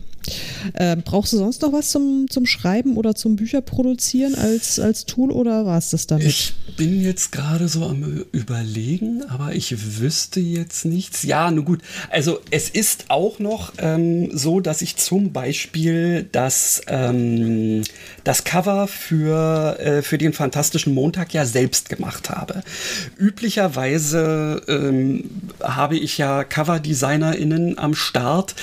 Äh, 0.75 0.97
brauchst 0.97 1.33
du 1.33 1.39
sonst 1.39 1.62
noch 1.62 1.73
was 1.73 1.91
zum, 1.91 2.27
zum 2.29 2.47
Schreiben 2.47 2.97
oder 2.97 3.15
zum 3.15 3.37
Bücherproduzieren 3.37 4.35
als, 4.35 4.79
als 4.79 5.07
Tool 5.07 5.31
oder 5.31 5.67
war 5.67 5.79
es 5.79 5.91
das 5.91 6.07
damit? 6.07 6.27
Ich 6.27 6.55
bin 6.77 7.01
jetzt 7.01 7.33
gerade 7.33 7.69
so 7.69 7.85
am 7.85 8.25
Überlegen, 8.33 9.23
aber 9.29 9.55
ich 9.55 10.01
wüsste 10.01 10.41
jetzt 10.41 10.85
nichts. 10.85 11.23
Ja, 11.23 11.51
nun 11.51 11.65
gut. 11.65 11.81
Also 12.11 12.41
es 12.51 12.69
ist 12.69 13.07
auch 13.09 13.39
noch 13.39 13.73
ähm, 13.79 14.37
so, 14.37 14.61
dass 14.61 14.83
ich 14.83 14.97
zum 14.97 15.33
Beispiel 15.33 16.29
das, 16.33 16.83
ähm, 16.89 17.83
das 18.25 18.45
Cover 18.45 18.87
für, 18.89 19.79
äh, 19.79 20.03
für 20.03 20.19
den 20.19 20.33
Fantastischen 20.33 20.95
Montag 20.95 21.33
ja 21.33 21.47
selbst 21.47 21.89
gemacht 21.89 22.31
habe. 22.31 22.62
Üblicherweise 23.19 24.62
ähm, 24.69 25.25
habe 25.62 25.97
ich 25.97 26.19
ja 26.19 26.45
CoverdesignerInnen 26.45 27.79
am 27.79 27.95
Start 27.95 28.55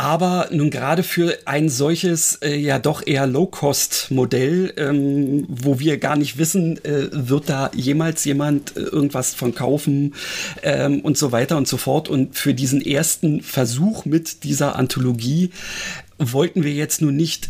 aber 0.00 0.48
nun 0.50 0.70
gerade 0.70 1.02
für 1.02 1.36
ein 1.44 1.68
solches 1.68 2.36
äh, 2.36 2.56
ja 2.56 2.78
doch 2.78 3.06
eher 3.06 3.26
Low-Cost-Modell, 3.26 4.72
ähm, 4.78 5.44
wo 5.46 5.78
wir 5.78 5.98
gar 5.98 6.16
nicht 6.16 6.38
wissen, 6.38 6.82
äh, 6.86 7.08
wird 7.12 7.50
da 7.50 7.70
jemals 7.74 8.24
jemand 8.24 8.78
äh, 8.78 8.80
irgendwas 8.80 9.34
von 9.34 9.54
kaufen 9.54 10.14
ähm, 10.62 11.02
und 11.02 11.18
so 11.18 11.32
weiter 11.32 11.58
und 11.58 11.68
so 11.68 11.76
fort. 11.76 12.08
Und 12.08 12.34
für 12.34 12.54
diesen 12.54 12.80
ersten 12.80 13.42
Versuch 13.42 14.06
mit 14.06 14.44
dieser 14.44 14.76
Anthologie 14.76 15.50
wollten 16.20 16.62
wir 16.62 16.72
jetzt 16.72 17.00
nun 17.00 17.16
nicht 17.16 17.48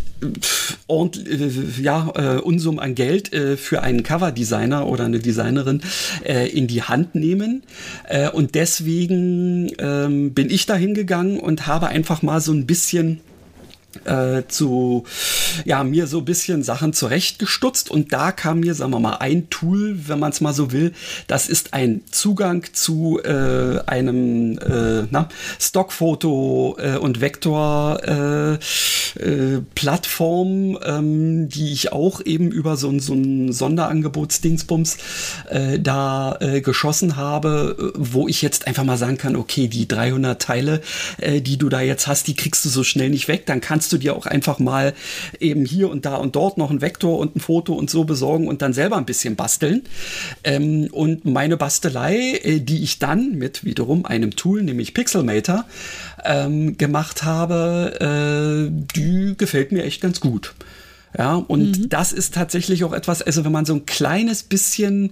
und, 0.87 1.27
äh, 1.27 1.51
ja, 1.81 2.13
äh, 2.15 2.41
Unsum 2.41 2.79
an 2.79 2.95
Geld 2.95 3.33
äh, 3.33 3.57
für 3.57 3.83
einen 3.83 4.03
Coverdesigner 4.03 4.87
oder 4.87 5.05
eine 5.05 5.19
Designerin 5.19 5.83
äh, 6.25 6.49
in 6.49 6.67
die 6.67 6.83
Hand 6.83 7.15
nehmen. 7.15 7.63
Äh, 8.09 8.31
und 8.31 8.55
deswegen 8.55 9.73
ähm, 9.79 10.33
bin 10.33 10.51
ich 10.51 10.67
da 10.67 10.75
hingegangen 10.75 11.41
und 11.41 11.67
habe 11.67 11.89
einfach 11.89 12.23
mal 12.23 12.41
so 12.41 12.53
ein 12.53 12.67
bisschen 12.67 13.21
äh, 14.05 14.43
zu 14.49 15.05
ja, 15.65 15.85
mir 15.85 16.07
so 16.07 16.19
ein 16.19 16.25
bisschen 16.25 16.63
Sachen 16.63 16.93
zurechtgestutzt 16.93 17.91
und 17.91 18.13
da 18.13 18.33
kam 18.33 18.61
mir, 18.61 18.75
sagen 18.75 18.93
wir 18.93 19.01
mal, 19.01 19.17
ein 19.17 19.51
Tool, 19.51 19.99
wenn 20.07 20.19
man 20.19 20.31
es 20.31 20.41
mal 20.41 20.55
so 20.55 20.73
will, 20.73 20.93
das 21.27 21.49
ist 21.49 21.75
ein 21.75 22.03
Zugang 22.11 22.65
zu 22.73 23.21
äh, 23.23 23.81
einem 23.87 24.59
äh, 24.59 25.07
na, 25.11 25.29
Stockfoto 25.59 26.77
äh, 26.79 26.97
und 26.97 27.21
Vektor 27.21 28.01
äh, 28.05 28.55
äh, 29.19 29.61
Plattform, 29.75 30.79
ähm, 30.85 31.49
die 31.49 31.73
ich 31.73 31.93
auch 31.93 32.21
eben 32.25 32.51
über 32.51 32.77
so, 32.77 32.97
so 32.99 33.15
ein 33.15 33.53
Sonderangebotsdingsbums 33.53 34.99
da 35.81 36.39
geschossen 36.63 37.17
habe, 37.17 37.93
wo 37.97 38.29
ich 38.29 38.43
jetzt 38.43 38.67
einfach 38.67 38.85
mal 38.85 38.97
sagen 38.97 39.19
kann, 39.19 39.37
okay, 39.37 39.69
die 39.69 39.89
300 39.89 40.41
Teile, 40.41 40.81
die 41.21 41.57
du 41.57 41.69
da 41.69 41.81
jetzt 41.81 42.07
hast, 42.07 42.27
die 42.29 42.35
kriegst 42.35 42.65
du 42.65 42.69
so 42.69 42.85
schnell 42.85 43.11
nicht 43.11 43.29
weg. 43.29 43.47
Dann 43.47 43.61
kannst 43.61 43.80
du 43.89 43.99
dir 43.99 44.17
auch 44.17 44.27
einfach 44.27 44.59
mal 44.59 44.95
eben 45.39 45.65
hier 45.65 45.91
und 45.91 46.05
da 46.05 46.17
und 46.17 46.37
dort 46.37 46.59
noch 46.59 46.71
ein 46.71 46.81
Vektor 46.81 47.19
und 47.19 47.37
ein 47.37 47.41
Foto 47.41 47.75
und 47.75 47.91
so 47.91 48.05
besorgen 48.05 48.49
und 48.49 48.63
dann 48.63 48.73
selber 48.73 48.97
ein 48.97 49.07
bisschen 49.07 49.37
basteln. 49.37 49.83
Ähm, 50.45 50.89
und 50.93 51.25
meine 51.25 51.57
Bastelei, 51.57 52.39
äh, 52.43 52.61
die 52.61 52.83
ich 52.83 52.99
dann 52.99 53.33
mit 53.33 53.65
wiederum 53.65 54.05
einem 54.05 54.37
Tool, 54.37 54.63
nämlich 54.63 54.95
Pixelmator, 54.95 55.65
ähm, 56.25 56.77
gemacht 56.77 57.23
habe, 57.23 58.71
äh, 58.71 58.71
die 58.97 59.35
gefällt 59.37 59.73
mir 59.73 59.85
echt 59.85 60.01
ganz 60.01 60.21
gut. 60.21 60.55
Ja, 61.19 61.35
und 61.35 61.79
mhm. 61.79 61.89
das 61.89 62.13
ist 62.13 62.35
tatsächlich 62.35 62.85
auch 62.85 62.93
etwas, 62.93 63.21
also 63.21 63.45
wenn 63.45 63.51
man 63.51 63.65
so 63.65 63.75
ein 63.75 63.85
kleines 63.85 64.45
bisschen, 64.45 65.11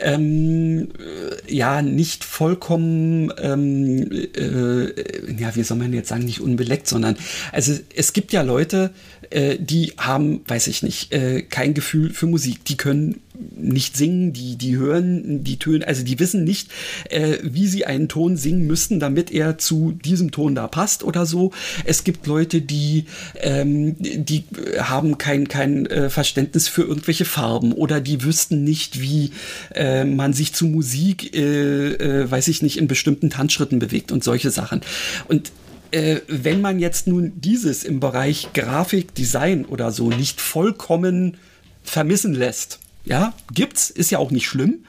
ähm, 0.00 0.88
äh, 0.98 1.54
ja, 1.54 1.82
nicht 1.82 2.24
vollkommen, 2.24 3.32
ähm, 3.38 4.10
äh, 4.10 5.32
ja, 5.40 5.54
wie 5.54 5.62
soll 5.62 5.76
man 5.76 5.92
jetzt 5.92 6.08
sagen, 6.08 6.24
nicht 6.24 6.40
unbeleckt, 6.40 6.88
sondern, 6.88 7.16
also 7.52 7.78
es 7.94 8.12
gibt 8.12 8.32
ja 8.32 8.42
Leute, 8.42 8.90
äh, 9.30 9.56
die 9.58 9.94
haben, 9.96 10.42
weiß 10.46 10.66
ich 10.66 10.82
nicht, 10.82 11.12
äh, 11.12 11.42
kein 11.42 11.74
Gefühl 11.74 12.12
für 12.12 12.26
Musik, 12.26 12.64
die 12.64 12.76
können 12.76 13.20
nicht 13.56 13.96
singen, 13.96 14.32
die, 14.32 14.56
die 14.56 14.76
hören 14.76 15.42
die 15.44 15.58
Töne, 15.58 15.86
also 15.86 16.02
die 16.02 16.18
wissen 16.18 16.44
nicht, 16.44 16.70
äh, 17.08 17.38
wie 17.42 17.66
sie 17.66 17.86
einen 17.86 18.08
Ton 18.08 18.36
singen 18.36 18.66
müssten, 18.66 19.00
damit 19.00 19.30
er 19.30 19.58
zu 19.58 19.92
diesem 19.92 20.30
Ton 20.30 20.54
da 20.54 20.66
passt 20.68 21.02
oder 21.02 21.26
so. 21.26 21.52
Es 21.84 22.04
gibt 22.04 22.26
Leute, 22.26 22.60
die, 22.60 23.06
ähm, 23.36 23.96
die 23.98 24.44
haben 24.78 25.18
kein, 25.18 25.48
kein 25.48 25.86
äh, 25.86 26.10
Verständnis 26.10 26.68
für 26.68 26.82
irgendwelche 26.82 27.24
Farben 27.24 27.72
oder 27.72 28.00
die 28.00 28.22
wüssten 28.24 28.64
nicht, 28.64 29.00
wie 29.00 29.30
äh, 29.74 30.04
man 30.04 30.32
sich 30.32 30.52
zu 30.52 30.66
Musik, 30.66 31.34
äh, 31.34 31.92
äh, 31.94 32.30
weiß 32.30 32.48
ich 32.48 32.62
nicht, 32.62 32.78
in 32.78 32.88
bestimmten 32.88 33.30
Tanzschritten 33.30 33.78
bewegt 33.78 34.12
und 34.12 34.24
solche 34.24 34.50
Sachen. 34.50 34.82
Und 35.28 35.52
äh, 35.92 36.20
wenn 36.28 36.60
man 36.60 36.78
jetzt 36.78 37.06
nun 37.06 37.32
dieses 37.36 37.84
im 37.84 38.00
Bereich 38.00 38.52
Grafik, 38.52 39.14
Design 39.14 39.64
oder 39.64 39.90
so 39.92 40.08
nicht 40.08 40.40
vollkommen 40.40 41.36
vermissen 41.82 42.34
lässt, 42.34 42.80
ja, 43.04 43.32
gibt's, 43.52 43.90
ist 43.90 44.10
ja 44.10 44.18
auch 44.18 44.30
nicht 44.30 44.46
schlimm. 44.46 44.84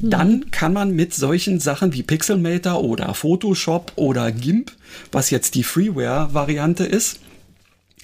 Mhm. 0.00 0.10
Dann 0.10 0.50
kann 0.50 0.72
man 0.72 0.92
mit 0.92 1.14
solchen 1.14 1.60
Sachen 1.60 1.92
wie 1.92 2.02
Pixelmator 2.02 2.82
oder 2.82 3.14
Photoshop 3.14 3.92
oder 3.96 4.32
GIMP, 4.32 4.72
was 5.10 5.30
jetzt 5.30 5.54
die 5.54 5.62
Freeware-Variante 5.62 6.84
ist, 6.84 7.20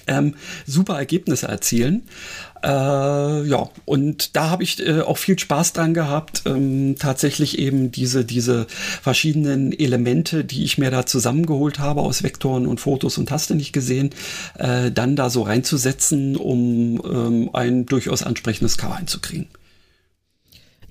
ähm, 0.07 0.35
super 0.65 0.97
Ergebnisse 0.97 1.47
erzielen. 1.47 2.03
Äh, 2.63 2.67
ja, 3.47 3.69
und 3.85 4.35
da 4.35 4.49
habe 4.49 4.63
ich 4.63 4.85
äh, 4.85 5.01
auch 5.01 5.17
viel 5.17 5.39
Spaß 5.39 5.73
dran 5.73 5.93
gehabt, 5.93 6.43
ähm, 6.45 6.95
tatsächlich 6.99 7.57
eben 7.57 7.91
diese, 7.91 8.25
diese 8.25 8.67
verschiedenen 9.01 9.71
Elemente, 9.71 10.43
die 10.43 10.63
ich 10.63 10.77
mir 10.77 10.91
da 10.91 11.05
zusammengeholt 11.05 11.79
habe 11.79 12.01
aus 12.01 12.21
Vektoren 12.21 12.67
und 12.67 12.79
Fotos 12.79 13.17
und 13.17 13.29
Taste 13.29 13.55
nicht 13.55 13.71
gesehen, 13.71 14.09
äh, 14.57 14.91
dann 14.91 15.15
da 15.15 15.29
so 15.29 15.43
reinzusetzen, 15.43 16.35
um 16.35 17.01
ähm, 17.05 17.49
ein 17.53 17.85
durchaus 17.85 18.23
ansprechendes 18.23 18.77
Cover 18.77 18.97
hinzukriegen. 18.97 19.47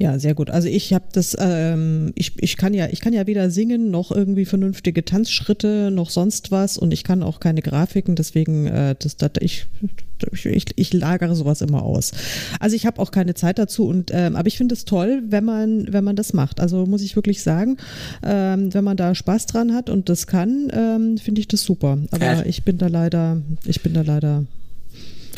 Ja, 0.01 0.17
sehr 0.21 0.35
gut. 0.35 0.49
Also 0.49 0.69
ich 0.69 0.93
habe 0.93 1.07
das, 1.13 1.37
ähm, 1.41 2.13
ich, 2.15 2.41
ich 2.41 2.57
kann 2.57 2.73
ja, 2.73 2.87
ich 2.89 3.01
kann 3.01 3.13
ja 3.13 3.27
weder 3.27 3.51
singen 3.51 3.91
noch 3.91 4.13
irgendwie 4.13 4.45
vernünftige 4.45 5.05
Tanzschritte 5.05 5.91
noch 5.91 6.11
sonst 6.11 6.53
was 6.53 6.79
und 6.79 6.93
ich 6.93 7.03
kann 7.03 7.25
auch 7.25 7.41
keine 7.41 7.63
Grafiken, 7.63 8.15
deswegen 8.15 8.67
äh, 8.67 8.95
das, 8.97 9.17
das, 9.17 9.33
ich, 9.41 9.67
ich, 10.45 10.67
ich 10.77 10.93
lagere 10.93 11.35
sowas 11.35 11.63
immer 11.63 11.83
aus. 11.83 12.13
Also 12.61 12.77
ich 12.77 12.87
habe 12.87 13.01
auch 13.03 13.11
keine 13.11 13.35
Zeit 13.35 13.59
dazu 13.59 13.89
und 13.89 14.13
ähm, 14.15 14.37
aber 14.37 14.47
ich 14.47 14.57
finde 14.57 14.75
es 14.75 14.85
toll, 14.85 15.25
wenn 15.27 15.45
man 15.45 15.93
wenn 15.93 16.05
man 16.05 16.15
das 16.15 16.33
macht. 16.33 16.61
Also 16.61 16.87
muss 16.87 17.03
ich 17.03 17.17
wirklich 17.17 17.43
sagen, 17.43 17.77
ähm, 18.23 18.73
wenn 18.73 18.85
man 18.85 18.97
da 18.97 19.17
Spaß 19.17 19.47
dran 19.47 19.75
hat 19.75 19.91
und 19.91 20.09
das 20.09 20.29
kann, 20.29 20.71
ähm, 20.73 21.19
finde 21.19 21.41
ich 21.41 21.49
das 21.49 21.65
super. 21.65 21.99
Aber 22.13 22.47
ich 22.47 22.63
bin 22.63 22.79
da 22.79 22.87
leider, 22.87 23.43
ich 23.65 23.83
bin 23.83 23.95
da 23.95 24.03
leider 24.03 24.45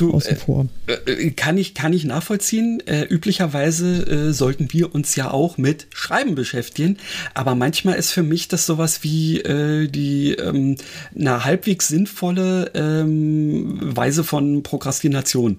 du, 0.01 0.13
außen 0.13 0.37
vor. 0.37 0.67
Äh, 0.87 1.11
äh, 1.11 1.31
kann, 1.31 1.59
ich, 1.59 1.75
kann 1.75 1.93
ich 1.93 2.05
nachvollziehen. 2.05 2.83
Äh, 2.87 3.03
üblicherweise 3.05 4.07
äh, 4.07 4.33
sollten 4.33 4.73
wir 4.73 4.95
uns 4.95 5.17
ja 5.17 5.31
auch 5.31 5.59
mit 5.59 5.87
Schreiben 5.95 6.35
beschäftigen. 6.35 6.99
Aber 7.35 7.55
manchmal 7.55 7.97
ist 7.97 8.13
für 8.13 8.23
mich 8.23 8.49
das 8.49 8.67
sowas 8.67 9.03
wie 9.03 9.41
äh, 9.41 9.89
die 9.89 10.33
ähm, 10.33 10.77
eine 11.15 11.45
halbwegs 11.45 11.89
sinnvolle 11.89 12.71
ähm, 12.75 13.79
Weise 13.81 14.25
von 14.25 14.63
Prokrastination. 14.63 15.59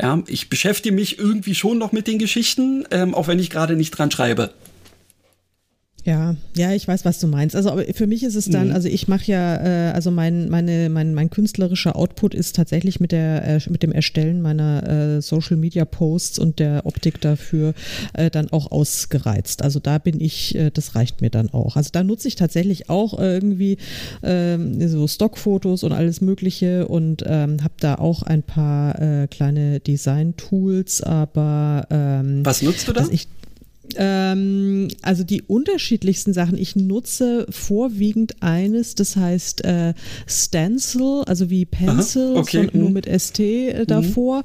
Ja, 0.00 0.22
ich 0.26 0.48
beschäftige 0.48 0.94
mich 0.94 1.18
irgendwie 1.18 1.54
schon 1.54 1.78
noch 1.78 1.92
mit 1.92 2.06
den 2.06 2.18
Geschichten, 2.18 2.84
ähm, 2.90 3.14
auch 3.14 3.28
wenn 3.28 3.38
ich 3.38 3.50
gerade 3.50 3.76
nicht 3.76 3.90
dran 3.92 4.10
schreibe. 4.10 4.52
Ja, 6.04 6.34
ja, 6.56 6.72
ich 6.72 6.88
weiß, 6.88 7.04
was 7.04 7.20
du 7.20 7.28
meinst. 7.28 7.54
Also 7.54 7.80
für 7.94 8.08
mich 8.08 8.24
ist 8.24 8.34
es 8.34 8.46
dann, 8.46 8.68
mhm. 8.68 8.74
also 8.74 8.88
ich 8.88 9.06
mache 9.06 9.30
ja, 9.30 9.90
äh, 9.90 9.92
also 9.92 10.10
mein, 10.10 10.48
meine, 10.48 10.88
mein, 10.88 11.14
mein 11.14 11.30
künstlerischer 11.30 11.94
Output 11.94 12.34
ist 12.34 12.56
tatsächlich 12.56 12.98
mit 12.98 13.12
der, 13.12 13.44
äh, 13.44 13.60
mit 13.70 13.84
dem 13.84 13.92
Erstellen 13.92 14.42
meiner 14.42 14.88
äh, 14.88 15.22
Social 15.22 15.56
Media 15.56 15.84
Posts 15.84 16.40
und 16.40 16.58
der 16.58 16.86
Optik 16.86 17.20
dafür 17.20 17.74
äh, 18.14 18.30
dann 18.30 18.50
auch 18.50 18.72
ausgereizt. 18.72 19.62
Also 19.62 19.78
da 19.78 19.98
bin 19.98 20.20
ich, 20.20 20.56
äh, 20.56 20.70
das 20.70 20.96
reicht 20.96 21.20
mir 21.20 21.30
dann 21.30 21.50
auch. 21.50 21.76
Also 21.76 21.90
da 21.92 22.02
nutze 22.02 22.26
ich 22.26 22.34
tatsächlich 22.34 22.90
auch 22.90 23.16
irgendwie 23.16 23.78
ähm, 24.24 24.88
so 24.88 25.06
Stockfotos 25.06 25.84
und 25.84 25.92
alles 25.92 26.20
Mögliche 26.20 26.88
und 26.88 27.22
ähm, 27.26 27.62
habe 27.62 27.74
da 27.78 27.94
auch 27.94 28.24
ein 28.24 28.42
paar 28.42 29.00
äh, 29.00 29.28
kleine 29.28 29.78
Design-Tools, 29.78 31.02
aber 31.02 31.86
ähm, 31.90 32.44
was 32.44 32.62
nutzt 32.62 32.88
du 32.88 32.92
da? 32.92 33.06
Ich, 33.10 33.28
ähm, 33.96 34.88
also 35.02 35.24
die 35.24 35.42
unterschiedlichsten 35.42 36.32
Sachen. 36.32 36.56
Ich 36.56 36.76
nutze 36.76 37.46
vorwiegend 37.50 38.42
eines, 38.42 38.94
das 38.94 39.16
heißt 39.16 39.64
äh, 39.64 39.94
Stencil, 40.26 41.22
also 41.26 41.50
wie 41.50 41.64
Pencil, 41.64 42.36
okay. 42.36 42.68
nur 42.72 42.88
mhm. 42.88 42.94
mit 42.94 43.06
ST 43.06 43.40
äh, 43.40 43.80
mhm. 43.80 43.86
davor. 43.86 44.42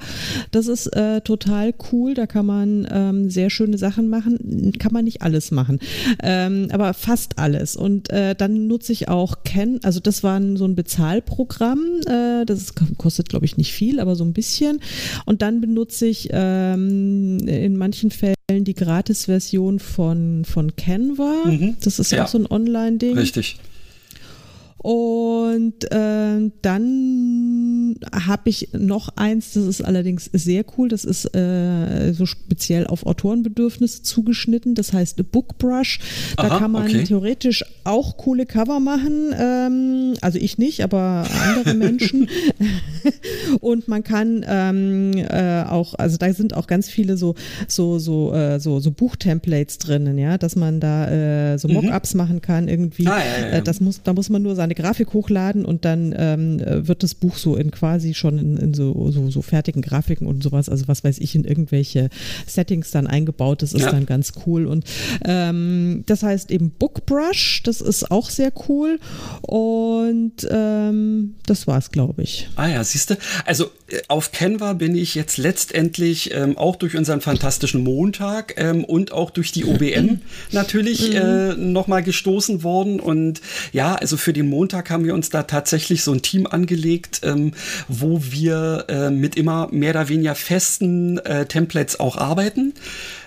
Das 0.51 0.67
ist 0.67 0.88
äh, 0.88 1.21
total 1.21 1.73
cool. 1.91 2.13
Da 2.13 2.27
kann 2.27 2.45
man 2.45 2.88
ähm, 2.91 3.29
sehr 3.29 3.49
schöne 3.49 3.77
Sachen 3.77 4.09
machen. 4.09 4.73
Kann 4.79 4.93
man 4.93 5.05
nicht 5.05 5.21
alles 5.21 5.51
machen, 5.51 5.79
ähm, 6.23 6.67
aber 6.71 6.93
fast 6.93 7.38
alles. 7.38 7.75
Und 7.75 8.09
äh, 8.09 8.35
dann 8.35 8.67
nutze 8.67 8.91
ich 8.91 9.07
auch 9.07 9.43
Ken, 9.43 9.79
also 9.83 9.99
das 9.99 10.23
war 10.23 10.41
so 10.55 10.65
ein 10.65 10.75
Bezahlprogramm. 10.75 11.79
Äh, 12.05 12.45
das 12.45 12.61
ist, 12.61 12.97
kostet, 12.97 13.29
glaube 13.29 13.45
ich, 13.45 13.57
nicht 13.57 13.71
viel, 13.71 13.99
aber 13.99 14.15
so 14.15 14.23
ein 14.23 14.33
bisschen. 14.33 14.79
Und 15.25 15.41
dann 15.41 15.61
benutze 15.61 16.07
ich 16.07 16.29
ähm, 16.31 17.39
in 17.39 17.77
manchen 17.77 18.11
Fällen 18.11 18.36
die 18.49 18.75
Gratis-Version 18.75 19.79
von, 19.79 20.45
von 20.45 20.73
Canva. 20.77 21.47
Mhm. 21.47 21.75
Das 21.81 21.99
ist 21.99 22.13
ja 22.13 22.23
auch 22.23 22.29
so 22.29 22.37
ein 22.37 22.49
Online-Ding. 22.49 23.17
Richtig. 23.17 23.59
Und 24.80 25.91
äh, 25.91 26.51
dann 26.61 27.95
habe 28.13 28.49
ich 28.49 28.69
noch 28.73 29.09
eins, 29.15 29.53
das 29.53 29.65
ist 29.65 29.82
allerdings 29.82 30.30
sehr 30.32 30.63
cool, 30.78 30.88
das 30.88 31.03
ist 31.03 31.36
äh, 31.36 32.13
so 32.13 32.25
speziell 32.25 32.86
auf 32.86 33.05
Autorenbedürfnisse 33.05 34.03
zugeschnitten, 34.03 34.75
das 34.75 34.93
heißt 34.93 35.32
Bookbrush. 35.32 35.99
Da 36.38 36.43
Aha, 36.43 36.59
kann 36.59 36.71
man 36.71 36.84
okay. 36.84 37.03
theoretisch 37.03 37.65
auch 37.84 38.17
coole 38.17 38.45
Cover 38.45 38.80
machen, 38.80 39.34
ähm, 39.38 40.13
also 40.21 40.38
ich 40.38 40.57
nicht, 40.57 40.84
aber 40.84 41.28
andere 41.43 41.73
Menschen. 41.73 42.30
Und 43.61 43.88
man 43.88 44.03
kann 44.03 44.45
ähm, 44.47 45.13
äh, 45.15 45.63
auch, 45.63 45.95
also 45.95 46.17
da 46.17 46.32
sind 46.34 46.55
auch 46.55 46.67
ganz 46.67 46.88
viele 46.89 47.17
so, 47.17 47.36
so, 47.67 47.97
so, 47.99 48.34
äh, 48.34 48.59
so, 48.59 48.80
so 48.80 48.91
Buchtemplates 48.91 49.80
drinnen, 49.80 50.17
ja, 50.17 50.38
dass 50.38 50.55
man 50.55 50.80
da 50.80 51.53
äh, 51.53 51.57
so 51.57 51.67
mhm. 51.67 51.75
Mockups 51.75 52.13
mhm. 52.13 52.17
machen 52.17 52.41
kann 52.41 52.67
irgendwie. 52.67 53.07
Ah, 53.07 53.19
ja, 53.19 53.47
ja. 53.47 53.47
Äh, 53.57 53.61
das 53.63 53.82
muss, 53.82 54.01
da 54.03 54.13
muss 54.13 54.30
man 54.30 54.41
nur 54.41 54.55
seine 54.68 54.76
Grafik 54.76 55.13
hochladen 55.13 55.63
und 55.63 55.86
dann 55.86 56.13
ähm, 56.18 56.59
wird 56.59 57.01
das 57.01 57.15
Buch 57.15 57.38
so 57.38 57.55
in 57.55 57.72
quasi 57.72 58.13
schon 58.13 58.38
in, 58.38 58.57
in 58.57 58.74
so, 58.74 59.11
so, 59.11 59.30
so, 59.30 59.41
fertigen 59.41 59.82
Grafiken 59.82 60.28
und 60.28 60.43
sowas, 60.43 60.68
also 60.68 60.89
was 60.89 61.05
weiß 61.05 61.20
ich, 61.20 61.36
in 61.36 61.45
irgendwelche 61.45 62.09
Settings 62.45 62.91
dann 62.91 63.07
eingebaut. 63.07 63.61
Das 63.61 63.74
ist 63.74 63.84
ja. 63.84 63.91
dann 63.91 64.05
ganz 64.05 64.34
cool. 64.45 64.65
Und 64.65 64.84
ähm, 65.24 66.03
das 66.05 66.24
heißt 66.24 66.51
eben 66.51 66.72
Bookbrush, 66.72 67.63
das 67.63 67.80
ist 67.80 68.11
auch 68.11 68.30
sehr 68.30 68.51
cool. 68.68 68.99
Und 69.41 70.45
ähm, 70.51 71.36
das 71.45 71.65
war's, 71.65 71.91
glaube 71.91 72.24
ich. 72.24 72.49
Ah 72.55 72.68
ja, 72.68 72.84
siehst 72.84 73.11
du. 73.11 73.15
Also 73.45 73.68
äh, 73.86 73.86
auf 74.09 74.31
Canva 74.31 74.73
bin 74.73 74.95
ich 74.95 75.15
jetzt 75.15 75.38
letztendlich 75.38 76.33
ähm, 76.33 76.57
auch 76.57 76.75
durch 76.75 76.97
unseren 76.97 77.21
fantastischen 77.21 77.83
Montag 77.83 78.55
ähm, 78.57 78.83
und 78.83 79.11
auch 79.13 79.29
durch 79.29 79.51
die 79.51 79.65
OBM 79.65 80.21
natürlich 80.51 81.11
mhm. 81.11 81.15
äh, 81.15 81.55
nochmal 81.55 82.03
gestoßen 82.03 82.63
worden. 82.63 82.99
Und 82.99 83.41
ja, 83.71 83.95
also 83.95 84.17
für 84.17 84.33
den 84.33 84.49
Montag 84.49 84.89
haben 84.89 85.05
wir 85.05 85.13
uns 85.13 85.29
da 85.29 85.43
tatsächlich 85.43 86.03
so 86.03 86.11
ein 86.11 86.21
Team 86.21 86.47
angelegt, 86.47 87.21
ähm, 87.23 87.53
wo 87.88 88.21
wir 88.23 88.85
äh, 88.89 89.09
mit 89.09 89.35
immer 89.35 89.69
mehr 89.71 89.91
oder 89.91 90.09
weniger 90.09 90.35
festen 90.35 91.19
äh, 91.19 91.45
Templates 91.45 91.99
auch 91.99 92.17
arbeiten 92.17 92.73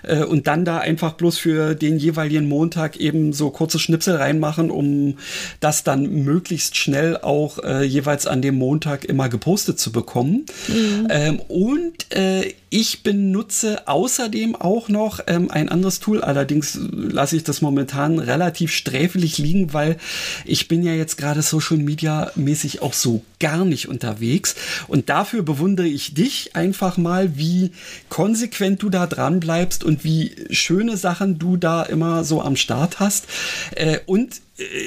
äh, 0.02 0.24
und 0.24 0.46
dann 0.46 0.64
da 0.64 0.78
einfach 0.78 1.12
bloß 1.14 1.38
für 1.38 1.74
den 1.74 1.98
jeweiligen 1.98 2.48
Montag 2.48 2.96
eben 2.96 3.32
so 3.32 3.50
kurze 3.50 3.78
Schnipsel 3.78 4.16
reinmachen, 4.16 4.70
um 4.70 5.16
das 5.60 5.84
dann 5.84 6.24
möglichst 6.24 6.76
schnell 6.76 7.16
auch 7.16 7.58
äh, 7.62 7.84
jeweils 7.84 8.26
an 8.26 8.42
dem 8.42 8.56
Montag 8.56 9.04
immer 9.04 9.28
gepostet 9.28 9.78
zu 9.78 9.92
bekommen. 9.92 10.46
Mhm. 10.68 11.08
Ähm, 11.10 11.40
und 11.40 12.14
äh, 12.14 12.54
ich 12.72 13.02
benutze 13.02 13.88
außerdem 13.88 14.54
auch 14.54 14.88
noch 14.88 15.18
ähm, 15.26 15.50
ein 15.50 15.68
anderes 15.68 15.98
Tool, 15.98 16.22
allerdings 16.22 16.78
lasse 16.92 17.36
ich 17.36 17.42
das 17.42 17.62
momentan 17.62 18.20
relativ 18.20 18.72
sträflich 18.72 19.38
liegen, 19.38 19.72
weil 19.72 19.96
ich 20.44 20.68
bin 20.68 20.84
ja 20.84 20.92
jetzt 20.92 21.18
gerade 21.18 21.42
Social 21.42 21.78
Media 21.78 22.30
mäßig 22.36 22.80
auch 22.80 22.92
so 22.92 23.22
gar 23.40 23.64
nicht 23.64 23.88
unterwegs. 23.88 24.54
Und 24.86 25.08
dafür 25.08 25.42
bewundere 25.42 25.88
ich 25.88 26.14
dich 26.14 26.54
einfach 26.54 26.96
mal, 26.96 27.36
wie 27.36 27.72
konsequent 28.08 28.82
du 28.82 28.88
da 28.88 29.08
dran 29.08 29.40
bleibst 29.40 29.82
und 29.90 30.04
wie 30.04 30.32
schöne 30.50 30.96
Sachen 30.96 31.40
du 31.40 31.56
da 31.56 31.82
immer 31.82 32.22
so 32.22 32.42
am 32.42 32.54
Start 32.54 33.00
hast. 33.00 33.26
Äh, 33.72 33.98
und 34.06 34.40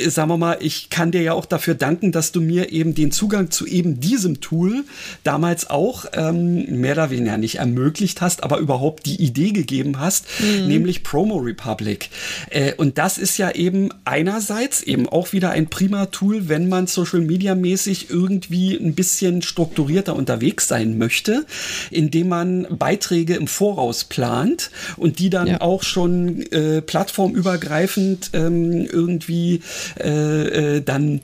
sagen 0.08 0.30
wir 0.30 0.38
mal, 0.38 0.58
ich 0.60 0.90
kann 0.90 1.12
dir 1.12 1.22
ja 1.22 1.34
auch 1.34 1.46
dafür 1.46 1.74
danken, 1.74 2.12
dass 2.12 2.32
du 2.32 2.42
mir 2.42 2.72
eben 2.72 2.94
den 2.96 3.12
Zugang 3.12 3.52
zu 3.52 3.66
eben 3.66 4.00
diesem 4.00 4.42
Tool 4.42 4.84
damals 5.24 5.70
auch 5.70 6.06
ähm, 6.14 6.80
mehr 6.80 6.94
oder 6.94 7.10
weniger 7.10 7.38
nicht 7.38 7.56
ermöglicht 7.56 8.22
hast, 8.22 8.44
aber 8.44 8.60
überhaupt 8.60 9.06
die 9.06 9.22
Idee 9.22 9.52
gegeben 9.52 10.00
hast, 10.00 10.26
mhm. 10.40 10.68
nämlich 10.68 11.04
Promo 11.04 11.38
Republic. 11.38 12.10
Äh, 12.50 12.74
und 12.76 12.98
das 12.98 13.18
ist 13.18 13.38
ja 13.38 13.52
eben 13.52 13.90
einerseits 14.06 14.82
eben 14.84 15.10
auch 15.10 15.34
wieder 15.34 15.52
ein 15.52 15.68
prima 15.68 16.08
Tool, 16.08 16.50
wenn 16.50 16.70
man 16.70 16.88
Social 16.88 17.22
Media 17.22 17.56
mäßig 17.56 18.10
irgendwie 18.10 18.76
ein 18.76 18.94
bisschen 18.94 19.42
strukturierter 19.42 20.16
unterwegs 20.16 20.68
sein 20.68 20.98
möchte, 20.98 21.46
indem 21.90 22.30
man 22.30 22.68
Beiträge 22.78 23.36
im 23.36 23.48
Voraus 23.48 24.04
plant 24.04 24.72
und 24.98 25.20
die 25.20 25.30
dann 25.30 25.48
ja. 25.48 25.62
auch 25.62 25.84
schon 25.84 26.44
äh, 26.52 26.82
plattformübergreifend 26.82 28.32
ähm, 28.34 28.86
irgendwie 28.86 29.63
äh, 30.00 30.78
äh, 30.78 30.82
dann 30.82 31.22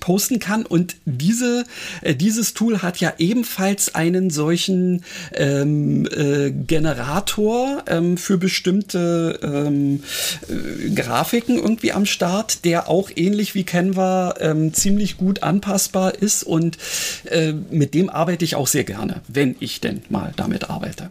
posten 0.00 0.38
kann 0.38 0.64
und 0.64 0.96
diese 1.04 1.64
äh, 2.00 2.14
dieses 2.14 2.54
Tool 2.54 2.82
hat 2.82 2.98
ja 2.98 3.14
ebenfalls 3.18 3.94
einen 3.94 4.30
solchen 4.30 5.04
ähm, 5.34 6.06
äh, 6.06 6.50
Generator 6.50 7.84
ähm, 7.86 8.16
für 8.16 8.38
bestimmte 8.38 9.38
ähm, 9.42 10.02
äh, 10.48 10.90
Grafiken 10.90 11.56
irgendwie 11.56 11.92
am 11.92 12.06
Start, 12.06 12.64
der 12.64 12.88
auch 12.88 13.10
ähnlich 13.14 13.54
wie 13.54 13.64
Canva 13.64 14.34
ähm, 14.40 14.72
ziemlich 14.72 15.16
gut 15.16 15.42
anpassbar 15.42 16.14
ist 16.14 16.42
und 16.42 16.78
äh, 17.24 17.52
mit 17.52 17.94
dem 17.94 18.08
arbeite 18.08 18.44
ich 18.44 18.56
auch 18.56 18.66
sehr 18.66 18.84
gerne, 18.84 19.20
wenn 19.28 19.56
ich 19.60 19.80
denn 19.80 20.02
mal 20.08 20.32
damit 20.36 20.70
arbeite. 20.70 21.10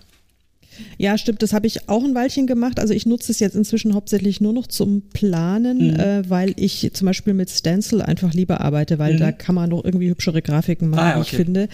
Ja, 0.98 1.18
stimmt, 1.18 1.42
das 1.42 1.54
habe 1.54 1.68
ich 1.68 1.90
auch 1.90 2.04
ein 2.04 2.16
Weilchen 2.16 2.48
gemacht. 2.48 2.80
Also 2.80 2.94
ich 2.94 3.06
nutze 3.06 3.32
es 3.32 3.40
jetzt 3.40 3.56
inzwischen 3.56 3.94
hauptsächlich 3.94 4.42
nur 4.42 4.54
noch 4.54 4.68
zum 4.68 5.04
Planen, 5.14 5.94
mhm. 5.94 6.00
äh, 6.00 6.30
weil 6.30 6.54
ich 6.58 6.92
zum 6.94 7.06
Beispiel 7.08 7.34
mit 7.34 7.50
Stencil 7.50 8.02
einfach 8.02 8.34
lieber 8.34 8.62
arbeite, 8.62 9.00
weil 9.00 9.16
mhm. 9.16 9.20
da 9.20 9.32
kann 9.32 9.56
man 9.56 9.70
noch 9.70 9.84
irgendwie 9.84 10.10
hübschere 10.10 10.42
Grafiken 10.42 10.90
machen, 10.90 11.00
ah, 11.00 11.20
okay. 11.20 11.22
ich 11.22 11.36
finde. 11.36 11.70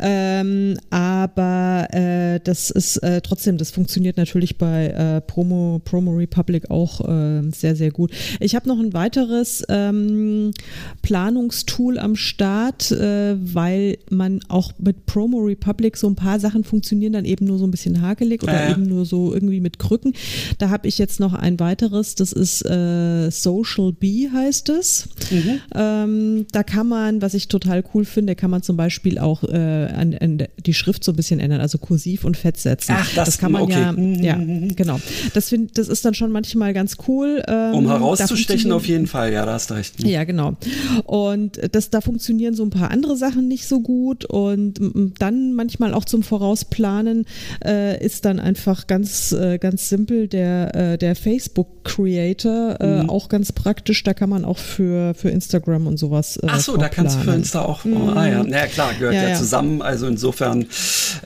Ähm, 0.00 0.78
aber 0.90 1.88
äh, 1.92 2.40
das 2.42 2.70
ist 2.70 2.96
äh, 2.98 3.20
trotzdem, 3.20 3.58
das 3.58 3.70
funktioniert 3.70 4.16
natürlich 4.16 4.58
bei 4.58 4.86
äh, 4.88 5.20
Promo, 5.20 5.80
Promo 5.84 6.12
Republic 6.12 6.70
auch 6.70 7.00
äh, 7.00 7.42
sehr, 7.52 7.76
sehr 7.76 7.90
gut. 7.90 8.12
Ich 8.40 8.54
habe 8.54 8.68
noch 8.68 8.78
ein 8.78 8.92
weiteres 8.92 9.64
ähm, 9.68 10.52
Planungstool 11.02 11.98
am 11.98 12.16
Start, 12.16 12.90
äh, 12.90 13.36
weil 13.38 13.98
man 14.10 14.40
auch 14.48 14.72
mit 14.78 15.06
Promo 15.06 15.38
Republic 15.38 15.96
so 15.96 16.08
ein 16.08 16.16
paar 16.16 16.40
Sachen 16.40 16.64
funktionieren 16.64 17.12
dann 17.12 17.24
eben 17.24 17.46
nur 17.46 17.58
so 17.58 17.66
ein 17.66 17.70
bisschen 17.70 18.00
hakelig 18.00 18.33
Plastik 18.38 18.42
oder 18.42 18.54
ja, 18.54 18.70
ja. 18.70 18.70
eben 18.72 18.86
nur 18.86 19.04
so 19.04 19.32
irgendwie 19.32 19.60
mit 19.60 19.78
Krücken. 19.78 20.14
Da 20.58 20.70
habe 20.70 20.88
ich 20.88 20.98
jetzt 20.98 21.20
noch 21.20 21.34
ein 21.34 21.60
weiteres, 21.60 22.14
das 22.14 22.32
ist 22.32 22.64
äh, 22.64 23.30
Social 23.30 23.92
Bee 23.92 24.30
heißt 24.32 24.68
es. 24.70 25.08
Mhm. 25.30 25.60
Ähm, 25.74 26.46
da 26.52 26.62
kann 26.62 26.88
man, 26.88 27.22
was 27.22 27.34
ich 27.34 27.48
total 27.48 27.84
cool 27.94 28.04
finde, 28.04 28.34
kann 28.34 28.50
man 28.50 28.62
zum 28.62 28.76
Beispiel 28.76 29.18
auch 29.18 29.44
äh, 29.44 29.56
an, 29.56 30.14
an 30.20 30.42
die 30.64 30.74
Schrift 30.74 31.04
so 31.04 31.12
ein 31.12 31.16
bisschen 31.16 31.40
ändern, 31.40 31.60
also 31.60 31.78
kursiv 31.78 32.24
und 32.24 32.36
fett 32.36 32.56
setzen. 32.56 32.94
Ach, 32.96 33.14
das, 33.14 33.26
das 33.26 33.38
kann 33.38 33.52
man 33.52 33.62
okay. 33.62 33.72
ja, 33.72 33.92
mhm. 33.92 34.22
ja, 34.22 34.38
genau. 34.74 35.00
Das, 35.32 35.48
find, 35.48 35.76
das 35.78 35.88
ist 35.88 36.04
dann 36.04 36.14
schon 36.14 36.30
manchmal 36.30 36.72
ganz 36.72 36.96
cool. 37.08 37.42
Ähm, 37.46 37.74
um 37.74 37.88
herauszustechen 37.88 38.72
auf 38.72 38.86
jeden 38.86 39.06
Fall, 39.06 39.32
ja, 39.32 39.44
da 39.46 39.54
hast 39.54 39.70
du 39.70 39.74
recht. 39.74 40.02
Mhm. 40.02 40.08
Ja, 40.08 40.24
genau. 40.24 40.56
Und 41.04 41.60
das, 41.72 41.90
da 41.90 42.00
funktionieren 42.00 42.54
so 42.54 42.64
ein 42.64 42.70
paar 42.70 42.90
andere 42.90 43.16
Sachen 43.16 43.48
nicht 43.48 43.66
so 43.66 43.80
gut 43.80 44.24
und 44.24 44.80
dann 45.18 45.54
manchmal 45.54 45.94
auch 45.94 46.04
zum 46.04 46.22
Vorausplanen 46.22 47.26
äh, 47.64 48.04
ist 48.04 48.23
dann 48.24 48.40
einfach 48.40 48.86
ganz, 48.86 49.32
äh, 49.32 49.58
ganz 49.58 49.88
simpel 49.88 50.28
der, 50.28 50.74
äh, 50.74 50.98
der 50.98 51.16
Facebook 51.16 51.84
Creator, 51.84 52.76
äh, 52.80 53.02
mhm. 53.02 53.10
auch 53.10 53.28
ganz 53.28 53.52
praktisch. 53.52 54.02
Da 54.02 54.14
kann 54.14 54.30
man 54.30 54.44
auch 54.44 54.58
für, 54.58 55.14
für 55.14 55.28
Instagram 55.30 55.86
und 55.86 55.98
sowas. 55.98 56.36
Äh, 56.38 56.46
Ach 56.48 56.60
so, 56.60 56.76
da 56.76 56.88
kannst 56.88 57.16
du 57.16 57.20
für 57.20 57.34
Insta 57.34 57.62
auch. 57.62 57.84
Mhm. 57.84 58.16
Ah 58.16 58.26
ja, 58.26 58.42
naja, 58.42 58.66
klar, 58.66 58.94
gehört 58.94 59.14
ja, 59.14 59.22
ja, 59.22 59.28
ja. 59.30 59.34
zusammen. 59.36 59.82
Also 59.82 60.06
insofern 60.06 60.66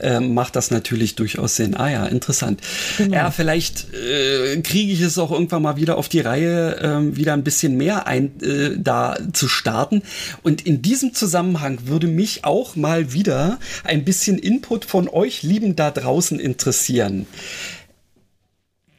äh, 0.01 0.21
macht 0.21 0.57
das 0.57 0.71
natürlich 0.71 1.15
durchaus 1.15 1.57
Sinn. 1.57 1.77
Ah 1.77 1.91
ja, 1.91 2.07
interessant. 2.07 2.61
Genau. 2.97 3.15
Ja, 3.15 3.31
vielleicht 3.31 3.87
äh, 3.95 4.61
kriege 4.63 4.93
ich 4.93 5.01
es 5.01 5.19
auch 5.19 5.31
irgendwann 5.31 5.63
mal 5.63 5.77
wieder 5.77 5.97
auf 5.97 6.09
die 6.09 6.21
Reihe, 6.21 6.77
äh, 6.81 7.17
wieder 7.17 7.35
ein 7.35 7.45
bisschen 7.45 7.77
mehr 7.77 8.07
ein, 8.07 8.41
äh, 8.43 8.77
da 8.79 9.17
zu 9.33 9.49
starten. 9.49 10.03
Und 10.43 10.67
in 10.67 10.83
diesem 10.83 11.15
Zusammenhang 11.15 11.79
würde 11.85 12.09
mich 12.09 12.45
auch 12.45 12.75
mal 12.75 13.13
wieder 13.13 13.59
ein 13.85 14.05
bisschen 14.05 14.39
Input 14.39 14.85
von 14.85 15.09
euch 15.09 15.43
Lieben 15.43 15.77
da 15.77 15.91
draußen 15.91 16.41
interessieren 16.41 16.78
interessieren. 16.79 17.27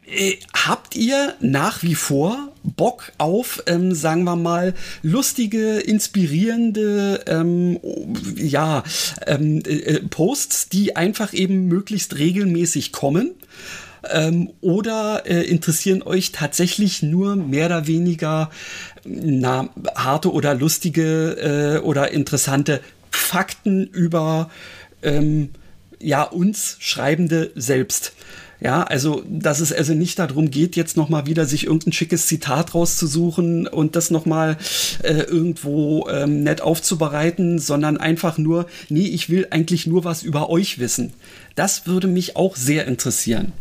Äh, 0.06 0.38
habt 0.54 0.96
ihr 0.96 1.36
nach 1.40 1.84
wie 1.84 1.96
vor 1.96 2.52
Bock 2.64 3.12
auf, 3.20 3.64
ähm, 3.68 3.94
sagen 3.94 4.24
wir 4.24 4.36
mal, 4.36 4.74
lustige, 5.04 5.78
inspirierende, 5.80 7.24
ähm, 7.28 7.80
ja, 8.36 8.84
ähm, 9.28 9.62
äh, 9.66 10.00
Posts, 10.00 10.70
die 10.70 10.96
einfach 10.96 11.34
eben 11.34 11.68
möglichst 11.68 12.18
regelmäßig 12.18 12.92
kommen? 12.92 13.32
Ähm, 14.10 14.50
oder 14.62 15.24
äh, 15.26 15.44
interessieren 15.44 16.02
euch 16.02 16.32
tatsächlich 16.32 17.04
nur 17.04 17.36
mehr 17.36 17.68
oder 17.68 17.86
weniger 17.86 18.50
na, 19.04 19.70
harte 19.96 20.32
oder 20.32 20.56
lustige 20.56 21.80
äh, 21.82 21.86
oder 21.86 22.12
interessante 22.12 22.82
Fakten 23.12 23.86
über 23.86 24.50
ähm, 25.04 25.50
ja 26.00 26.24
uns 26.24 26.78
Schreibende 26.80 27.52
selbst. 27.56 28.14
Ja, 28.62 28.84
also, 28.84 29.24
dass 29.26 29.62
es 29.62 29.72
also 29.72 29.94
nicht 29.94 30.20
darum 30.20 30.52
geht, 30.52 30.76
jetzt 30.76 30.98
nochmal 30.98 31.26
wieder 31.26 31.46
sich 31.46 31.66
irgendein 31.66 31.94
schickes 31.94 32.28
Zitat 32.28 32.76
rauszusuchen 32.76 33.68
und 33.68 33.96
das 33.96 34.12
nochmal 34.12 34.58
äh, 35.02 35.14
irgendwo 35.14 36.10
ähm, 36.10 36.44
nett 36.44 36.60
aufzubereiten, 36.60 37.60
sondern 37.60 37.96
einfach 37.96 38.38
nur, 38.38 38.66
nee, 38.90 39.08
ich 39.08 39.30
will 39.30 39.48
eigentlich 39.50 39.88
nur 39.88 40.04
was 40.04 40.24
über 40.24 40.50
euch 40.50 40.78
wissen. 40.78 41.14
Das 41.56 41.88
würde 41.88 42.08
mich 42.08 42.36
auch 42.36 42.58
sehr 42.58 42.86
interessieren. 42.86 43.54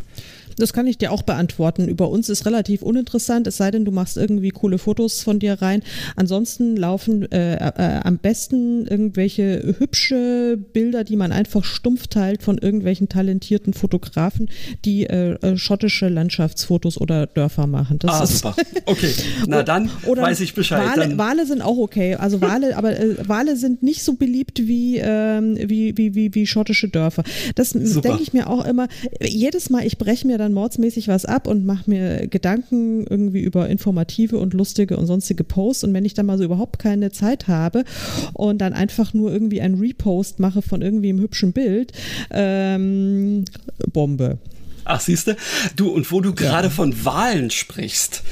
Das 0.59 0.73
kann 0.73 0.87
ich 0.87 0.97
dir 0.97 1.11
auch 1.11 1.23
beantworten. 1.23 1.87
Über 1.87 2.09
uns 2.09 2.29
ist 2.29 2.45
relativ 2.45 2.81
uninteressant, 2.81 3.47
es 3.47 3.57
sei 3.57 3.71
denn, 3.71 3.85
du 3.85 3.91
machst 3.91 4.17
irgendwie 4.17 4.49
coole 4.49 4.77
Fotos 4.77 5.23
von 5.23 5.39
dir 5.39 5.61
rein. 5.61 5.81
Ansonsten 6.15 6.75
laufen 6.75 7.31
äh, 7.31 7.55
äh, 7.55 8.01
am 8.03 8.17
besten 8.17 8.85
irgendwelche 8.85 9.75
hübsche 9.79 10.57
Bilder, 10.73 11.03
die 11.03 11.15
man 11.15 11.31
einfach 11.31 11.63
stumpf 11.63 12.07
teilt 12.07 12.43
von 12.43 12.57
irgendwelchen 12.57 13.09
talentierten 13.09 13.73
Fotografen, 13.73 14.49
die 14.85 15.05
äh, 15.05 15.33
äh 15.41 15.57
schottische 15.57 16.09
Landschaftsfotos 16.09 16.99
oder 16.99 17.27
Dörfer 17.27 17.67
machen. 17.67 17.99
Das 17.99 18.21
ah, 18.21 18.25
super. 18.25 18.55
Okay, 18.85 19.13
na 19.47 19.63
dann 19.69 19.89
oder 20.05 20.23
weiß 20.23 20.41
ich 20.41 20.53
Bescheid. 20.53 20.97
Wale, 20.97 21.17
Wale, 21.17 21.45
sind 21.45 21.61
auch 21.61 21.77
okay. 21.77 22.15
Also 22.15 22.41
Wale, 22.41 22.75
aber 22.77 22.99
äh, 22.99 23.15
Wale 23.27 23.55
sind 23.55 23.83
nicht 23.83 24.03
so 24.03 24.13
beliebt 24.13 24.67
wie, 24.67 24.97
ähm, 24.97 25.57
wie, 25.57 25.97
wie, 25.97 26.15
wie, 26.15 26.33
wie 26.35 26.47
schottische 26.47 26.89
Dörfer. 26.89 27.23
Das 27.55 27.71
denke 27.71 28.21
ich 28.21 28.33
mir 28.33 28.49
auch 28.49 28.65
immer. 28.65 28.87
Jedes 29.21 29.69
Mal, 29.69 29.85
ich 29.85 29.97
breche 29.97 30.27
mir 30.27 30.37
dann 30.37 30.48
dann 30.49 30.53
mordsmäßig 30.53 31.07
was 31.07 31.25
ab 31.25 31.47
und 31.47 31.65
mache 31.65 31.89
mir 31.89 32.27
Gedanken 32.27 33.05
irgendwie 33.07 33.41
über 33.41 33.69
informative 33.69 34.37
und 34.37 34.53
lustige 34.53 34.97
und 34.97 35.05
sonstige 35.05 35.43
Posts. 35.43 35.85
Und 35.85 35.93
wenn 35.93 36.05
ich 36.05 36.13
dann 36.13 36.25
mal 36.25 36.37
so 36.37 36.43
überhaupt 36.43 36.79
keine 36.79 37.11
Zeit 37.11 37.47
habe 37.47 37.85
und 38.33 38.59
dann 38.59 38.73
einfach 38.73 39.13
nur 39.13 39.31
irgendwie 39.31 39.61
ein 39.61 39.75
Repost 39.75 40.39
mache 40.39 40.61
von 40.61 40.81
irgendwie 40.81 41.09
einem 41.09 41.19
hübschen 41.19 41.53
Bild, 41.53 41.93
ähm, 42.31 43.45
Bombe. 43.91 44.39
Ach, 44.85 44.99
siehst 44.99 45.33
du? 45.75 45.91
Und 45.91 46.11
wo 46.11 46.21
du 46.21 46.33
gerade 46.33 46.67
ja. 46.67 46.73
von 46.73 47.05
Wahlen 47.05 47.51
sprichst, 47.51 48.23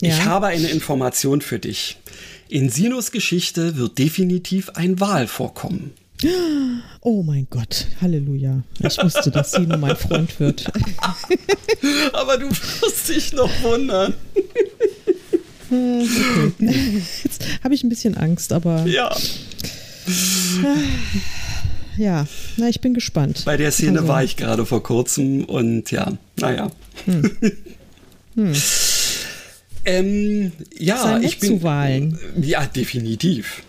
ja. 0.00 0.08
ich 0.08 0.24
habe 0.24 0.46
eine 0.46 0.68
Information 0.68 1.42
für 1.42 1.58
dich. 1.58 1.98
In 2.48 2.70
Sinus 2.70 3.12
Geschichte 3.12 3.76
wird 3.76 3.98
definitiv 3.98 4.70
ein 4.70 5.00
Wahl 5.00 5.26
vorkommen. 5.26 5.92
Oh 7.00 7.22
mein 7.22 7.46
Gott, 7.48 7.86
Halleluja. 8.00 8.62
Ich 8.80 8.98
wusste, 9.02 9.30
dass 9.30 9.52
sie 9.52 9.60
nur 9.60 9.78
mein 9.78 9.96
Freund 9.96 10.40
wird. 10.40 10.66
Aber 12.12 12.38
du 12.38 12.50
wirst 12.50 13.08
dich 13.08 13.32
noch 13.32 13.50
wundern. 13.62 14.14
Okay. 15.70 17.02
Jetzt 17.22 17.44
habe 17.62 17.74
ich 17.74 17.84
ein 17.84 17.88
bisschen 17.88 18.16
Angst, 18.16 18.52
aber. 18.52 18.86
Ja. 18.86 19.14
Ja, 21.98 22.26
na, 22.56 22.68
ich 22.68 22.80
bin 22.80 22.94
gespannt. 22.94 23.42
Bei 23.44 23.58
der 23.58 23.70
Szene 23.70 23.98
also. 23.98 24.08
war 24.08 24.24
ich 24.24 24.36
gerade 24.36 24.64
vor 24.64 24.82
kurzem 24.82 25.44
und 25.44 25.90
ja, 25.90 26.12
naja. 26.36 26.70
Hm. 27.04 27.30
Hm. 28.34 28.52
Ähm, 29.84 30.52
ja, 30.78 31.18
ich 31.18 31.38
bin. 31.38 31.58
Zu 31.58 31.62
Wahlen. 31.62 32.18
Ja, 32.40 32.64
definitiv. 32.66 33.62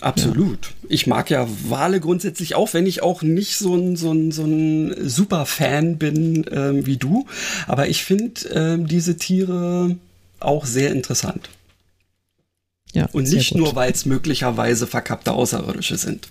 Absolut. 0.00 0.66
Ja. 0.66 0.88
Ich 0.88 1.06
mag 1.06 1.30
ja 1.30 1.48
Wale 1.68 2.00
grundsätzlich 2.00 2.54
auch, 2.54 2.74
wenn 2.74 2.86
ich 2.86 3.02
auch 3.02 3.22
nicht 3.22 3.56
so 3.56 3.74
ein, 3.74 3.96
so 3.96 4.12
ein, 4.12 4.30
so 4.30 4.44
ein 4.44 5.08
super 5.08 5.46
Fan 5.46 5.98
bin 5.98 6.44
ähm, 6.50 6.86
wie 6.86 6.96
du. 6.96 7.26
Aber 7.66 7.88
ich 7.88 8.04
finde 8.04 8.48
ähm, 8.50 8.86
diese 8.86 9.16
Tiere 9.16 9.96
auch 10.40 10.66
sehr 10.66 10.92
interessant. 10.92 11.48
Ja, 12.92 13.08
Und 13.12 13.28
nicht 13.28 13.50
gut. 13.52 13.58
nur, 13.58 13.74
weil 13.74 13.92
es 13.92 14.06
möglicherweise 14.06 14.86
verkappte 14.86 15.32
Außerirdische 15.32 15.96
sind. 15.96 16.28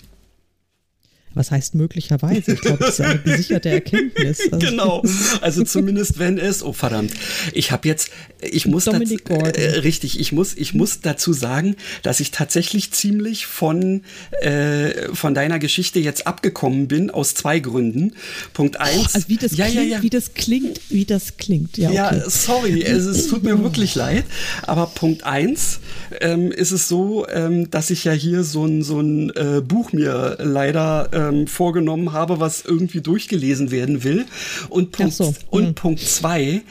Was 1.36 1.52
heißt 1.52 1.76
möglicherweise? 1.76 2.54
Ich 2.54 2.62
glaube, 2.62 2.78
das 2.80 3.00
ist 3.00 3.02
eine 3.02 3.20
gesicherte 3.20 3.70
Erkenntnis. 3.70 4.40
Also 4.52 4.68
genau. 4.68 5.04
Also 5.42 5.64
zumindest 5.64 6.18
wenn 6.18 6.38
es, 6.38 6.64
oh 6.64 6.72
verdammt, 6.72 7.12
ich 7.54 7.72
habe 7.72 7.88
jetzt, 7.88 8.10
ich 8.42 8.66
muss 8.66 8.86
dazu, 8.86 9.18
äh, 9.28 9.80
richtig, 9.80 10.20
ich 10.20 10.32
muss, 10.32 10.56
ich 10.56 10.74
muss 10.74 11.02
dazu 11.02 11.34
sagen, 11.34 11.76
dass 12.04 12.20
ich 12.20 12.32
tatsächlich 12.32 12.92
ziemlich 12.92 13.46
von 13.46 14.02
äh, 14.42 15.14
von 15.14 15.34
deiner 15.34 15.60
Geschichte 15.60 16.00
jetzt 16.00 16.28
abgekommen 16.28 16.88
bin 16.88 17.10
aus 17.12 17.34
zwei 17.34 17.60
Gründen. 17.60 18.14
Punkt 18.54 18.80
eins. 18.80 18.98
Oh, 18.98 19.10
also 19.14 19.30
wie 19.30 19.38
das 19.38 19.56
ja, 19.58 19.66
klingt, 19.66 19.90
ja, 19.90 19.98
ja. 19.98 20.04
wie 20.04 20.10
das 20.10 20.34
klingt, 20.34 20.82
wie 20.90 21.06
das 21.06 21.38
klingt. 21.38 21.78
Ja, 21.78 21.90
okay. 21.90 21.96
ja 21.96 22.30
sorry, 22.30 22.82
es, 22.82 23.06
es, 23.06 23.28
tut 23.28 23.44
mir 23.44 23.62
wirklich 23.64 23.96
leid. 23.96 24.26
Aber 24.64 24.88
Punkt 24.88 25.24
eins 25.24 25.80
ähm, 26.22 26.52
ist 26.52 26.72
es 26.72 26.88
so, 26.88 27.28
ähm, 27.28 27.70
dass 27.72 27.90
ich 27.90 28.04
ja 28.04 28.14
hier 28.14 28.44
so 28.44 28.66
ein 28.66 28.84
so 28.84 29.00
ein 29.00 29.32
äh, 29.32 29.62
Buch 29.62 29.92
mir 29.92 30.38
leider 30.40 31.10
äh, 31.12 31.25
ähm, 31.30 31.48
vorgenommen 31.48 32.12
habe, 32.14 32.40
was 32.40 32.64
irgendwie 32.66 33.02
durchgelesen 33.02 33.72
werden 33.72 34.04
will. 34.04 34.26
Und 34.70 34.92
Punkt, 34.92 35.14
so. 35.14 35.34
und 35.50 35.66
hm. 35.66 35.76
Punkt 35.76 36.00
zwei 36.02 36.62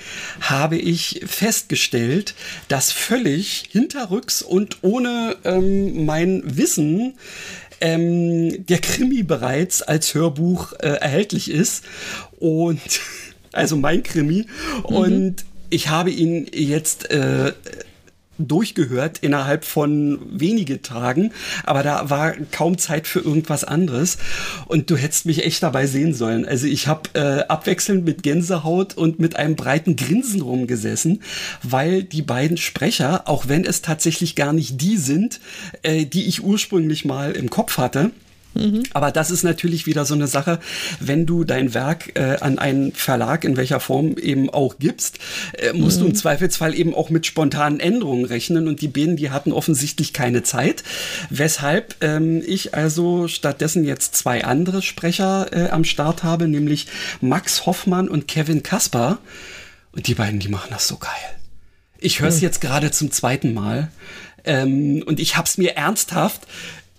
habe 0.40 0.76
ich 0.76 1.20
festgestellt, 1.26 2.34
dass 2.68 2.92
völlig 2.92 3.64
hinterrücks 3.70 4.42
und 4.42 4.78
ohne 4.82 5.36
ähm, 5.44 6.04
mein 6.04 6.42
Wissen 6.44 7.14
ähm, 7.80 8.66
der 8.66 8.78
Krimi 8.78 9.22
bereits 9.22 9.82
als 9.82 10.14
Hörbuch 10.14 10.72
äh, 10.74 10.88
erhältlich 10.88 11.50
ist. 11.50 11.84
Und 12.38 12.80
also 13.52 13.76
mein 13.76 14.02
Krimi. 14.02 14.46
Mhm. 14.88 14.96
Und 14.96 15.44
ich 15.70 15.88
habe 15.88 16.10
ihn 16.10 16.46
jetzt 16.52 17.10
äh, 17.10 17.52
durchgehört 18.38 19.18
innerhalb 19.18 19.64
von 19.64 20.18
wenige 20.30 20.82
Tagen, 20.82 21.32
aber 21.64 21.82
da 21.82 22.10
war 22.10 22.32
kaum 22.52 22.78
Zeit 22.78 23.06
für 23.06 23.20
irgendwas 23.20 23.64
anderes 23.64 24.18
und 24.66 24.90
du 24.90 24.96
hättest 24.96 25.26
mich 25.26 25.44
echt 25.44 25.62
dabei 25.62 25.86
sehen 25.86 26.14
sollen. 26.14 26.44
Also 26.44 26.66
ich 26.66 26.86
habe 26.86 27.10
äh, 27.14 27.44
abwechselnd 27.48 28.04
mit 28.04 28.22
Gänsehaut 28.22 28.94
und 28.94 29.18
mit 29.18 29.36
einem 29.36 29.56
breiten 29.56 29.96
Grinsen 29.96 30.40
rumgesessen, 30.40 31.22
weil 31.62 32.02
die 32.02 32.22
beiden 32.22 32.56
Sprecher, 32.56 33.28
auch 33.28 33.48
wenn 33.48 33.64
es 33.64 33.82
tatsächlich 33.82 34.34
gar 34.34 34.52
nicht 34.52 34.80
die 34.80 34.96
sind, 34.96 35.40
äh, 35.82 36.04
die 36.04 36.26
ich 36.26 36.42
ursprünglich 36.42 37.04
mal 37.04 37.32
im 37.32 37.50
Kopf 37.50 37.78
hatte, 37.78 38.10
Mhm. 38.54 38.84
Aber 38.92 39.10
das 39.10 39.30
ist 39.30 39.42
natürlich 39.42 39.86
wieder 39.86 40.04
so 40.04 40.14
eine 40.14 40.26
Sache, 40.26 40.60
wenn 41.00 41.26
du 41.26 41.44
dein 41.44 41.74
Werk 41.74 42.12
äh, 42.14 42.36
an 42.40 42.58
einen 42.58 42.92
Verlag 42.92 43.44
in 43.44 43.56
welcher 43.56 43.80
Form 43.80 44.16
eben 44.16 44.50
auch 44.50 44.78
gibst, 44.78 45.18
äh, 45.58 45.72
musst 45.72 45.98
mhm. 45.98 46.00
du 46.00 46.06
im 46.06 46.12
mhm. 46.12 46.16
Zweifelsfall 46.16 46.74
eben 46.74 46.94
auch 46.94 47.10
mit 47.10 47.26
spontanen 47.26 47.80
Änderungen 47.80 48.24
rechnen 48.24 48.68
und 48.68 48.80
die 48.80 48.88
Bienen, 48.88 49.16
die 49.16 49.30
hatten 49.30 49.52
offensichtlich 49.52 50.12
keine 50.12 50.42
Zeit, 50.42 50.84
weshalb 51.30 51.96
ähm, 52.00 52.42
ich 52.46 52.74
also 52.74 53.28
stattdessen 53.28 53.84
jetzt 53.84 54.14
zwei 54.16 54.44
andere 54.44 54.82
Sprecher 54.82 55.48
äh, 55.52 55.70
am 55.70 55.84
Start 55.84 56.22
habe, 56.22 56.48
nämlich 56.48 56.86
Max 57.20 57.66
Hoffmann 57.66 58.08
und 58.08 58.28
Kevin 58.28 58.62
Kasper 58.62 59.18
und 59.92 60.06
die 60.06 60.14
beiden, 60.14 60.40
die 60.40 60.48
machen 60.48 60.70
das 60.70 60.88
so 60.88 60.96
geil. 60.96 61.10
Ich 61.98 62.20
höre 62.20 62.28
es 62.28 62.36
mhm. 62.36 62.42
jetzt 62.42 62.60
gerade 62.60 62.90
zum 62.90 63.10
zweiten 63.10 63.54
Mal. 63.54 63.90
Ähm, 64.44 65.02
und 65.06 65.20
ich 65.20 65.36
habe 65.36 65.46
es 65.46 65.56
mir 65.56 65.76
ernsthaft 65.76 66.42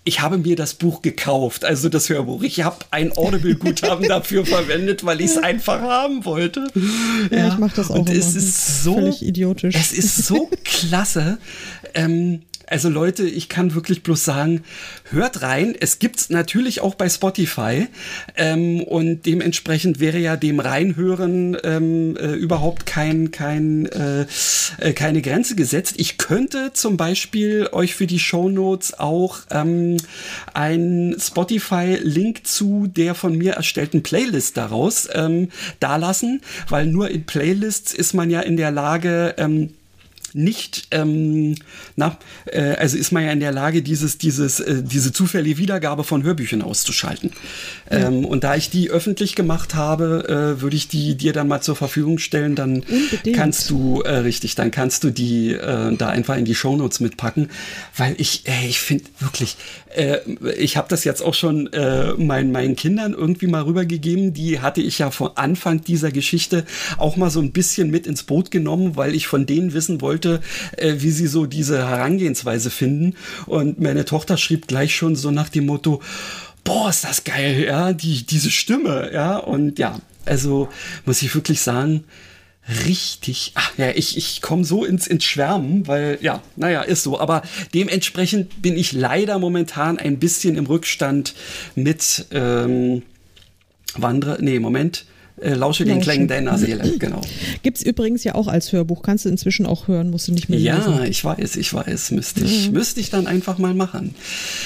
ich 0.06 0.20
habe 0.20 0.38
mir 0.38 0.54
das 0.54 0.74
Buch 0.74 1.02
gekauft, 1.02 1.64
also 1.64 1.88
das 1.88 2.08
Hörbuch. 2.08 2.44
Ich 2.44 2.62
habe 2.62 2.76
ein 2.92 3.16
Audible-Guthaben 3.16 4.06
dafür 4.08 4.46
verwendet, 4.46 5.04
weil 5.04 5.20
ich 5.20 5.32
es 5.32 5.38
einfach 5.38 5.80
haben 5.80 6.24
wollte. 6.24 6.68
Ja, 7.30 7.38
ja. 7.38 7.48
ich 7.48 7.58
mache 7.58 7.74
das 7.74 7.90
auch. 7.90 7.96
Und 7.96 8.10
es 8.10 8.36
ist 8.36 8.84
so 8.84 8.94
völlig 8.94 9.22
idiotisch. 9.22 9.74
Es 9.74 9.92
ist 9.92 10.24
so 10.24 10.48
klasse. 10.64 11.38
Ähm, 11.92 12.42
also 12.66 12.88
Leute, 12.88 13.24
ich 13.24 13.48
kann 13.48 13.74
wirklich 13.74 14.02
bloß 14.02 14.24
sagen, 14.24 14.62
hört 15.10 15.42
rein. 15.42 15.74
Es 15.78 15.98
gibt's 15.98 16.30
natürlich 16.30 16.80
auch 16.80 16.94
bei 16.94 17.08
Spotify 17.08 17.86
ähm, 18.36 18.82
und 18.82 19.24
dementsprechend 19.24 20.00
wäre 20.00 20.18
ja 20.18 20.36
dem 20.36 20.58
Reinhören 20.58 21.56
ähm, 21.62 22.16
äh, 22.16 22.32
überhaupt 22.34 22.86
kein, 22.86 23.30
kein, 23.30 23.86
äh, 23.86 24.26
äh, 24.78 24.92
keine 24.92 25.22
Grenze 25.22 25.54
gesetzt. 25.54 25.94
Ich 25.98 26.18
könnte 26.18 26.72
zum 26.72 26.96
Beispiel 26.96 27.68
euch 27.72 27.94
für 27.94 28.06
die 28.06 28.18
Show 28.18 28.48
Notes 28.48 28.98
auch 28.98 29.38
ähm, 29.50 29.96
einen 30.52 31.18
Spotify-Link 31.20 32.46
zu 32.46 32.88
der 32.88 33.14
von 33.14 33.36
mir 33.38 33.52
erstellten 33.52 34.02
Playlist 34.02 34.56
daraus 34.56 35.08
ähm, 35.12 35.50
dalassen, 35.78 36.40
weil 36.68 36.86
nur 36.86 37.10
in 37.10 37.24
Playlists 37.24 37.94
ist 37.94 38.12
man 38.12 38.30
ja 38.30 38.40
in 38.40 38.56
der 38.56 38.70
Lage, 38.72 39.34
ähm, 39.38 39.70
nicht, 40.34 40.88
ähm, 40.90 41.54
na, 41.96 42.18
äh, 42.46 42.74
also 42.74 42.96
ist 42.96 43.12
man 43.12 43.24
ja 43.24 43.32
in 43.32 43.40
der 43.40 43.52
Lage, 43.52 43.82
dieses, 43.82 44.18
dieses, 44.18 44.60
äh, 44.60 44.82
diese 44.82 45.12
zufällige 45.12 45.58
Wiedergabe 45.58 46.04
von 46.04 46.22
Hörbüchern 46.22 46.62
auszuschalten. 46.62 47.32
Ja. 47.90 48.08
Ähm, 48.08 48.24
und 48.24 48.44
da 48.44 48.56
ich 48.56 48.70
die 48.70 48.90
öffentlich 48.90 49.34
gemacht 49.34 49.74
habe, 49.74 50.56
äh, 50.58 50.60
würde 50.60 50.76
ich 50.76 50.88
die 50.88 51.16
dir 51.16 51.32
dann 51.32 51.48
mal 51.48 51.60
zur 51.60 51.76
Verfügung 51.76 52.18
stellen. 52.18 52.54
Dann 52.54 52.80
Unbedingt. 52.80 53.36
kannst 53.36 53.70
du, 53.70 54.02
äh, 54.02 54.16
richtig, 54.18 54.54
dann 54.54 54.70
kannst 54.70 55.04
du 55.04 55.10
die 55.10 55.52
äh, 55.52 55.96
da 55.96 56.08
einfach 56.08 56.36
in 56.36 56.44
die 56.44 56.54
Shownotes 56.54 57.00
mitpacken, 57.00 57.50
weil 57.96 58.14
ich, 58.18 58.42
ey, 58.44 58.68
ich 58.68 58.80
finde 58.80 59.04
wirklich, 59.20 59.56
äh, 59.96 60.20
ich 60.56 60.76
habe 60.76 60.88
das 60.88 61.04
jetzt 61.04 61.22
auch 61.22 61.34
schon 61.34 61.72
äh, 61.72 62.12
meinen, 62.14 62.52
meinen 62.52 62.76
Kindern 62.76 63.14
irgendwie 63.14 63.46
mal 63.46 63.62
rübergegeben. 63.62 64.32
Die 64.34 64.60
hatte 64.60 64.80
ich 64.80 64.98
ja 64.98 65.10
von 65.10 65.30
Anfang 65.34 65.82
dieser 65.82 66.10
Geschichte 66.10 66.64
auch 66.98 67.16
mal 67.16 67.30
so 67.30 67.40
ein 67.40 67.52
bisschen 67.52 67.90
mit 67.90 68.06
ins 68.06 68.22
Boot 68.22 68.50
genommen, 68.50 68.96
weil 68.96 69.14
ich 69.14 69.26
von 69.26 69.46
denen 69.46 69.72
wissen 69.72 70.00
wollte, 70.00 70.40
äh, 70.76 70.96
wie 70.98 71.10
sie 71.10 71.26
so 71.26 71.46
diese 71.46 71.78
Herangehensweise 71.78 72.70
finden. 72.70 73.14
Und 73.46 73.80
meine 73.80 74.04
Tochter 74.04 74.36
schrieb 74.36 74.68
gleich 74.68 74.94
schon 74.94 75.16
so 75.16 75.30
nach 75.30 75.48
dem 75.48 75.66
Motto, 75.66 76.02
boah, 76.64 76.90
ist 76.90 77.04
das 77.04 77.24
geil, 77.24 77.64
ja, 77.66 77.92
die, 77.92 78.26
diese 78.26 78.50
Stimme, 78.50 79.10
ja, 79.12 79.36
und 79.36 79.78
ja, 79.78 80.00
also 80.24 80.68
muss 81.04 81.22
ich 81.22 81.34
wirklich 81.34 81.60
sagen, 81.60 82.04
richtig, 82.84 83.52
ach 83.54 83.72
ja, 83.78 83.90
ich, 83.90 84.16
ich 84.16 84.42
komme 84.42 84.64
so 84.64 84.84
ins, 84.84 85.06
ins 85.06 85.24
Schwärmen, 85.24 85.86
weil 85.86 86.18
ja, 86.20 86.42
naja, 86.56 86.82
ist 86.82 87.02
so. 87.02 87.20
Aber 87.20 87.42
dementsprechend 87.74 88.62
bin 88.62 88.76
ich 88.76 88.92
leider 88.92 89.38
momentan 89.38 89.98
ein 89.98 90.18
bisschen 90.18 90.56
im 90.56 90.66
Rückstand 90.66 91.34
mit 91.74 92.26
ähm, 92.32 93.02
Wanderer. 93.94 94.38
Nee, 94.40 94.58
Moment 94.58 95.06
äh, 95.40 95.54
lausche 95.54 95.84
den 95.84 96.00
Klängen 96.00 96.28
deiner 96.28 96.56
Seele, 96.56 96.96
genau. 96.98 97.20
Gibt 97.62 97.76
es 97.78 97.84
übrigens 97.84 98.22
ja 98.24 98.34
auch 98.34 98.48
als 98.48 98.72
Hörbuch, 98.72 99.02
kannst 99.02 99.26
du 99.26 99.28
inzwischen 99.28 99.66
auch 99.66 99.86
hören, 99.86 100.08
musst 100.10 100.26
du 100.28 100.32
nicht 100.32 100.48
mehr 100.48 100.58
lesen. 100.58 100.94
Ja, 100.94 101.04
ich 101.04 101.22
weiß, 101.22 101.56
ich 101.56 101.74
weiß, 101.74 102.12
müsste 102.12 102.44
ich, 102.44 102.68
mhm. 102.68 102.74
müsste 102.74 103.00
ich 103.00 103.10
dann 103.10 103.26
einfach 103.26 103.58
mal 103.58 103.74
machen. 103.74 104.14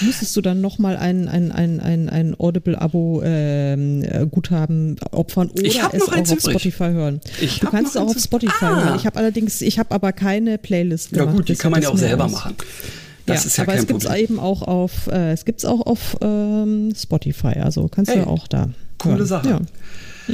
Müsstest 0.00 0.36
du 0.36 0.40
dann 0.40 0.60
nochmal 0.60 0.96
ein, 0.96 1.26
ein, 1.26 1.50
ein, 1.50 1.80
ein, 1.80 2.08
ein 2.08 2.36
Audible-Abo-Guthaben 2.38 4.90
ähm, 4.90 4.96
opfern 5.10 5.50
oder 5.50 5.90
es 5.92 6.08
auch 6.08 6.16
auf 6.16 6.40
Spotify 6.40 6.90
hören? 6.90 7.20
Ich 7.40 7.58
du 7.58 7.66
kannst 7.68 7.96
es 7.96 8.00
auch 8.00 8.06
auf 8.06 8.18
Spotify 8.18 8.66
ah. 8.66 8.84
hören. 8.84 8.94
Ich 8.96 9.06
habe 9.06 9.18
allerdings, 9.18 9.60
ich 9.62 9.80
habe 9.80 9.92
aber 9.92 10.12
keine 10.12 10.58
Playlist 10.58 11.10
gemacht. 11.10 11.26
Ja 11.26 11.32
gut, 11.32 11.48
die 11.48 11.56
kann 11.56 11.72
man 11.72 11.82
ja 11.82 11.88
auch 11.88 11.98
selber 11.98 12.26
aus. 12.26 12.32
machen. 12.32 12.54
Das 13.26 13.42
ja, 13.42 13.48
ist 13.48 13.56
ja 13.56 13.64
aber 13.64 13.72
kein 13.72 13.80
es 13.80 13.88
gibt 13.88 14.04
es 14.04 14.14
eben 14.14 14.38
auch 14.38 14.62
auf, 14.62 15.08
äh, 15.08 15.32
es 15.32 15.44
gibt's 15.44 15.64
auch 15.64 15.84
auf 15.84 16.16
ähm, 16.20 16.92
Spotify, 16.96 17.58
also 17.58 17.88
kannst 17.88 18.12
hey, 18.12 18.22
du 18.22 18.28
auch 18.28 18.46
da. 18.46 18.68
Coole. 19.00 19.26
Sache. 19.26 19.48
Ja. 19.48 19.60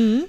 Mhm. 0.00 0.24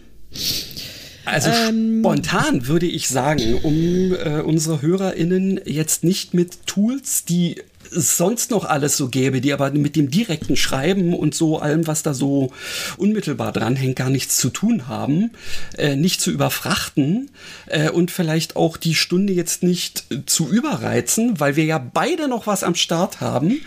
Also 1.26 1.50
ähm, 1.50 2.00
spontan 2.00 2.68
würde 2.68 2.86
ich 2.86 3.10
sagen, 3.10 3.56
um 3.64 4.14
äh, 4.14 4.42
unsere 4.42 4.82
HörerInnen 4.82 5.60
jetzt 5.66 6.06
nicht 6.06 6.34
mit 6.34 6.66
Tools, 6.68 7.26
die 7.26 7.62
sonst 7.92 8.52
noch 8.52 8.66
alles 8.66 8.98
so 8.98 9.10
gäbe, 9.10 9.42
die 9.42 9.54
aber 9.54 9.72
mit 9.72 9.96
dem 9.96 10.10
direkten 10.10 10.56
Schreiben 10.56 11.14
und 11.14 11.36
so 11.36 11.60
allem, 11.60 11.88
was 11.88 12.04
da 12.04 12.14
so 12.14 12.52
unmittelbar 12.98 13.52
dranhängt, 13.52 13.96
gar 13.96 14.10
nichts 14.10 14.38
zu 14.38 14.50
tun 14.50 14.88
haben, 14.88 15.32
äh, 15.78 15.96
nicht 15.96 16.22
zu 16.22 16.32
überfrachten 16.32 17.30
äh, 17.68 17.90
und 17.90 18.12
vielleicht 18.12 18.56
auch 18.56 18.78
die 18.78 18.96
Stunde 18.96 19.34
jetzt 19.34 19.64
nicht 19.64 20.06
zu 20.26 20.50
überreizen, 20.50 21.40
weil 21.40 21.56
wir 21.56 21.66
ja 21.66 21.78
beide 21.78 22.28
noch 22.28 22.48
was 22.48 22.64
am 22.64 22.76
Start 22.76 23.22
haben, 23.22 23.62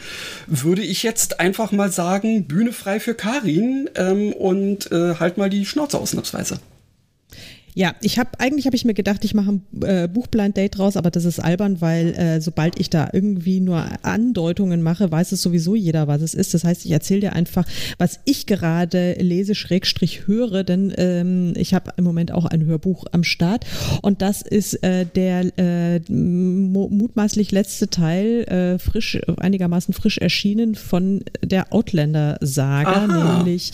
würde 0.47 0.83
ich 0.83 1.03
jetzt 1.03 1.41
einfach 1.41 1.73
mal 1.73 1.91
sagen, 1.91 2.47
Bühne 2.47 2.73
frei 2.73 3.01
für 3.01 3.15
Karin 3.15 3.91
ähm, 3.95 4.33
und 4.33 4.91
äh, 4.93 5.17
halt 5.17 5.39
mal 5.39 5.51
die 5.51 5.67
Schnauze 5.67 5.99
ausnahmsweise. 5.99 6.61
Ja, 7.75 7.95
ich 8.01 8.19
habe 8.19 8.31
eigentlich 8.39 8.67
habe 8.67 8.77
ich 8.77 8.85
mir 8.85 8.95
gedacht, 8.95 9.25
ich 9.25 9.35
mache 9.35 9.53
ein 9.53 9.83
äh, 9.83 10.09
Buchblind 10.09 10.57
Date 10.57 10.79
draus, 10.79 10.97
aber 10.97 11.11
das 11.11 11.25
ist 11.25 11.39
albern, 11.39 11.81
weil 11.81 12.15
äh, 12.15 12.41
sobald 12.41 12.81
ich 12.81 12.91
da 12.91 13.09
irgendwie 13.13 13.61
nur 13.61 13.85
Andeutungen 14.03 14.83
mache, 14.83 15.11
weiß 15.11 15.33
es 15.33 15.43
sowieso 15.43 15.75
jeder, 15.75 16.09
was 16.09 16.23
es 16.23 16.35
ist. 16.35 16.55
Das 16.55 16.65
heißt, 16.65 16.85
ich 16.85 16.91
erzähle 16.91 17.21
dir 17.21 17.33
einfach, 17.35 17.67
was 17.99 18.21
ich 18.25 18.47
gerade 18.47 19.15
lese, 19.21 19.55
Schrägstrich 19.55 20.27
höre, 20.27 20.65
denn 20.65 20.93
ähm, 20.97 21.53
ich 21.57 21.75
habe 21.75 21.93
im 21.97 22.05
Moment 22.05 22.33
auch 22.33 22.45
ein 22.45 22.65
Hörbuch 22.65 23.05
am 23.13 23.23
Start 23.25 23.65
und 24.03 24.23
das 24.23 24.43
ist 24.43 24.83
äh, 24.83 25.07
der 25.07 25.47
äh, 25.59 26.01
mutmaßlich 26.11 27.53
letzte 27.53 27.89
Teil, 27.89 28.43
äh, 28.45 28.79
frisch, 28.79 29.21
einigermaßen 29.39 29.95
frisch 29.95 30.19
erschienen 30.19 30.75
von 30.75 31.23
der 31.45 31.73
Outlander-Saga, 31.73 33.39
nämlich 33.39 33.73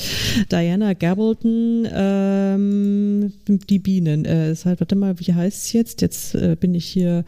Diana 0.50 0.92
Gabaldon, 0.92 1.88
ähm, 1.92 3.32
die 3.46 3.85
Bienen. 3.86 4.24
Äh, 4.24 4.50
ist 4.50 4.66
halt, 4.66 4.80
warte 4.80 4.96
mal, 4.96 5.20
wie 5.20 5.32
heißt 5.32 5.66
es 5.66 5.72
jetzt? 5.72 6.02
Jetzt 6.02 6.34
äh, 6.34 6.56
bin 6.58 6.74
ich 6.74 6.86
hier, 6.86 7.24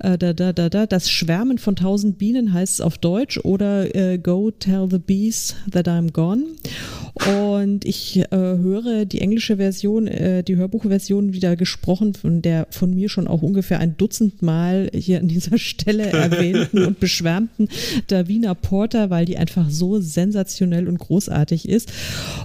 äh, 0.00 0.18
da, 0.18 0.32
da, 0.32 0.52
da, 0.52 0.68
da. 0.68 0.86
Das 0.86 1.08
Schwärmen 1.08 1.58
von 1.58 1.76
tausend 1.76 2.18
Bienen 2.18 2.52
heißt 2.52 2.74
es 2.74 2.80
auf 2.80 2.98
Deutsch 2.98 3.38
oder 3.38 3.94
äh, 3.94 4.18
Go 4.18 4.50
Tell 4.50 4.88
the 4.90 4.98
Bees 4.98 5.54
that 5.70 5.86
I'm 5.86 6.10
Gone. 6.10 6.42
Und 7.14 7.84
ich 7.84 8.18
äh, 8.18 8.26
höre 8.32 9.04
die 9.04 9.20
englische 9.20 9.58
Version, 9.58 10.08
äh, 10.08 10.42
die 10.42 10.56
Hörbuchversion 10.56 11.34
wieder 11.34 11.56
gesprochen, 11.56 12.14
von 12.14 12.42
der 12.42 12.66
von 12.70 12.94
mir 12.94 13.08
schon 13.08 13.28
auch 13.28 13.42
ungefähr 13.42 13.78
ein 13.78 13.96
Dutzend 13.96 14.42
Mal 14.42 14.90
hier 14.94 15.20
an 15.20 15.28
dieser 15.28 15.58
Stelle 15.58 16.06
erwähnten 16.10 16.84
und 16.84 16.98
beschwärmten 16.98 17.68
Davina 18.08 18.54
Porter, 18.54 19.10
weil 19.10 19.26
die 19.26 19.36
einfach 19.36 19.70
so 19.70 20.00
sensationell 20.00 20.88
und 20.88 20.98
großartig 20.98 21.68
ist. 21.68 21.92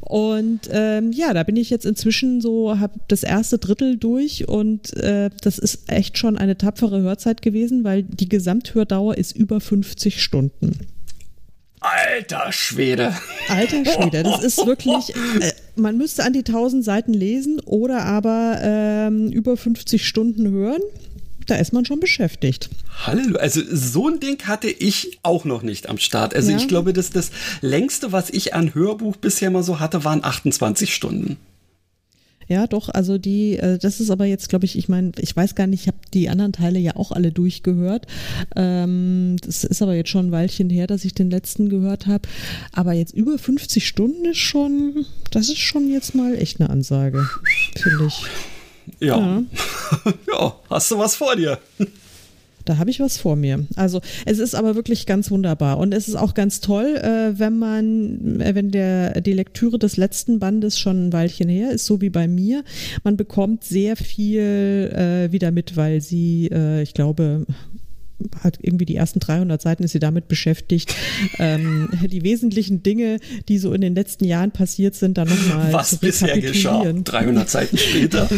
Und 0.02 0.62
ähm, 0.70 1.12
ja, 1.12 1.34
da 1.34 1.44
bin 1.44 1.56
ich 1.56 1.70
jetzt 1.70 1.86
inzwischen 1.86 2.42
so, 2.42 2.78
habe 2.78 3.00
das 3.08 3.24
erste 3.24 3.47
erste 3.48 3.60
Drittel 3.60 3.96
durch 3.96 4.50
und 4.50 4.94
äh, 4.98 5.30
das 5.42 5.58
ist 5.58 5.90
echt 5.90 6.18
schon 6.18 6.38
eine 6.38 6.58
tapfere 6.58 7.00
Hörzeit 7.02 7.42
gewesen, 7.42 7.86
weil 7.86 8.04
die 8.04 8.28
Gesamthördauer 8.28 9.18
ist 9.18 9.34
über 9.38 9.62
50 9.62 10.22
Stunden. 10.22 10.80
Alter 11.80 12.52
Schwede. 12.52 13.16
Alter 13.48 13.86
Schwede, 13.86 14.24
das 14.24 14.44
ist 14.44 14.66
wirklich, 14.66 15.16
äh, 15.16 15.54
man 15.78 15.98
müsste 15.98 16.26
an 16.26 16.34
die 16.34 16.40
1000 16.40 16.84
Seiten 16.84 17.14
lesen 17.14 17.62
oder 17.62 18.04
aber 18.04 18.60
ähm, 18.62 19.32
über 19.32 19.56
50 19.56 20.06
Stunden 20.06 20.52
hören. 20.52 20.82
Da 21.46 21.56
ist 21.56 21.72
man 21.72 21.86
schon 21.86 22.02
beschäftigt. 22.02 22.70
Halleluja. 23.06 23.40
Also 23.40 23.62
so 23.72 24.10
ein 24.10 24.20
Ding 24.20 24.44
hatte 24.44 24.68
ich 24.68 25.20
auch 25.24 25.46
noch 25.46 25.62
nicht 25.62 25.88
am 25.88 25.98
Start. 25.98 26.36
Also 26.36 26.52
ja. 26.52 26.58
ich 26.58 26.68
glaube, 26.68 26.92
dass 26.92 27.12
das 27.12 27.32
längste, 27.62 28.12
was 28.12 28.30
ich 28.30 28.54
an 28.54 28.76
Hörbuch 28.76 29.16
bisher 29.16 29.50
mal 29.52 29.64
so 29.64 29.80
hatte, 29.80 30.04
waren 30.04 30.26
28 30.26 30.94
Stunden. 30.94 31.38
Ja, 32.48 32.66
doch, 32.66 32.90
also 32.90 33.18
die, 33.18 33.58
äh, 33.58 33.78
das 33.78 34.00
ist 34.00 34.10
aber 34.10 34.26
jetzt, 34.26 34.50
glaube 34.50 34.66
ich, 34.66 34.78
ich 34.78 34.88
meine, 34.88 35.12
ich 35.20 35.36
weiß 35.36 35.56
gar 35.56 35.68
nicht, 35.68 35.82
ich 35.82 35.88
habe 35.88 35.98
die 36.14 36.30
anderen 36.30 36.54
Teile 36.54 36.80
ja 36.80 36.96
auch 36.96 37.12
alle 37.12 37.32
durchgehört. 37.32 38.08
Ähm, 38.56 39.36
das 39.46 39.64
ist 39.64 39.82
aber 39.82 39.96
jetzt 39.96 40.10
schon 40.10 40.28
ein 40.28 40.32
Weilchen 40.32 40.70
her, 40.70 40.88
dass 40.88 41.04
ich 41.04 41.14
den 41.14 41.30
letzten 41.30 41.70
gehört 41.70 42.08
habe. 42.08 42.28
Aber 42.72 42.94
jetzt 42.94 43.14
über 43.14 43.38
50 43.38 43.86
Stunden 43.86 44.26
ist 44.26 44.38
schon, 44.38 45.06
das 45.32 45.50
ist 45.50 45.60
schon 45.60 45.92
jetzt 45.92 46.16
mal 46.16 46.36
echt 46.36 46.62
eine 46.62 46.70
Ansage, 46.70 47.28
finde 47.76 48.08
ich. 48.08 48.24
Ja. 49.00 49.18
ja. 49.18 49.44
ja, 50.32 50.56
hast 50.70 50.92
du 50.92 50.98
was 50.98 51.16
vor 51.16 51.36
dir? 51.36 51.60
Da 52.68 52.78
habe 52.78 52.90
ich 52.90 53.00
was 53.00 53.18
vor 53.18 53.36
mir. 53.36 53.66
Also 53.76 54.02
es 54.26 54.40
ist 54.40 54.56
aber 54.56 54.76
wirklich 54.76 55.06
ganz 55.06 55.32
wunderbar 55.32 55.78
und 55.78 55.94
es 55.94 56.08
ist 56.08 56.16
auch 56.16 56.34
ganz 56.34 56.60
toll, 56.60 56.98
äh, 56.98 57.40
wenn 57.40 57.58
man, 57.58 58.42
äh, 58.42 58.56
wenn 58.56 58.72
der 58.72 59.22
die 59.22 59.34
Lektüre 59.34 59.80
des 59.80 59.96
letzten 59.96 60.40
Bandes 60.40 60.78
schon 60.78 61.08
ein 61.08 61.14
Weilchen 61.14 61.48
her 61.48 61.72
ist, 61.72 61.86
so 61.86 62.02
wie 62.02 62.10
bei 62.10 62.28
mir. 62.28 62.64
Man 63.04 63.16
bekommt 63.16 63.64
sehr 63.64 63.96
viel 63.96 64.42
äh, 64.94 65.32
wieder 65.32 65.52
mit, 65.52 65.78
weil 65.78 66.02
sie, 66.02 66.50
äh, 66.52 66.82
ich 66.82 66.94
glaube, 66.94 67.46
hat 68.44 68.58
irgendwie 68.62 68.86
die 68.86 68.96
ersten 68.96 69.20
300 69.20 69.62
Seiten 69.62 69.84
ist 69.84 69.92
sie 69.92 70.00
damit 70.00 70.28
beschäftigt, 70.28 70.96
ähm, 71.40 71.90
die 72.04 72.24
wesentlichen 72.24 72.84
Dinge, 72.84 73.20
die 73.48 73.58
so 73.58 73.74
in 73.74 73.82
den 73.82 73.96
letzten 73.96 74.26
Jahren 74.26 74.52
passiert 74.52 74.96
sind, 74.96 75.18
dann 75.18 75.28
nochmal 75.28 75.72
Was 75.74 75.92
zu 75.92 76.00
bisher 76.00 76.40
geschah, 76.40 76.84
300 76.84 77.50
Seiten 77.50 77.78
später. 77.78 78.30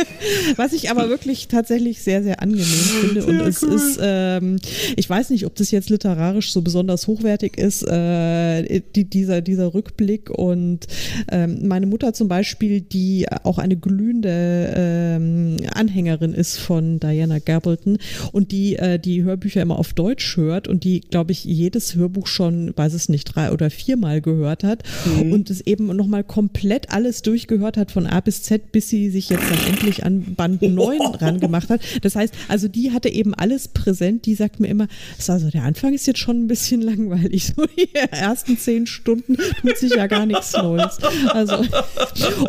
Was 0.56 0.72
ich 0.72 0.90
aber 0.90 1.08
wirklich 1.08 1.48
tatsächlich 1.48 2.02
sehr, 2.02 2.22
sehr 2.22 2.42
angenehm 2.42 2.64
finde. 2.64 3.24
Und 3.24 3.40
es 3.40 3.62
cool. 3.62 3.74
ist, 3.74 3.98
ähm, 4.02 4.58
ich 4.96 5.08
weiß 5.08 5.30
nicht, 5.30 5.46
ob 5.46 5.54
das 5.54 5.70
jetzt 5.70 5.90
literarisch 5.90 6.52
so 6.52 6.62
besonders 6.62 7.06
hochwertig 7.06 7.56
ist, 7.58 7.82
äh, 7.82 8.80
die, 8.94 9.04
dieser, 9.04 9.40
dieser 9.40 9.74
Rückblick. 9.74 10.30
Und 10.30 10.86
ähm, 11.30 11.66
meine 11.66 11.86
Mutter 11.86 12.12
zum 12.12 12.28
Beispiel, 12.28 12.80
die 12.80 13.26
auch 13.44 13.58
eine 13.58 13.76
glühende 13.76 14.72
ähm, 14.76 15.56
Anhängerin 15.72 16.34
ist 16.34 16.58
von 16.58 17.00
Diana 17.00 17.38
Gabaldon 17.38 17.98
und 18.32 18.52
die, 18.52 18.76
äh, 18.76 18.98
die 18.98 19.21
Hörbücher 19.22 19.62
immer 19.62 19.78
auf 19.78 19.92
Deutsch 19.92 20.36
hört 20.36 20.68
und 20.68 20.84
die, 20.84 21.00
glaube 21.00 21.32
ich, 21.32 21.44
jedes 21.44 21.94
Hörbuch 21.94 22.26
schon, 22.26 22.72
weiß 22.76 22.94
es 22.94 23.08
nicht, 23.08 23.24
drei 23.24 23.52
oder 23.52 23.70
viermal 23.70 24.20
gehört 24.20 24.64
hat 24.64 24.82
mhm. 25.04 25.32
und 25.32 25.50
es 25.50 25.60
eben 25.60 25.94
nochmal 25.94 26.24
komplett 26.24 26.90
alles 26.90 27.22
durchgehört 27.22 27.76
hat 27.76 27.90
von 27.90 28.06
A 28.06 28.20
bis 28.20 28.42
Z, 28.42 28.72
bis 28.72 28.88
sie 28.88 29.10
sich 29.10 29.28
jetzt 29.28 29.44
dann 29.50 29.66
endlich 29.66 30.04
an 30.04 30.34
Band 30.34 30.62
9 30.62 31.00
ran 31.00 31.40
gemacht 31.40 31.70
hat. 31.70 31.80
Das 32.02 32.16
heißt, 32.16 32.34
also 32.48 32.68
die 32.68 32.92
hatte 32.92 33.08
eben 33.08 33.34
alles 33.34 33.68
präsent, 33.68 34.26
die 34.26 34.34
sagt 34.34 34.60
mir 34.60 34.68
immer, 34.68 34.88
also 35.26 35.50
der 35.50 35.62
Anfang 35.62 35.94
ist 35.94 36.06
jetzt 36.06 36.18
schon 36.18 36.44
ein 36.44 36.48
bisschen 36.48 36.80
langweilig, 36.82 37.52
so 37.56 37.66
die 37.66 37.94
ersten 37.94 38.58
zehn 38.58 38.86
Stunden 38.86 39.36
tut 39.60 39.76
sich 39.78 39.94
ja 39.94 40.06
gar 40.06 40.26
nichts 40.26 40.52
Neues. 40.52 40.98
Also, 41.30 41.56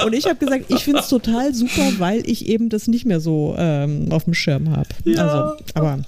und 0.05 0.13
ich 0.13 0.26
habe 0.26 0.36
gesagt, 0.36 0.65
ich 0.69 0.84
finde 0.84 0.99
es 0.99 1.09
total 1.09 1.53
super, 1.53 1.91
weil 1.99 2.30
ich 2.30 2.47
eben 2.47 2.69
das 2.69 2.88
nicht 2.88 3.05
mehr 3.05 3.19
so 3.19 3.55
ähm, 3.57 4.11
auf 4.11 4.26
dem 4.26 4.34
Schirm 4.34 4.69
habe. 4.69 4.89
Ja. 5.05 5.28
Also, 5.28 5.63
aber. 5.74 5.99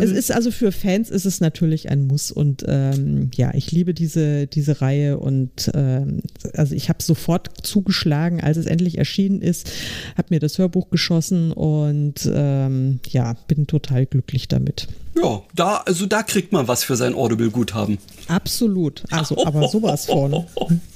Es 0.00 0.10
ist 0.10 0.32
also 0.32 0.50
für 0.50 0.72
Fans 0.72 1.10
ist 1.10 1.24
es 1.24 1.40
natürlich 1.40 1.88
ein 1.90 2.06
Muss 2.06 2.30
und 2.30 2.64
ähm, 2.66 3.30
ja, 3.34 3.52
ich 3.54 3.70
liebe 3.72 3.94
diese, 3.94 4.46
diese 4.46 4.80
Reihe 4.80 5.18
und 5.18 5.70
ähm, 5.74 6.20
also 6.54 6.74
ich 6.74 6.88
habe 6.88 7.02
sofort 7.02 7.66
zugeschlagen, 7.66 8.40
als 8.40 8.56
es 8.56 8.66
endlich 8.66 8.98
erschienen 8.98 9.40
ist, 9.40 9.70
habe 10.16 10.28
mir 10.30 10.40
das 10.40 10.58
Hörbuch 10.58 10.90
geschossen 10.90 11.52
und 11.52 12.28
ähm, 12.32 13.00
ja, 13.08 13.34
bin 13.46 13.66
total 13.66 14.06
glücklich 14.06 14.48
damit. 14.48 14.88
Ja, 15.16 15.42
da, 15.54 15.76
also 15.78 16.06
da 16.06 16.22
kriegt 16.22 16.52
man 16.52 16.68
was 16.68 16.84
für 16.84 16.96
sein 16.96 17.14
Audible-Guthaben. 17.14 17.98
Absolut. 18.28 19.04
Also, 19.10 19.44
aber 19.44 19.68
sowas 19.68 20.06
von. 20.06 20.44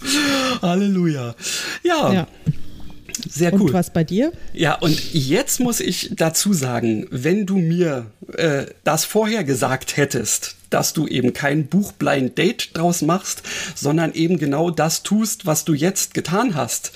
Halleluja. 0.63 1.35
Ja. 1.83 2.13
ja. 2.13 2.27
Sehr 3.29 3.53
cool. 3.55 3.63
Und 3.63 3.73
was 3.73 3.93
bei 3.93 4.05
dir? 4.05 4.33
Ja, 4.53 4.75
und 4.77 5.13
jetzt 5.13 5.61
muss 5.61 5.81
ich 5.81 6.11
dazu 6.17 6.53
sagen, 6.53 7.07
wenn 7.11 7.47
du 7.47 7.57
mir 7.57 8.07
äh, 8.37 8.67
das 8.85 9.05
vorher 9.05 9.45
gesagt 9.45 9.97
hättest, 9.97 10.57
dass 10.71 10.93
du 10.93 11.07
eben 11.07 11.33
kein 11.33 11.67
Buchblind 11.67 12.39
Date 12.39 12.77
draus 12.77 13.03
machst, 13.03 13.43
sondern 13.75 14.15
eben 14.15 14.39
genau 14.39 14.71
das 14.71 15.03
tust, 15.03 15.47
was 15.47 15.65
du 15.65 15.75
jetzt 15.75 16.15
getan 16.15 16.55
hast, 16.55 16.93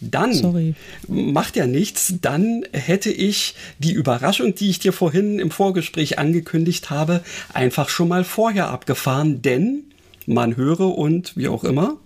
dann 0.00 0.34
Sorry. 0.34 0.74
macht 1.06 1.56
ja 1.56 1.66
nichts, 1.66 2.14
dann 2.20 2.64
hätte 2.72 3.10
ich 3.10 3.54
die 3.78 3.92
Überraschung, 3.92 4.54
die 4.54 4.70
ich 4.70 4.80
dir 4.80 4.92
vorhin 4.92 5.38
im 5.38 5.50
Vorgespräch 5.50 6.18
angekündigt 6.18 6.90
habe, 6.90 7.22
einfach 7.52 7.88
schon 7.88 8.08
mal 8.08 8.24
vorher 8.24 8.68
abgefahren, 8.68 9.42
denn 9.42 9.84
man 10.26 10.56
höre 10.56 10.96
und 10.96 11.36
wie 11.36 11.48
auch 11.48 11.64
immer, 11.64 11.98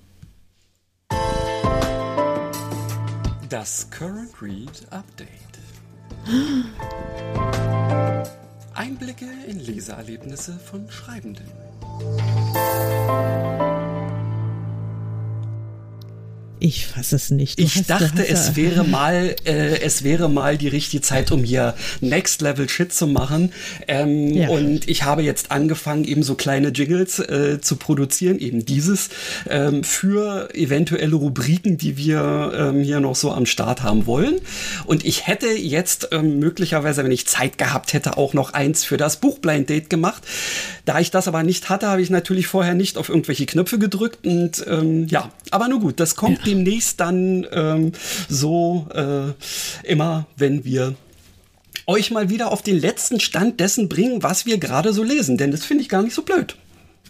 Das 3.54 3.88
Current 3.88 4.42
Read 4.42 4.84
Update. 4.90 5.28
Einblicke 8.74 9.28
in 9.46 9.60
Leseerlebnisse 9.60 10.58
von 10.58 10.90
Schreibenden. 10.90 11.46
Ich 16.64 16.86
fasse 16.86 17.16
es 17.16 17.30
nicht. 17.30 17.58
Du 17.58 17.62
ich 17.62 17.76
hast, 17.76 17.90
dachte, 17.90 18.26
es 18.26 18.56
wäre 18.56 18.84
mal, 18.88 19.36
äh, 19.44 19.80
es 19.80 20.02
wäre 20.02 20.30
mal 20.30 20.56
die 20.56 20.68
richtige 20.68 21.02
Zeit, 21.02 21.30
um 21.30 21.44
hier 21.44 21.74
Next 22.00 22.40
Level 22.40 22.70
Shit 22.70 22.90
zu 22.90 23.06
machen. 23.06 23.52
Ähm, 23.86 24.32
ja. 24.32 24.48
Und 24.48 24.88
ich 24.88 25.02
habe 25.02 25.20
jetzt 25.20 25.50
angefangen, 25.50 26.04
eben 26.04 26.22
so 26.22 26.36
kleine 26.36 26.68
Jingles 26.68 27.18
äh, 27.18 27.60
zu 27.60 27.76
produzieren, 27.76 28.38
eben 28.38 28.64
dieses 28.64 29.10
ähm, 29.46 29.84
für 29.84 30.54
eventuelle 30.54 31.14
Rubriken, 31.14 31.76
die 31.76 31.98
wir 31.98 32.54
ähm, 32.56 32.82
hier 32.82 33.00
noch 33.00 33.14
so 33.14 33.30
am 33.30 33.44
Start 33.44 33.82
haben 33.82 34.06
wollen. 34.06 34.36
Und 34.86 35.04
ich 35.04 35.26
hätte 35.26 35.48
jetzt 35.48 36.08
ähm, 36.12 36.38
möglicherweise, 36.38 37.04
wenn 37.04 37.12
ich 37.12 37.26
Zeit 37.26 37.58
gehabt 37.58 37.92
hätte, 37.92 38.16
auch 38.16 38.32
noch 38.32 38.54
eins 38.54 38.84
für 38.84 38.96
das 38.96 39.18
Buch 39.18 39.38
Blind 39.38 39.68
Date 39.68 39.90
gemacht. 39.90 40.22
Da 40.86 40.98
ich 40.98 41.10
das 41.10 41.28
aber 41.28 41.42
nicht 41.42 41.68
hatte, 41.68 41.88
habe 41.88 42.00
ich 42.00 42.08
natürlich 42.08 42.46
vorher 42.46 42.72
nicht 42.72 42.96
auf 42.96 43.10
irgendwelche 43.10 43.44
Knöpfe 43.44 43.78
gedrückt 43.78 44.26
und 44.26 44.64
ähm, 44.66 45.08
ja, 45.08 45.30
aber 45.50 45.68
nur 45.68 45.80
gut, 45.80 46.00
das 46.00 46.16
kommt 46.16 46.46
ja. 46.46 46.53
Demnächst 46.54 47.00
dann 47.00 47.46
ähm, 47.52 47.92
so 48.28 48.86
äh, 48.94 49.32
immer, 49.86 50.26
wenn 50.36 50.64
wir 50.64 50.94
euch 51.86 52.10
mal 52.10 52.30
wieder 52.30 52.50
auf 52.50 52.62
den 52.62 52.78
letzten 52.78 53.20
Stand 53.20 53.60
dessen 53.60 53.88
bringen, 53.88 54.22
was 54.22 54.46
wir 54.46 54.58
gerade 54.58 54.92
so 54.92 55.02
lesen, 55.02 55.36
denn 55.36 55.50
das 55.50 55.64
finde 55.64 55.82
ich 55.82 55.88
gar 55.88 56.02
nicht 56.02 56.14
so 56.14 56.22
blöd. 56.22 56.56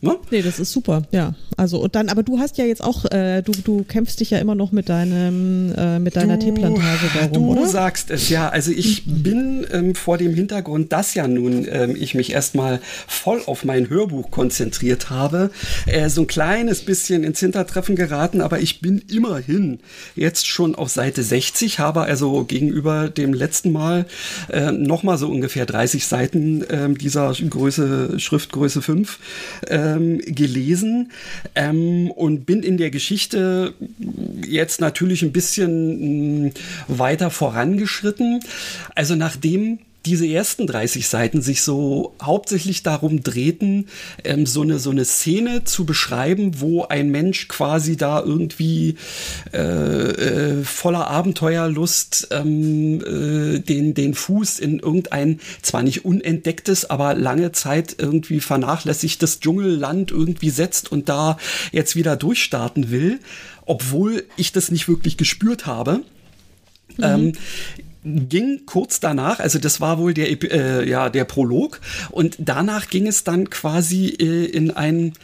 Ne? 0.05 0.19
Nee, 0.31 0.43
das 0.43 0.61
ist 0.61 0.71
super, 0.71 1.03
ja. 1.13 1.35
Also 1.57 1.81
und 1.81 1.95
dann, 1.95 2.09
aber 2.09 2.23
du 2.23 2.39
hast 2.39 2.59
ja 2.59 2.65
jetzt 2.65 2.83
auch, 2.83 3.05
äh, 3.07 3.43
du, 3.43 3.53
du 3.53 3.85
kämpfst 3.85 4.21
dich 4.21 4.31
ja 4.31 4.39
immer 4.39 4.55
noch 4.55 4.71
mit 4.71 4.89
deinem, 4.89 5.73
äh, 5.77 5.99
mit 5.99 6.17
deiner 6.17 6.37
du, 6.37 6.47
Teeplantage 6.47 7.11
darum, 7.15 7.33
du 7.33 7.53
oder? 7.53 7.63
Du 7.63 7.69
sagst 7.69 8.11
es, 8.11 8.29
ja. 8.29 8.49
Also 8.49 8.71
ich 8.71 9.05
bin 9.07 9.67
ähm, 9.73 9.95
vor 9.95 10.19
dem 10.19 10.35
Hintergrund, 10.35 10.93
dass 10.93 11.15
ja 11.15 11.27
nun 11.27 11.67
ähm, 11.71 11.97
ich 11.99 12.15
mich 12.15 12.33
erstmal 12.33 12.81
voll 13.07 13.41
auf 13.47 13.65
mein 13.65 13.89
Hörbuch 13.89 14.31
konzentriert 14.31 15.09
habe, 15.11 15.51
äh, 15.87 16.09
so 16.11 16.23
ein 16.23 16.27
kleines 16.27 16.85
bisschen 16.85 17.25
ins 17.25 17.41
Hintertreffen 17.41 17.97
geraten, 17.97 18.41
aber 18.41 18.61
ich 18.61 18.81
bin 18.81 19.03
immerhin 19.11 19.79
jetzt 20.17 20.47
schon 20.47 20.75
auf 20.75 20.91
Seite 20.91 21.23
60, 21.23 21.79
habe 21.79 22.03
also 22.03 22.45
gegenüber 22.45 23.09
dem 23.09 23.33
letzten 23.33 23.73
Mal 23.73 24.07
äh, 24.51 24.71
nochmal 24.71 25.17
so 25.17 25.29
ungefähr 25.29 25.65
30 25.65 26.07
Seiten 26.07 26.63
äh, 26.65 26.93
dieser 26.93 27.33
Größe, 27.33 28.19
Schriftgröße 28.19 28.83
5 28.83 29.19
äh, 29.69 29.94
ähm, 29.95 30.19
gelesen 30.19 31.11
ähm, 31.55 32.11
und 32.11 32.47
bin 32.47 32.63
in 32.63 32.77
der 32.77 32.91
Geschichte 32.91 33.75
jetzt 34.47 34.81
natürlich 34.81 35.23
ein 35.23 35.33
bisschen 35.33 36.45
mh, 36.45 36.49
mm, 36.49 36.53
weiter 36.89 37.31
vorangeschritten. 37.31 38.41
Also 38.95 39.15
nachdem 39.15 39.79
diese 40.07 40.27
ersten 40.27 40.67
30 40.67 41.09
Seiten 41.09 41.43
sich 41.43 41.63
so 41.63 42.15
hauptsächlich 42.23 42.83
darum 42.83 43.23
drehten, 43.23 43.89
ähm, 44.23 44.47
so, 44.47 44.63
eine, 44.63 44.79
so 44.79 44.91
eine 44.91 45.05
Szene 45.05 45.65
zu 45.65 45.85
beschreiben, 45.85 46.61
wo 46.61 46.85
ein 46.85 47.11
Mensch 47.11 47.49
quasi 47.49 47.97
da 47.97 48.21
irgendwie 48.21 48.97
äh, 49.53 49.59
äh, 49.59 50.65
voller 50.65 51.09
Abenteuerlust 51.09 52.29
ähm, 52.31 53.01
äh, 53.01 53.61
den, 53.61 53.95
den 53.95 54.15
Fuß 54.15 54.59
in 54.59 54.79
irgendein 54.79 55.41
zwar 55.63 55.83
nicht 55.83 56.05
unentdecktes, 56.05 56.91
aber 56.91 57.15
lange 57.15 57.53
Zeit 57.53 57.97
irgendwie 57.99 58.41
vernachlässigtes 58.41 59.41
Dschungelland 59.41 60.11
irgendwie 60.11 60.51
setzt 60.51 60.93
und 60.93 61.09
da 61.09 61.39
jetzt 61.73 61.97
wieder 61.97 62.17
durchstarten 62.17 62.91
will, 62.91 63.21
obwohl 63.65 64.25
ich 64.37 64.53
das 64.53 64.71
nicht 64.71 64.89
wirklich 64.89 65.17
gespürt 65.17 65.67
habe. 65.67 66.03
Mhm. 66.97 67.05
Ähm, 67.05 67.33
ging 68.05 68.67
kurz 68.67 69.01
danach, 69.01 69.41
also 69.41 69.59
das 69.59 69.81
war 69.81 69.99
wohl 69.99 70.13
der, 70.13 70.31
äh, 70.53 70.89
ja, 70.89 71.09
der 71.09 71.25
Prolog 71.25 71.81
und 72.11 72.37
danach 72.39 72.89
ging 72.89 73.07
es 73.07 73.25
dann 73.25 73.49
quasi 73.49 74.09
äh, 74.09 74.45
in 74.45 74.71
ein, 74.71 75.15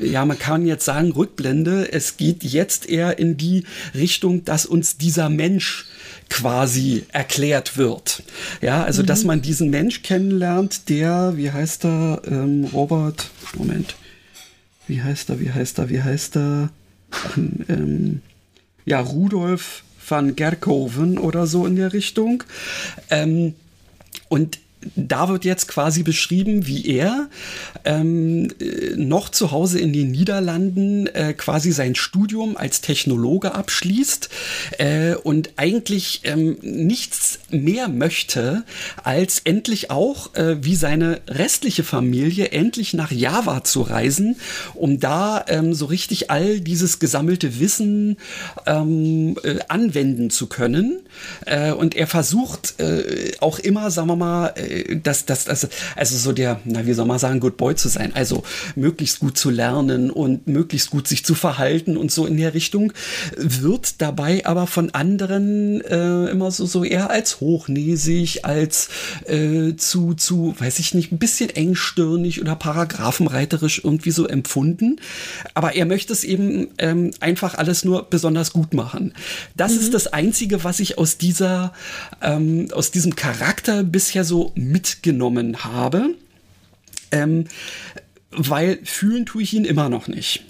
ja, 0.00 0.24
man 0.24 0.38
kann 0.38 0.66
jetzt 0.66 0.84
sagen 0.84 1.12
Rückblende. 1.12 1.92
Es 1.92 2.16
geht 2.16 2.42
jetzt 2.42 2.88
eher 2.88 3.18
in 3.18 3.36
die 3.36 3.64
Richtung, 3.94 4.44
dass 4.44 4.66
uns 4.66 4.98
dieser 4.98 5.28
Mensch 5.28 5.86
quasi 6.28 7.04
erklärt 7.12 7.76
wird. 7.76 8.24
Ja, 8.60 8.82
also 8.82 9.02
mhm. 9.02 9.06
dass 9.06 9.24
man 9.24 9.40
diesen 9.40 9.70
Mensch 9.70 10.02
kennenlernt, 10.02 10.88
der, 10.88 11.34
wie 11.36 11.52
heißt 11.52 11.84
er, 11.84 12.22
ähm, 12.26 12.64
Robert, 12.72 13.30
Moment, 13.56 13.94
wie 14.88 15.02
heißt 15.02 15.30
er, 15.30 15.40
wie 15.40 15.52
heißt 15.52 15.78
er, 15.78 15.88
wie 15.88 16.02
heißt 16.02 16.36
er, 16.36 16.70
ähm, 17.68 18.22
ja, 18.84 19.00
Rudolf 19.00 19.83
van 20.06 20.36
Gerkoven 20.36 21.18
oder 21.18 21.46
so 21.46 21.66
in 21.66 21.76
der 21.76 21.92
Richtung. 21.92 22.44
Ähm, 23.10 23.54
und 24.28 24.58
da 24.96 25.28
wird 25.28 25.44
jetzt 25.44 25.68
quasi 25.68 26.02
beschrieben, 26.02 26.66
wie 26.66 26.86
er 26.86 27.28
ähm, 27.84 28.48
äh, 28.60 28.96
noch 28.96 29.28
zu 29.28 29.50
Hause 29.50 29.78
in 29.78 29.92
den 29.92 30.10
Niederlanden 30.10 31.06
äh, 31.08 31.34
quasi 31.34 31.72
sein 31.72 31.94
Studium 31.94 32.56
als 32.56 32.80
Technologe 32.80 33.54
abschließt 33.54 34.28
äh, 34.78 35.14
und 35.14 35.50
eigentlich 35.56 36.22
ähm, 36.24 36.56
nichts 36.62 37.40
mehr 37.50 37.88
möchte, 37.88 38.64
als 39.02 39.40
endlich 39.44 39.90
auch 39.90 40.34
äh, 40.34 40.62
wie 40.64 40.76
seine 40.76 41.20
restliche 41.28 41.84
Familie 41.84 42.48
endlich 42.48 42.94
nach 42.94 43.10
Java 43.10 43.64
zu 43.64 43.82
reisen, 43.82 44.36
um 44.74 45.00
da 45.00 45.44
ähm, 45.48 45.74
so 45.74 45.86
richtig 45.86 46.30
all 46.30 46.60
dieses 46.60 46.98
gesammelte 46.98 47.60
Wissen 47.60 48.16
ähm, 48.66 49.36
äh, 49.42 49.58
anwenden 49.68 50.30
zu 50.30 50.46
können. 50.46 51.00
Äh, 51.46 51.72
und 51.72 51.94
er 51.96 52.06
versucht 52.06 52.74
auch 53.40 53.58
immer, 53.58 53.90
sagen 53.90 54.08
wir 54.08 54.16
mal, 54.16 54.54
das, 55.02 55.26
das, 55.26 55.44
das, 55.44 55.68
also 55.96 56.16
so 56.16 56.32
der, 56.32 56.60
na, 56.64 56.86
wie 56.86 56.92
soll 56.92 57.06
man 57.06 57.18
sagen, 57.18 57.40
Good 57.40 57.56
Boy 57.56 57.74
zu 57.74 57.88
sein. 57.88 58.12
Also 58.14 58.42
möglichst 58.76 59.20
gut 59.20 59.36
zu 59.36 59.50
lernen 59.50 60.10
und 60.10 60.46
möglichst 60.46 60.90
gut 60.90 61.08
sich 61.08 61.24
zu 61.24 61.34
verhalten 61.34 61.96
und 61.96 62.10
so 62.10 62.26
in 62.26 62.36
der 62.36 62.54
Richtung, 62.54 62.92
wird 63.36 64.00
dabei 64.00 64.46
aber 64.46 64.66
von 64.66 64.90
anderen 64.90 65.80
äh, 65.82 66.26
immer 66.30 66.50
so, 66.50 66.66
so 66.66 66.84
eher 66.84 67.10
als 67.10 67.40
hochnäsig, 67.40 68.44
als 68.44 68.88
äh, 69.26 69.74
zu, 69.76 70.14
zu, 70.14 70.54
weiß 70.58 70.78
ich 70.78 70.94
nicht, 70.94 71.12
ein 71.12 71.18
bisschen 71.18 71.50
engstirnig 71.50 72.40
oder 72.40 72.56
paragraphenreiterisch 72.56 73.82
irgendwie 73.84 74.10
so 74.10 74.26
empfunden. 74.26 75.00
Aber 75.54 75.74
er 75.74 75.86
möchte 75.86 76.12
es 76.12 76.24
eben 76.24 76.68
ähm, 76.78 77.10
einfach 77.20 77.54
alles 77.54 77.84
nur 77.84 78.08
besonders 78.08 78.52
gut 78.52 78.74
machen. 78.74 79.12
Das 79.56 79.72
mhm. 79.72 79.80
ist 79.80 79.94
das 79.94 80.06
Einzige, 80.08 80.64
was 80.64 80.80
ich 80.80 80.98
aus 80.98 81.18
dieser, 81.18 81.72
ähm, 82.22 82.68
aus 82.72 82.90
diesem 82.90 83.16
Charakter 83.16 83.82
bisher 83.82 84.24
so 84.24 84.52
mitgenommen 84.70 85.64
habe, 85.64 86.14
ähm, 87.10 87.46
weil 88.30 88.78
fühlen 88.84 89.26
tue 89.26 89.42
ich 89.42 89.54
ihn 89.54 89.64
immer 89.64 89.88
noch 89.88 90.08
nicht. 90.08 90.44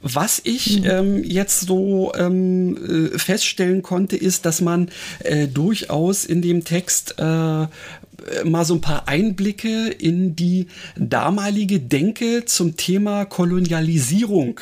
Was 0.00 0.40
ich 0.44 0.80
mhm. 0.80 0.90
ähm, 0.90 1.24
jetzt 1.24 1.60
so 1.62 2.12
ähm, 2.14 3.10
äh, 3.12 3.18
feststellen 3.18 3.82
konnte, 3.82 4.16
ist, 4.16 4.46
dass 4.46 4.60
man 4.60 4.90
äh, 5.24 5.48
durchaus 5.48 6.24
in 6.24 6.40
dem 6.40 6.64
Text 6.64 7.16
äh, 7.18 7.22
mal 7.22 8.64
so 8.64 8.74
ein 8.74 8.80
paar 8.80 9.08
Einblicke 9.08 9.88
in 9.88 10.36
die 10.36 10.68
damalige 10.96 11.80
Denke 11.80 12.44
zum 12.44 12.76
Thema 12.76 13.24
Kolonialisierung 13.24 14.60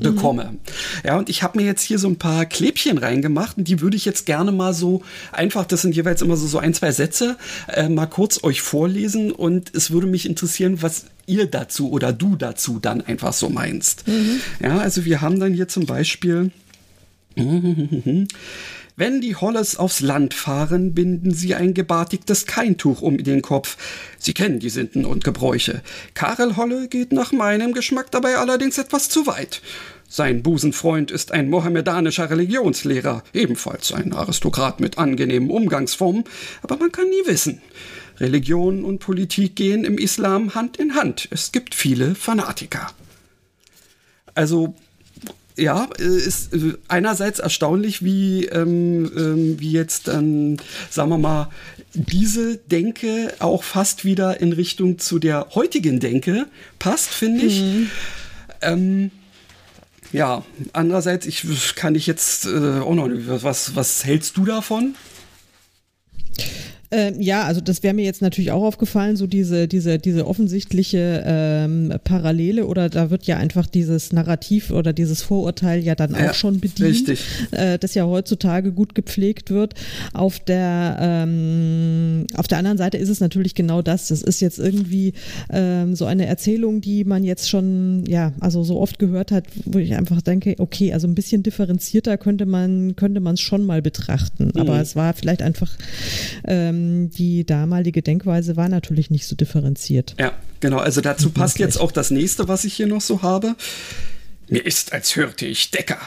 bekomme. 0.00 0.52
Mhm. 0.52 0.58
Ja, 1.04 1.18
und 1.18 1.28
ich 1.28 1.42
habe 1.42 1.58
mir 1.58 1.64
jetzt 1.64 1.82
hier 1.82 1.98
so 1.98 2.08
ein 2.08 2.16
paar 2.16 2.46
Klebchen 2.46 2.98
reingemacht 2.98 3.58
und 3.58 3.68
die 3.68 3.80
würde 3.80 3.96
ich 3.96 4.04
jetzt 4.04 4.26
gerne 4.26 4.52
mal 4.52 4.74
so 4.74 5.02
einfach, 5.32 5.64
das 5.64 5.82
sind 5.82 5.94
jeweils 5.94 6.22
immer 6.22 6.36
so, 6.36 6.46
so 6.46 6.58
ein, 6.58 6.74
zwei 6.74 6.92
Sätze, 6.92 7.36
äh, 7.68 7.88
mal 7.88 8.06
kurz 8.06 8.42
euch 8.44 8.62
vorlesen 8.62 9.32
und 9.32 9.74
es 9.74 9.90
würde 9.90 10.06
mich 10.06 10.26
interessieren, 10.26 10.82
was 10.82 11.06
ihr 11.26 11.46
dazu 11.46 11.90
oder 11.90 12.12
du 12.12 12.36
dazu 12.36 12.78
dann 12.80 13.00
einfach 13.00 13.32
so 13.32 13.48
meinst. 13.48 14.06
Mhm. 14.06 14.40
Ja, 14.62 14.78
also 14.78 15.04
wir 15.04 15.20
haben 15.20 15.40
dann 15.40 15.54
hier 15.54 15.68
zum 15.68 15.86
Beispiel 15.86 16.50
Wenn 18.98 19.20
die 19.20 19.36
Holles 19.36 19.76
aufs 19.76 20.00
Land 20.00 20.32
fahren, 20.32 20.94
binden 20.94 21.34
sie 21.34 21.54
ein 21.54 21.74
gebartigtes 21.74 22.46
Keintuch 22.46 23.02
um 23.02 23.22
den 23.22 23.42
Kopf. 23.42 23.76
Sie 24.18 24.32
kennen 24.32 24.58
die 24.58 24.70
Sitten 24.70 25.04
und 25.04 25.22
Gebräuche. 25.22 25.82
Karel 26.14 26.56
Holle 26.56 26.88
geht 26.88 27.12
nach 27.12 27.30
meinem 27.30 27.74
Geschmack 27.74 28.10
dabei 28.10 28.38
allerdings 28.38 28.78
etwas 28.78 29.10
zu 29.10 29.26
weit. 29.26 29.60
Sein 30.08 30.42
Busenfreund 30.42 31.10
ist 31.10 31.32
ein 31.32 31.50
mohammedanischer 31.50 32.30
Religionslehrer, 32.30 33.22
ebenfalls 33.34 33.92
ein 33.92 34.14
Aristokrat 34.14 34.80
mit 34.80 34.96
angenehmen 34.96 35.50
Umgangsformen, 35.50 36.24
aber 36.62 36.78
man 36.78 36.90
kann 36.90 37.10
nie 37.10 37.26
wissen. 37.26 37.60
Religion 38.18 38.82
und 38.82 39.00
Politik 39.00 39.56
gehen 39.56 39.84
im 39.84 39.98
Islam 39.98 40.54
Hand 40.54 40.78
in 40.78 40.94
Hand. 40.94 41.28
Es 41.30 41.52
gibt 41.52 41.74
viele 41.74 42.14
Fanatiker. 42.14 42.86
Also 44.34 44.74
ja, 45.56 45.88
äh, 45.98 46.04
ist 46.04 46.52
äh, 46.54 46.74
einerseits 46.88 47.38
erstaunlich, 47.38 48.04
wie, 48.04 48.44
ähm, 48.46 49.10
ähm, 49.16 49.60
wie 49.60 49.72
jetzt, 49.72 50.08
ähm, 50.08 50.58
sagen 50.90 51.10
wir 51.10 51.18
mal, 51.18 51.50
diese 51.94 52.58
Denke 52.58 53.34
auch 53.38 53.64
fast 53.64 54.04
wieder 54.04 54.40
in 54.40 54.52
Richtung 54.52 54.98
zu 54.98 55.18
der 55.18 55.48
heutigen 55.54 55.98
Denke 55.98 56.46
passt, 56.78 57.08
finde 57.08 57.46
ich. 57.46 57.60
Mhm. 57.62 57.90
Ähm, 58.60 59.10
ja, 60.12 60.44
andererseits, 60.72 61.26
ich 61.26 61.74
kann 61.74 61.94
ich 61.94 62.06
jetzt 62.06 62.46
äh, 62.46 62.80
auch 62.80 62.94
noch, 62.94 63.08
was, 63.10 63.74
was 63.74 64.04
hältst 64.04 64.36
du 64.36 64.44
davon? 64.44 64.94
Ähm, 66.90 67.20
ja, 67.20 67.44
also 67.44 67.60
das 67.60 67.82
wäre 67.82 67.94
mir 67.94 68.04
jetzt 68.04 68.22
natürlich 68.22 68.52
auch 68.52 68.62
aufgefallen, 68.62 69.16
so 69.16 69.26
diese, 69.26 69.66
diese, 69.66 69.98
diese 69.98 70.26
offensichtliche 70.26 71.24
ähm, 71.26 71.92
Parallele 72.04 72.66
oder 72.66 72.88
da 72.88 73.10
wird 73.10 73.26
ja 73.26 73.36
einfach 73.38 73.66
dieses 73.66 74.12
Narrativ 74.12 74.70
oder 74.70 74.92
dieses 74.92 75.22
Vorurteil 75.22 75.82
ja 75.82 75.94
dann 75.94 76.14
ja, 76.14 76.30
auch 76.30 76.34
schon 76.34 76.60
bedient, 76.60 77.08
richtig. 77.08 77.24
Äh, 77.50 77.78
das 77.78 77.94
ja 77.94 78.06
heutzutage 78.06 78.72
gut 78.72 78.94
gepflegt 78.94 79.50
wird. 79.50 79.74
Auf 80.12 80.38
der, 80.38 80.98
ähm, 81.00 82.26
auf 82.34 82.46
der 82.46 82.58
anderen 82.58 82.78
Seite 82.78 82.98
ist 82.98 83.08
es 83.08 83.20
natürlich 83.20 83.54
genau 83.54 83.82
das. 83.82 84.08
Das 84.08 84.22
ist 84.22 84.40
jetzt 84.40 84.58
irgendwie 84.58 85.12
ähm, 85.50 85.96
so 85.96 86.04
eine 86.04 86.26
Erzählung, 86.26 86.80
die 86.80 87.04
man 87.04 87.24
jetzt 87.24 87.48
schon, 87.48 88.04
ja, 88.06 88.32
also 88.40 88.62
so 88.62 88.80
oft 88.80 88.98
gehört 88.98 89.32
hat, 89.32 89.44
wo 89.64 89.78
ich 89.78 89.94
einfach 89.94 90.22
denke, 90.22 90.54
okay, 90.58 90.92
also 90.92 91.08
ein 91.08 91.14
bisschen 91.14 91.42
differenzierter 91.42 92.16
könnte 92.16 92.46
man, 92.46 92.94
könnte 92.96 93.20
man 93.20 93.34
es 93.34 93.40
schon 93.40 93.64
mal 93.64 93.82
betrachten. 93.82 94.52
Mhm. 94.54 94.60
Aber 94.60 94.80
es 94.80 94.94
war 94.94 95.12
vielleicht 95.14 95.42
einfach 95.42 95.76
ähm, 96.46 96.75
ähm, 96.76 97.10
die 97.10 97.44
damalige 97.44 98.02
Denkweise 98.02 98.56
war 98.56 98.68
natürlich 98.68 99.10
nicht 99.10 99.26
so 99.26 99.36
differenziert. 99.36 100.14
Ja, 100.18 100.32
genau. 100.60 100.78
Also 100.78 101.00
dazu 101.00 101.30
passt 101.30 101.58
jetzt 101.58 101.78
auch 101.78 101.92
das 101.92 102.10
nächste, 102.10 102.48
was 102.48 102.64
ich 102.64 102.74
hier 102.74 102.86
noch 102.86 103.00
so 103.00 103.22
habe. 103.22 103.54
Mir 104.48 104.64
ist, 104.64 104.92
als 104.92 105.16
hörte 105.16 105.46
ich 105.46 105.70
Decker. 105.70 105.98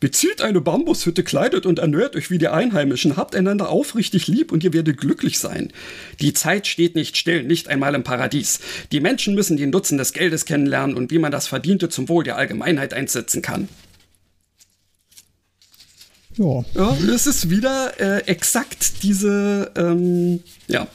Bezieht 0.00 0.40
eine 0.40 0.62
Bambushütte, 0.62 1.22
kleidet 1.22 1.66
und 1.66 1.78
ernährt 1.78 2.16
euch 2.16 2.30
wie 2.30 2.38
die 2.38 2.48
Einheimischen, 2.48 3.18
habt 3.18 3.36
einander 3.36 3.68
aufrichtig 3.68 4.28
lieb 4.28 4.50
und 4.50 4.64
ihr 4.64 4.72
werdet 4.72 4.96
glücklich 4.96 5.38
sein. 5.38 5.72
Die 6.22 6.32
Zeit 6.32 6.66
steht 6.66 6.94
nicht 6.94 7.18
still, 7.18 7.42
nicht 7.42 7.68
einmal 7.68 7.94
im 7.94 8.02
Paradies. 8.02 8.60
Die 8.92 9.00
Menschen 9.00 9.34
müssen 9.34 9.58
den 9.58 9.68
Nutzen 9.68 9.98
des 9.98 10.14
Geldes 10.14 10.46
kennenlernen 10.46 10.96
und 10.96 11.10
wie 11.10 11.18
man 11.18 11.30
das 11.30 11.48
Verdiente 11.48 11.90
zum 11.90 12.08
Wohl 12.08 12.24
der 12.24 12.38
Allgemeinheit 12.38 12.94
einsetzen 12.94 13.42
kann. 13.42 13.68
Ja. 16.40 16.64
ja 16.74 16.96
es 17.14 17.26
ist 17.26 17.50
wieder 17.50 18.00
äh, 18.00 18.24
exakt 18.24 19.02
diese, 19.02 19.70
ähm, 19.76 20.40
ja, 20.68 20.88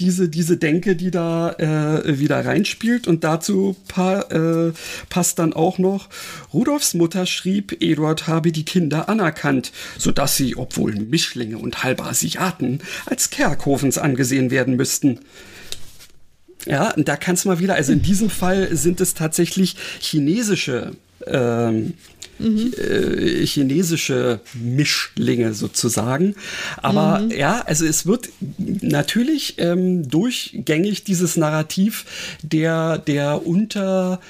diese, 0.00 0.28
diese 0.28 0.56
Denke, 0.56 0.96
die 0.96 1.12
da 1.12 1.52
äh, 1.52 2.18
wieder 2.18 2.44
reinspielt. 2.44 3.06
Und 3.06 3.22
dazu 3.22 3.76
pa 3.86 4.22
äh, 4.22 4.72
passt 5.08 5.38
dann 5.38 5.52
auch 5.52 5.78
noch, 5.78 6.08
Rudolfs 6.52 6.94
Mutter 6.94 7.26
schrieb, 7.26 7.80
Eduard 7.80 8.26
habe 8.26 8.50
die 8.50 8.64
Kinder 8.64 9.08
anerkannt, 9.08 9.70
sodass 9.96 10.36
sie, 10.36 10.56
obwohl 10.56 10.96
Mischlinge 10.96 11.58
und 11.58 11.84
halbe 11.84 12.04
Asiaten, 12.04 12.80
als 13.06 13.30
Kerkhofens 13.30 13.98
angesehen 13.98 14.50
werden 14.50 14.74
müssten. 14.74 15.20
Ja, 16.66 16.92
da 16.96 17.16
kannst 17.16 17.44
du 17.44 17.50
mal 17.50 17.60
wieder, 17.60 17.76
also 17.76 17.92
in 17.92 18.02
diesem 18.02 18.30
Fall 18.30 18.74
sind 18.76 19.00
es 19.00 19.14
tatsächlich 19.14 19.76
chinesische 20.00 20.96
ähm, 21.26 21.94
mhm. 22.38 22.72
äh, 22.74 23.46
chinesische 23.46 24.40
Mischlinge 24.54 25.54
sozusagen. 25.54 26.34
Aber 26.78 27.20
mhm. 27.20 27.30
ja, 27.30 27.60
also 27.60 27.86
es 27.86 28.06
wird 28.06 28.28
natürlich 28.58 29.54
ähm, 29.58 30.08
durchgängig 30.08 31.04
dieses 31.04 31.36
Narrativ 31.36 32.04
der, 32.42 32.98
der 32.98 33.46
unter 33.46 34.20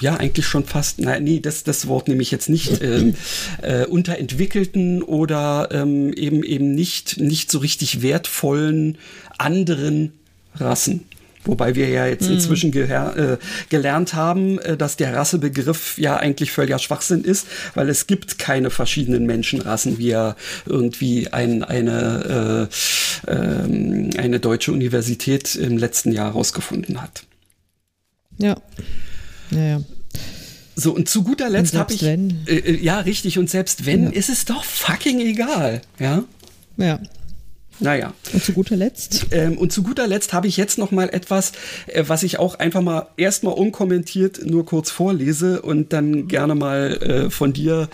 ja, 0.00 0.16
eigentlich 0.16 0.46
schon 0.46 0.64
fast, 0.64 0.98
nein, 0.98 1.22
nee, 1.22 1.38
das, 1.38 1.62
das 1.62 1.86
Wort 1.86 2.08
nehme 2.08 2.22
ich 2.22 2.32
jetzt 2.32 2.48
nicht, 2.48 2.82
ähm, 2.82 3.14
äh, 3.62 3.86
unterentwickelten 3.86 5.02
oder 5.02 5.68
ähm, 5.70 6.12
eben 6.12 6.42
eben 6.42 6.74
nicht, 6.74 7.20
nicht 7.20 7.50
so 7.50 7.58
richtig 7.58 8.02
wertvollen 8.02 8.98
anderen 9.38 10.12
Rassen. 10.56 11.04
Wobei 11.44 11.74
wir 11.74 11.88
ja 11.88 12.06
jetzt 12.06 12.28
inzwischen 12.28 12.70
mhm. 12.70 12.90
äh, 12.90 13.36
gelernt 13.68 14.14
haben, 14.14 14.58
äh, 14.60 14.76
dass 14.76 14.96
der 14.96 15.14
Rassebegriff 15.14 15.98
ja 15.98 16.16
eigentlich 16.16 16.52
völliger 16.52 16.78
Schwachsinn 16.78 17.22
ist, 17.22 17.46
weil 17.74 17.88
es 17.88 18.06
gibt 18.06 18.38
keine 18.38 18.70
verschiedenen 18.70 19.26
Menschenrassen, 19.26 19.98
wie 19.98 20.10
er 20.10 20.36
irgendwie 20.66 21.32
ein, 21.32 21.62
eine, 21.62 22.68
äh, 23.26 23.30
äh, 23.30 24.18
eine 24.18 24.40
deutsche 24.40 24.72
Universität 24.72 25.54
im 25.54 25.76
letzten 25.76 26.12
Jahr 26.12 26.28
herausgefunden 26.28 27.02
hat. 27.02 27.24
Ja. 28.38 28.56
Naja. 29.50 29.80
So, 30.76 30.92
und 30.92 31.08
zu 31.08 31.22
guter 31.22 31.50
Letzt 31.50 31.76
habe 31.76 31.92
ich. 31.92 32.02
Wenn. 32.02 32.38
Äh, 32.46 32.56
äh, 32.56 32.82
ja, 32.82 33.00
richtig, 33.00 33.38
und 33.38 33.48
selbst 33.48 33.86
wenn, 33.86 34.04
ja. 34.04 34.10
ist 34.10 34.28
es 34.28 34.44
doch 34.44 34.64
fucking 34.64 35.20
egal. 35.20 35.82
Ja. 35.98 36.24
Ja. 36.76 37.00
Naja. 37.80 38.12
Und 38.32 38.42
zu 38.42 38.52
guter 38.52 38.76
Letzt? 38.76 39.26
Ähm, 39.30 39.58
und 39.58 39.72
zu 39.72 39.82
guter 39.82 40.06
Letzt 40.06 40.32
habe 40.32 40.46
ich 40.46 40.56
jetzt 40.56 40.78
noch 40.78 40.90
mal 40.90 41.08
etwas, 41.08 41.52
äh, 41.86 42.04
was 42.06 42.22
ich 42.22 42.38
auch 42.38 42.58
einfach 42.58 42.82
mal 42.82 43.08
erstmal 43.16 43.54
unkommentiert 43.54 44.40
nur 44.44 44.64
kurz 44.64 44.90
vorlese 44.90 45.62
und 45.62 45.92
dann 45.92 46.28
gerne 46.28 46.54
mal 46.54 46.96
äh, 47.02 47.30
von 47.30 47.52
dir 47.52 47.88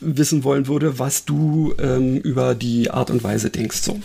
wissen 0.00 0.44
wollen 0.44 0.66
würde, 0.68 0.98
was 0.98 1.24
du 1.24 1.74
ähm, 1.78 2.18
über 2.18 2.54
die 2.54 2.90
Art 2.90 3.10
und 3.10 3.24
Weise 3.24 3.50
denkst. 3.50 3.78
So. 3.78 4.00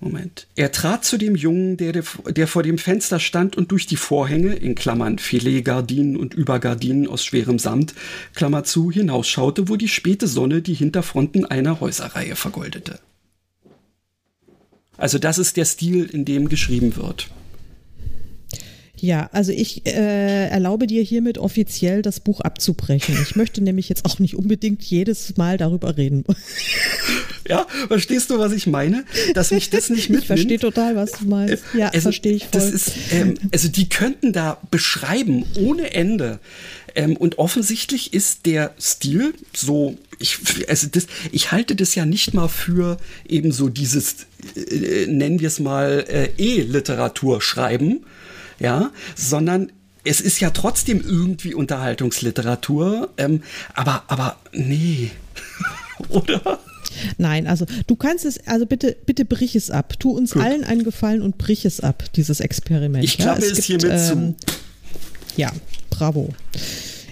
Moment. 0.00 0.46
Er 0.54 0.70
trat 0.70 1.04
zu 1.04 1.18
dem 1.18 1.34
Jungen, 1.34 1.76
der, 1.76 2.02
der 2.28 2.46
vor 2.46 2.62
dem 2.62 2.78
Fenster 2.78 3.18
stand 3.18 3.56
und 3.56 3.72
durch 3.72 3.86
die 3.86 3.96
Vorhänge, 3.96 4.54
in 4.54 4.74
Klammern 4.74 5.18
Filetgardinen 5.18 6.16
und 6.16 6.34
Übergardinen 6.34 7.08
aus 7.08 7.24
schwerem 7.24 7.58
Samt, 7.58 7.94
Klammer 8.34 8.64
zu, 8.64 8.90
hinausschaute, 8.92 9.68
wo 9.68 9.76
die 9.76 9.88
späte 9.88 10.28
Sonne 10.28 10.62
die 10.62 10.74
Hinterfronten 10.74 11.44
einer 11.44 11.80
Häuserreihe 11.80 12.36
vergoldete. 12.36 13.00
Also 14.96 15.18
das 15.18 15.38
ist 15.38 15.56
der 15.56 15.64
Stil, 15.64 16.04
in 16.04 16.24
dem 16.24 16.48
geschrieben 16.48 16.96
wird. 16.96 17.28
Ja, 19.00 19.28
also 19.32 19.52
ich 19.52 19.86
äh, 19.86 20.48
erlaube 20.48 20.86
dir 20.86 21.02
hiermit 21.02 21.38
offiziell 21.38 22.02
das 22.02 22.20
Buch 22.20 22.40
abzubrechen. 22.40 23.16
Ich 23.22 23.36
möchte 23.36 23.62
nämlich 23.62 23.88
jetzt 23.88 24.04
auch 24.04 24.18
nicht 24.18 24.36
unbedingt 24.36 24.82
jedes 24.82 25.36
Mal 25.36 25.56
darüber 25.56 25.96
reden. 25.96 26.24
Ja, 27.48 27.66
verstehst 27.88 28.30
du, 28.30 28.38
was 28.38 28.52
ich 28.52 28.66
meine? 28.66 29.04
Dass 29.34 29.50
mich 29.50 29.70
das 29.70 29.88
nicht 29.88 30.08
mitnimmt. 30.10 30.22
Ich 30.22 30.26
verstehe 30.26 30.58
total, 30.58 30.96
was 30.96 31.12
du 31.12 31.26
meinst. 31.26 31.64
Ja, 31.74 31.88
also, 31.88 32.02
verstehe 32.02 32.34
ich 32.34 32.42
voll. 32.42 32.60
Das 32.60 32.70
ist, 32.70 32.92
ähm, 33.10 33.34
also 33.52 33.68
die 33.68 33.88
könnten 33.88 34.32
da 34.32 34.58
beschreiben 34.70 35.44
ohne 35.58 35.94
Ende. 35.94 36.40
Ähm, 36.94 37.16
und 37.16 37.38
offensichtlich 37.38 38.12
ist 38.12 38.46
der 38.46 38.74
Stil 38.80 39.32
so, 39.54 39.96
ich, 40.18 40.38
also 40.68 40.88
das, 40.90 41.06
ich 41.32 41.52
halte 41.52 41.76
das 41.76 41.94
ja 41.94 42.04
nicht 42.04 42.34
mal 42.34 42.48
für 42.48 42.98
eben 43.26 43.52
so 43.52 43.68
dieses, 43.68 44.26
äh, 44.56 45.06
nennen 45.06 45.40
wir 45.40 45.48
es 45.48 45.60
mal, 45.60 46.04
äh, 46.08 46.30
E-Literatur 46.36 47.40
schreiben, 47.40 48.04
ja, 48.58 48.90
sondern 49.14 49.72
es 50.04 50.20
ist 50.20 50.40
ja 50.40 50.50
trotzdem 50.50 51.00
irgendwie 51.00 51.54
Unterhaltungsliteratur, 51.54 53.10
ähm, 53.16 53.42
aber, 53.74 54.04
aber 54.08 54.36
nee, 54.52 55.10
oder? 56.08 56.60
Nein, 57.18 57.46
also 57.46 57.66
du 57.86 57.96
kannst 57.96 58.24
es, 58.24 58.46
also 58.46 58.66
bitte, 58.66 58.96
bitte 59.06 59.24
brich 59.24 59.54
es 59.54 59.70
ab. 59.70 59.94
Tu 59.98 60.10
uns 60.10 60.32
Gut. 60.32 60.42
allen 60.42 60.64
einen 60.64 60.84
Gefallen 60.84 61.22
und 61.22 61.38
brich 61.38 61.64
es 61.64 61.80
ab, 61.80 62.04
dieses 62.14 62.40
Experiment. 62.40 63.04
Ich 63.04 63.18
klappe 63.18 63.42
ja, 63.42 63.46
es, 63.46 63.58
es 63.58 63.66
gibt, 63.66 63.82
hiermit 63.82 64.10
ähm, 64.10 64.36
zu. 64.38 64.46
Ja, 65.36 65.52
bravo. 65.90 66.30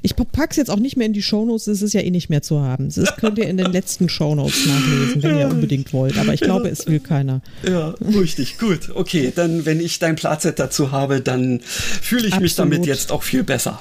Ich 0.07 0.15
pack's 0.15 0.55
jetzt 0.55 0.71
auch 0.71 0.79
nicht 0.79 0.97
mehr 0.97 1.09
in 1.09 1.13
die 1.13 1.23
Shownotes, 1.23 1.67
es 1.67 1.83
ist 1.83 1.93
ja 1.93 2.01
eh 2.01 2.13
nicht 2.13 2.31
mehr 2.31 2.41
zu 2.41 2.61
haben. 2.61 2.91
Das 2.95 3.17
könnt 3.17 3.39
ihr 3.39 3.49
in 3.49 3.57
den 3.57 3.73
letzten 3.73 4.09
Shownotes 4.09 4.65
nachlesen, 4.65 5.21
wenn 5.21 5.37
ihr 5.37 5.49
unbedingt 5.49 5.93
wollt. 5.93 6.17
Aber 6.17 6.33
ich 6.33 6.41
glaube, 6.41 6.69
es 6.69 6.87
will 6.87 7.01
keiner. 7.01 7.41
Ja, 7.69 7.89
richtig, 8.15 8.57
gut. 8.57 8.91
Okay, 8.95 9.33
dann, 9.35 9.67
wenn 9.67 9.81
ich 9.81 9.99
dein 9.99 10.15
Platset 10.15 10.61
dazu 10.61 10.93
habe, 10.93 11.23
dann 11.23 11.59
fühle 11.61 12.21
ich 12.21 12.35
Absolut. 12.35 12.43
mich 12.43 12.55
damit 12.55 12.87
jetzt 12.87 13.11
auch 13.11 13.25
viel 13.25 13.43
besser. 13.43 13.81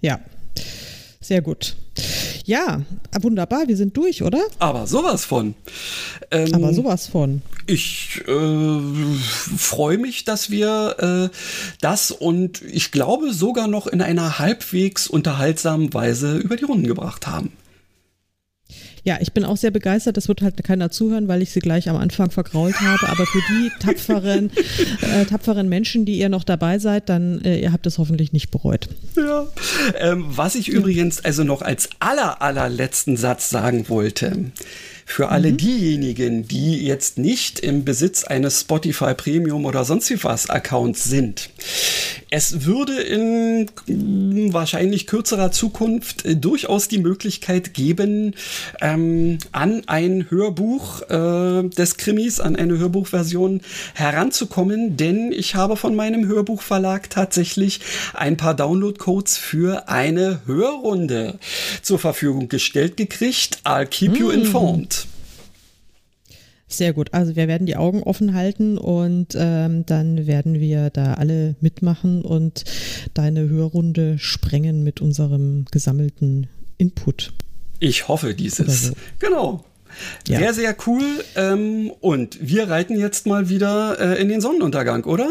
Ja, 0.00 0.20
sehr 1.24 1.42
gut. 1.42 1.76
Ja, 2.44 2.82
wunderbar, 3.20 3.66
wir 3.68 3.76
sind 3.76 3.96
durch, 3.96 4.22
oder? 4.22 4.42
Aber 4.58 4.86
sowas 4.86 5.24
von. 5.24 5.54
Ähm, 6.30 6.52
Aber 6.52 6.74
sowas 6.74 7.06
von. 7.06 7.40
Ich 7.66 8.20
äh, 8.26 8.80
freue 9.56 9.96
mich, 9.96 10.24
dass 10.24 10.50
wir 10.50 11.30
äh, 11.32 11.36
das 11.80 12.10
und 12.10 12.60
ich 12.62 12.92
glaube 12.92 13.32
sogar 13.32 13.66
noch 13.66 13.86
in 13.86 14.02
einer 14.02 14.38
halbwegs 14.38 15.06
unterhaltsamen 15.06 15.94
Weise 15.94 16.36
über 16.36 16.56
die 16.56 16.64
Runden 16.64 16.86
gebracht 16.86 17.26
haben. 17.26 17.52
Ja, 19.04 19.18
ich 19.20 19.32
bin 19.32 19.44
auch 19.44 19.58
sehr 19.58 19.70
begeistert. 19.70 20.16
Das 20.16 20.28
wird 20.28 20.40
halt 20.40 20.64
keiner 20.64 20.90
zuhören, 20.90 21.28
weil 21.28 21.42
ich 21.42 21.50
sie 21.50 21.60
gleich 21.60 21.90
am 21.90 21.96
Anfang 21.96 22.30
vergrault 22.30 22.80
habe. 22.80 23.08
Aber 23.08 23.26
für 23.26 23.40
die 23.50 23.70
tapferen, 23.80 24.50
äh, 25.02 25.26
tapferen 25.26 25.68
Menschen, 25.68 26.06
die 26.06 26.18
ihr 26.18 26.30
noch 26.30 26.42
dabei 26.42 26.78
seid, 26.78 27.10
dann 27.10 27.42
äh, 27.42 27.60
ihr 27.60 27.72
habt 27.72 27.86
es 27.86 27.98
hoffentlich 27.98 28.32
nicht 28.32 28.50
bereut. 28.50 28.88
Ja. 29.16 29.46
Ähm, 29.98 30.24
was 30.28 30.54
ich 30.54 30.68
ja. 30.68 30.74
übrigens 30.74 31.22
also 31.22 31.44
noch 31.44 31.60
als 31.60 31.90
aller 32.00 32.40
allerletzten 32.40 33.18
Satz 33.18 33.50
sagen 33.50 33.88
wollte. 33.90 34.50
Für 35.06 35.28
alle 35.28 35.52
mhm. 35.52 35.56
diejenigen, 35.58 36.48
die 36.48 36.84
jetzt 36.84 37.18
nicht 37.18 37.60
im 37.60 37.84
Besitz 37.84 38.24
eines 38.24 38.62
Spotify 38.62 39.14
Premium 39.14 39.64
oder 39.64 39.84
sonst 39.84 40.10
wie 40.10 40.22
was 40.24 40.48
Accounts 40.48 41.04
sind. 41.04 41.50
Es 42.30 42.64
würde 42.64 43.00
in 43.00 43.68
wahrscheinlich 44.52 45.06
kürzerer 45.06 45.52
Zukunft 45.52 46.24
äh, 46.24 46.34
durchaus 46.34 46.88
die 46.88 46.98
Möglichkeit 46.98 47.74
geben, 47.74 48.34
ähm, 48.80 49.38
an 49.52 49.82
ein 49.86 50.26
Hörbuch 50.30 51.02
äh, 51.02 51.68
des 51.68 51.96
Krimis, 51.96 52.40
an 52.40 52.56
eine 52.56 52.78
Hörbuchversion 52.78 53.60
heranzukommen, 53.94 54.96
denn 54.96 55.30
ich 55.30 55.54
habe 55.54 55.76
von 55.76 55.94
meinem 55.94 56.26
Hörbuchverlag 56.26 57.08
tatsächlich 57.08 57.80
ein 58.14 58.36
paar 58.36 58.54
Downloadcodes 58.54 59.36
für 59.36 59.88
eine 59.88 60.40
Hörrunde 60.46 61.38
zur 61.82 61.98
Verfügung 61.98 62.48
gestellt 62.48 62.96
gekriegt. 62.96 63.58
I'll 63.64 63.86
keep 63.86 64.16
you 64.18 64.28
mm. 64.28 64.32
informed. 64.32 65.03
Sehr 66.76 66.92
gut. 66.92 67.12
Also 67.12 67.36
wir 67.36 67.48
werden 67.48 67.66
die 67.66 67.76
Augen 67.76 68.02
offen 68.02 68.34
halten 68.34 68.78
und 68.78 69.36
ähm, 69.36 69.86
dann 69.86 70.26
werden 70.26 70.60
wir 70.60 70.90
da 70.90 71.14
alle 71.14 71.54
mitmachen 71.60 72.22
und 72.22 72.64
deine 73.14 73.48
Hörrunde 73.48 74.18
sprengen 74.18 74.82
mit 74.82 75.00
unserem 75.00 75.66
gesammelten 75.70 76.48
Input. 76.78 77.32
Ich 77.80 78.08
hoffe 78.08 78.34
dieses. 78.34 78.86
So. 78.86 78.92
Genau. 79.18 79.64
Ja. 80.26 80.38
Sehr, 80.38 80.54
sehr 80.54 80.76
cool. 80.86 81.02
Ähm, 81.36 81.92
und 82.00 82.38
wir 82.40 82.68
reiten 82.68 82.98
jetzt 82.98 83.26
mal 83.26 83.48
wieder 83.48 83.98
äh, 84.00 84.20
in 84.20 84.28
den 84.28 84.40
Sonnenuntergang, 84.40 85.04
oder? 85.04 85.28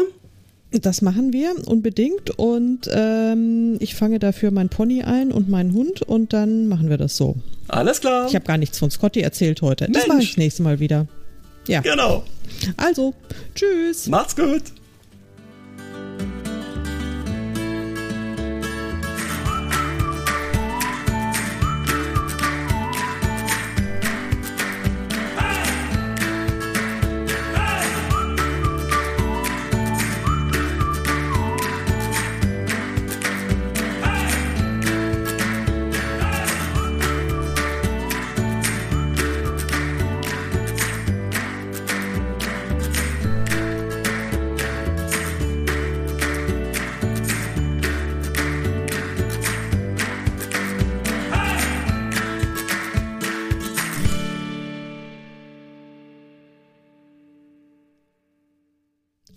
Das 0.70 1.02
machen 1.02 1.32
wir 1.32 1.54
unbedingt 1.66 2.30
und 2.36 2.90
ähm, 2.92 3.76
ich 3.78 3.94
fange 3.94 4.18
dafür 4.18 4.50
mein 4.50 4.70
Pony 4.70 5.02
ein 5.02 5.30
und 5.30 5.48
meinen 5.48 5.72
Hund 5.72 6.02
und 6.02 6.32
dann 6.32 6.66
machen 6.66 6.88
wir 6.88 6.96
das 6.96 7.16
so. 7.16 7.36
Alles 7.68 8.00
klar. 8.00 8.26
Ich 8.26 8.34
habe 8.34 8.44
gar 8.44 8.58
nichts 8.58 8.78
von 8.78 8.90
Scotty 8.90 9.20
erzählt 9.20 9.62
heute. 9.62 9.86
Das 9.88 10.08
mache 10.08 10.22
ich 10.22 10.30
das 10.30 10.36
nächste 10.36 10.64
Mal 10.64 10.80
wieder. 10.80 11.06
Ja. 11.66 11.80
Genau. 11.80 12.24
Also, 12.76 13.14
tschüss. 13.54 14.06
Macht's 14.06 14.36
gut. 14.36 14.62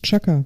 Chaka. 0.07 0.45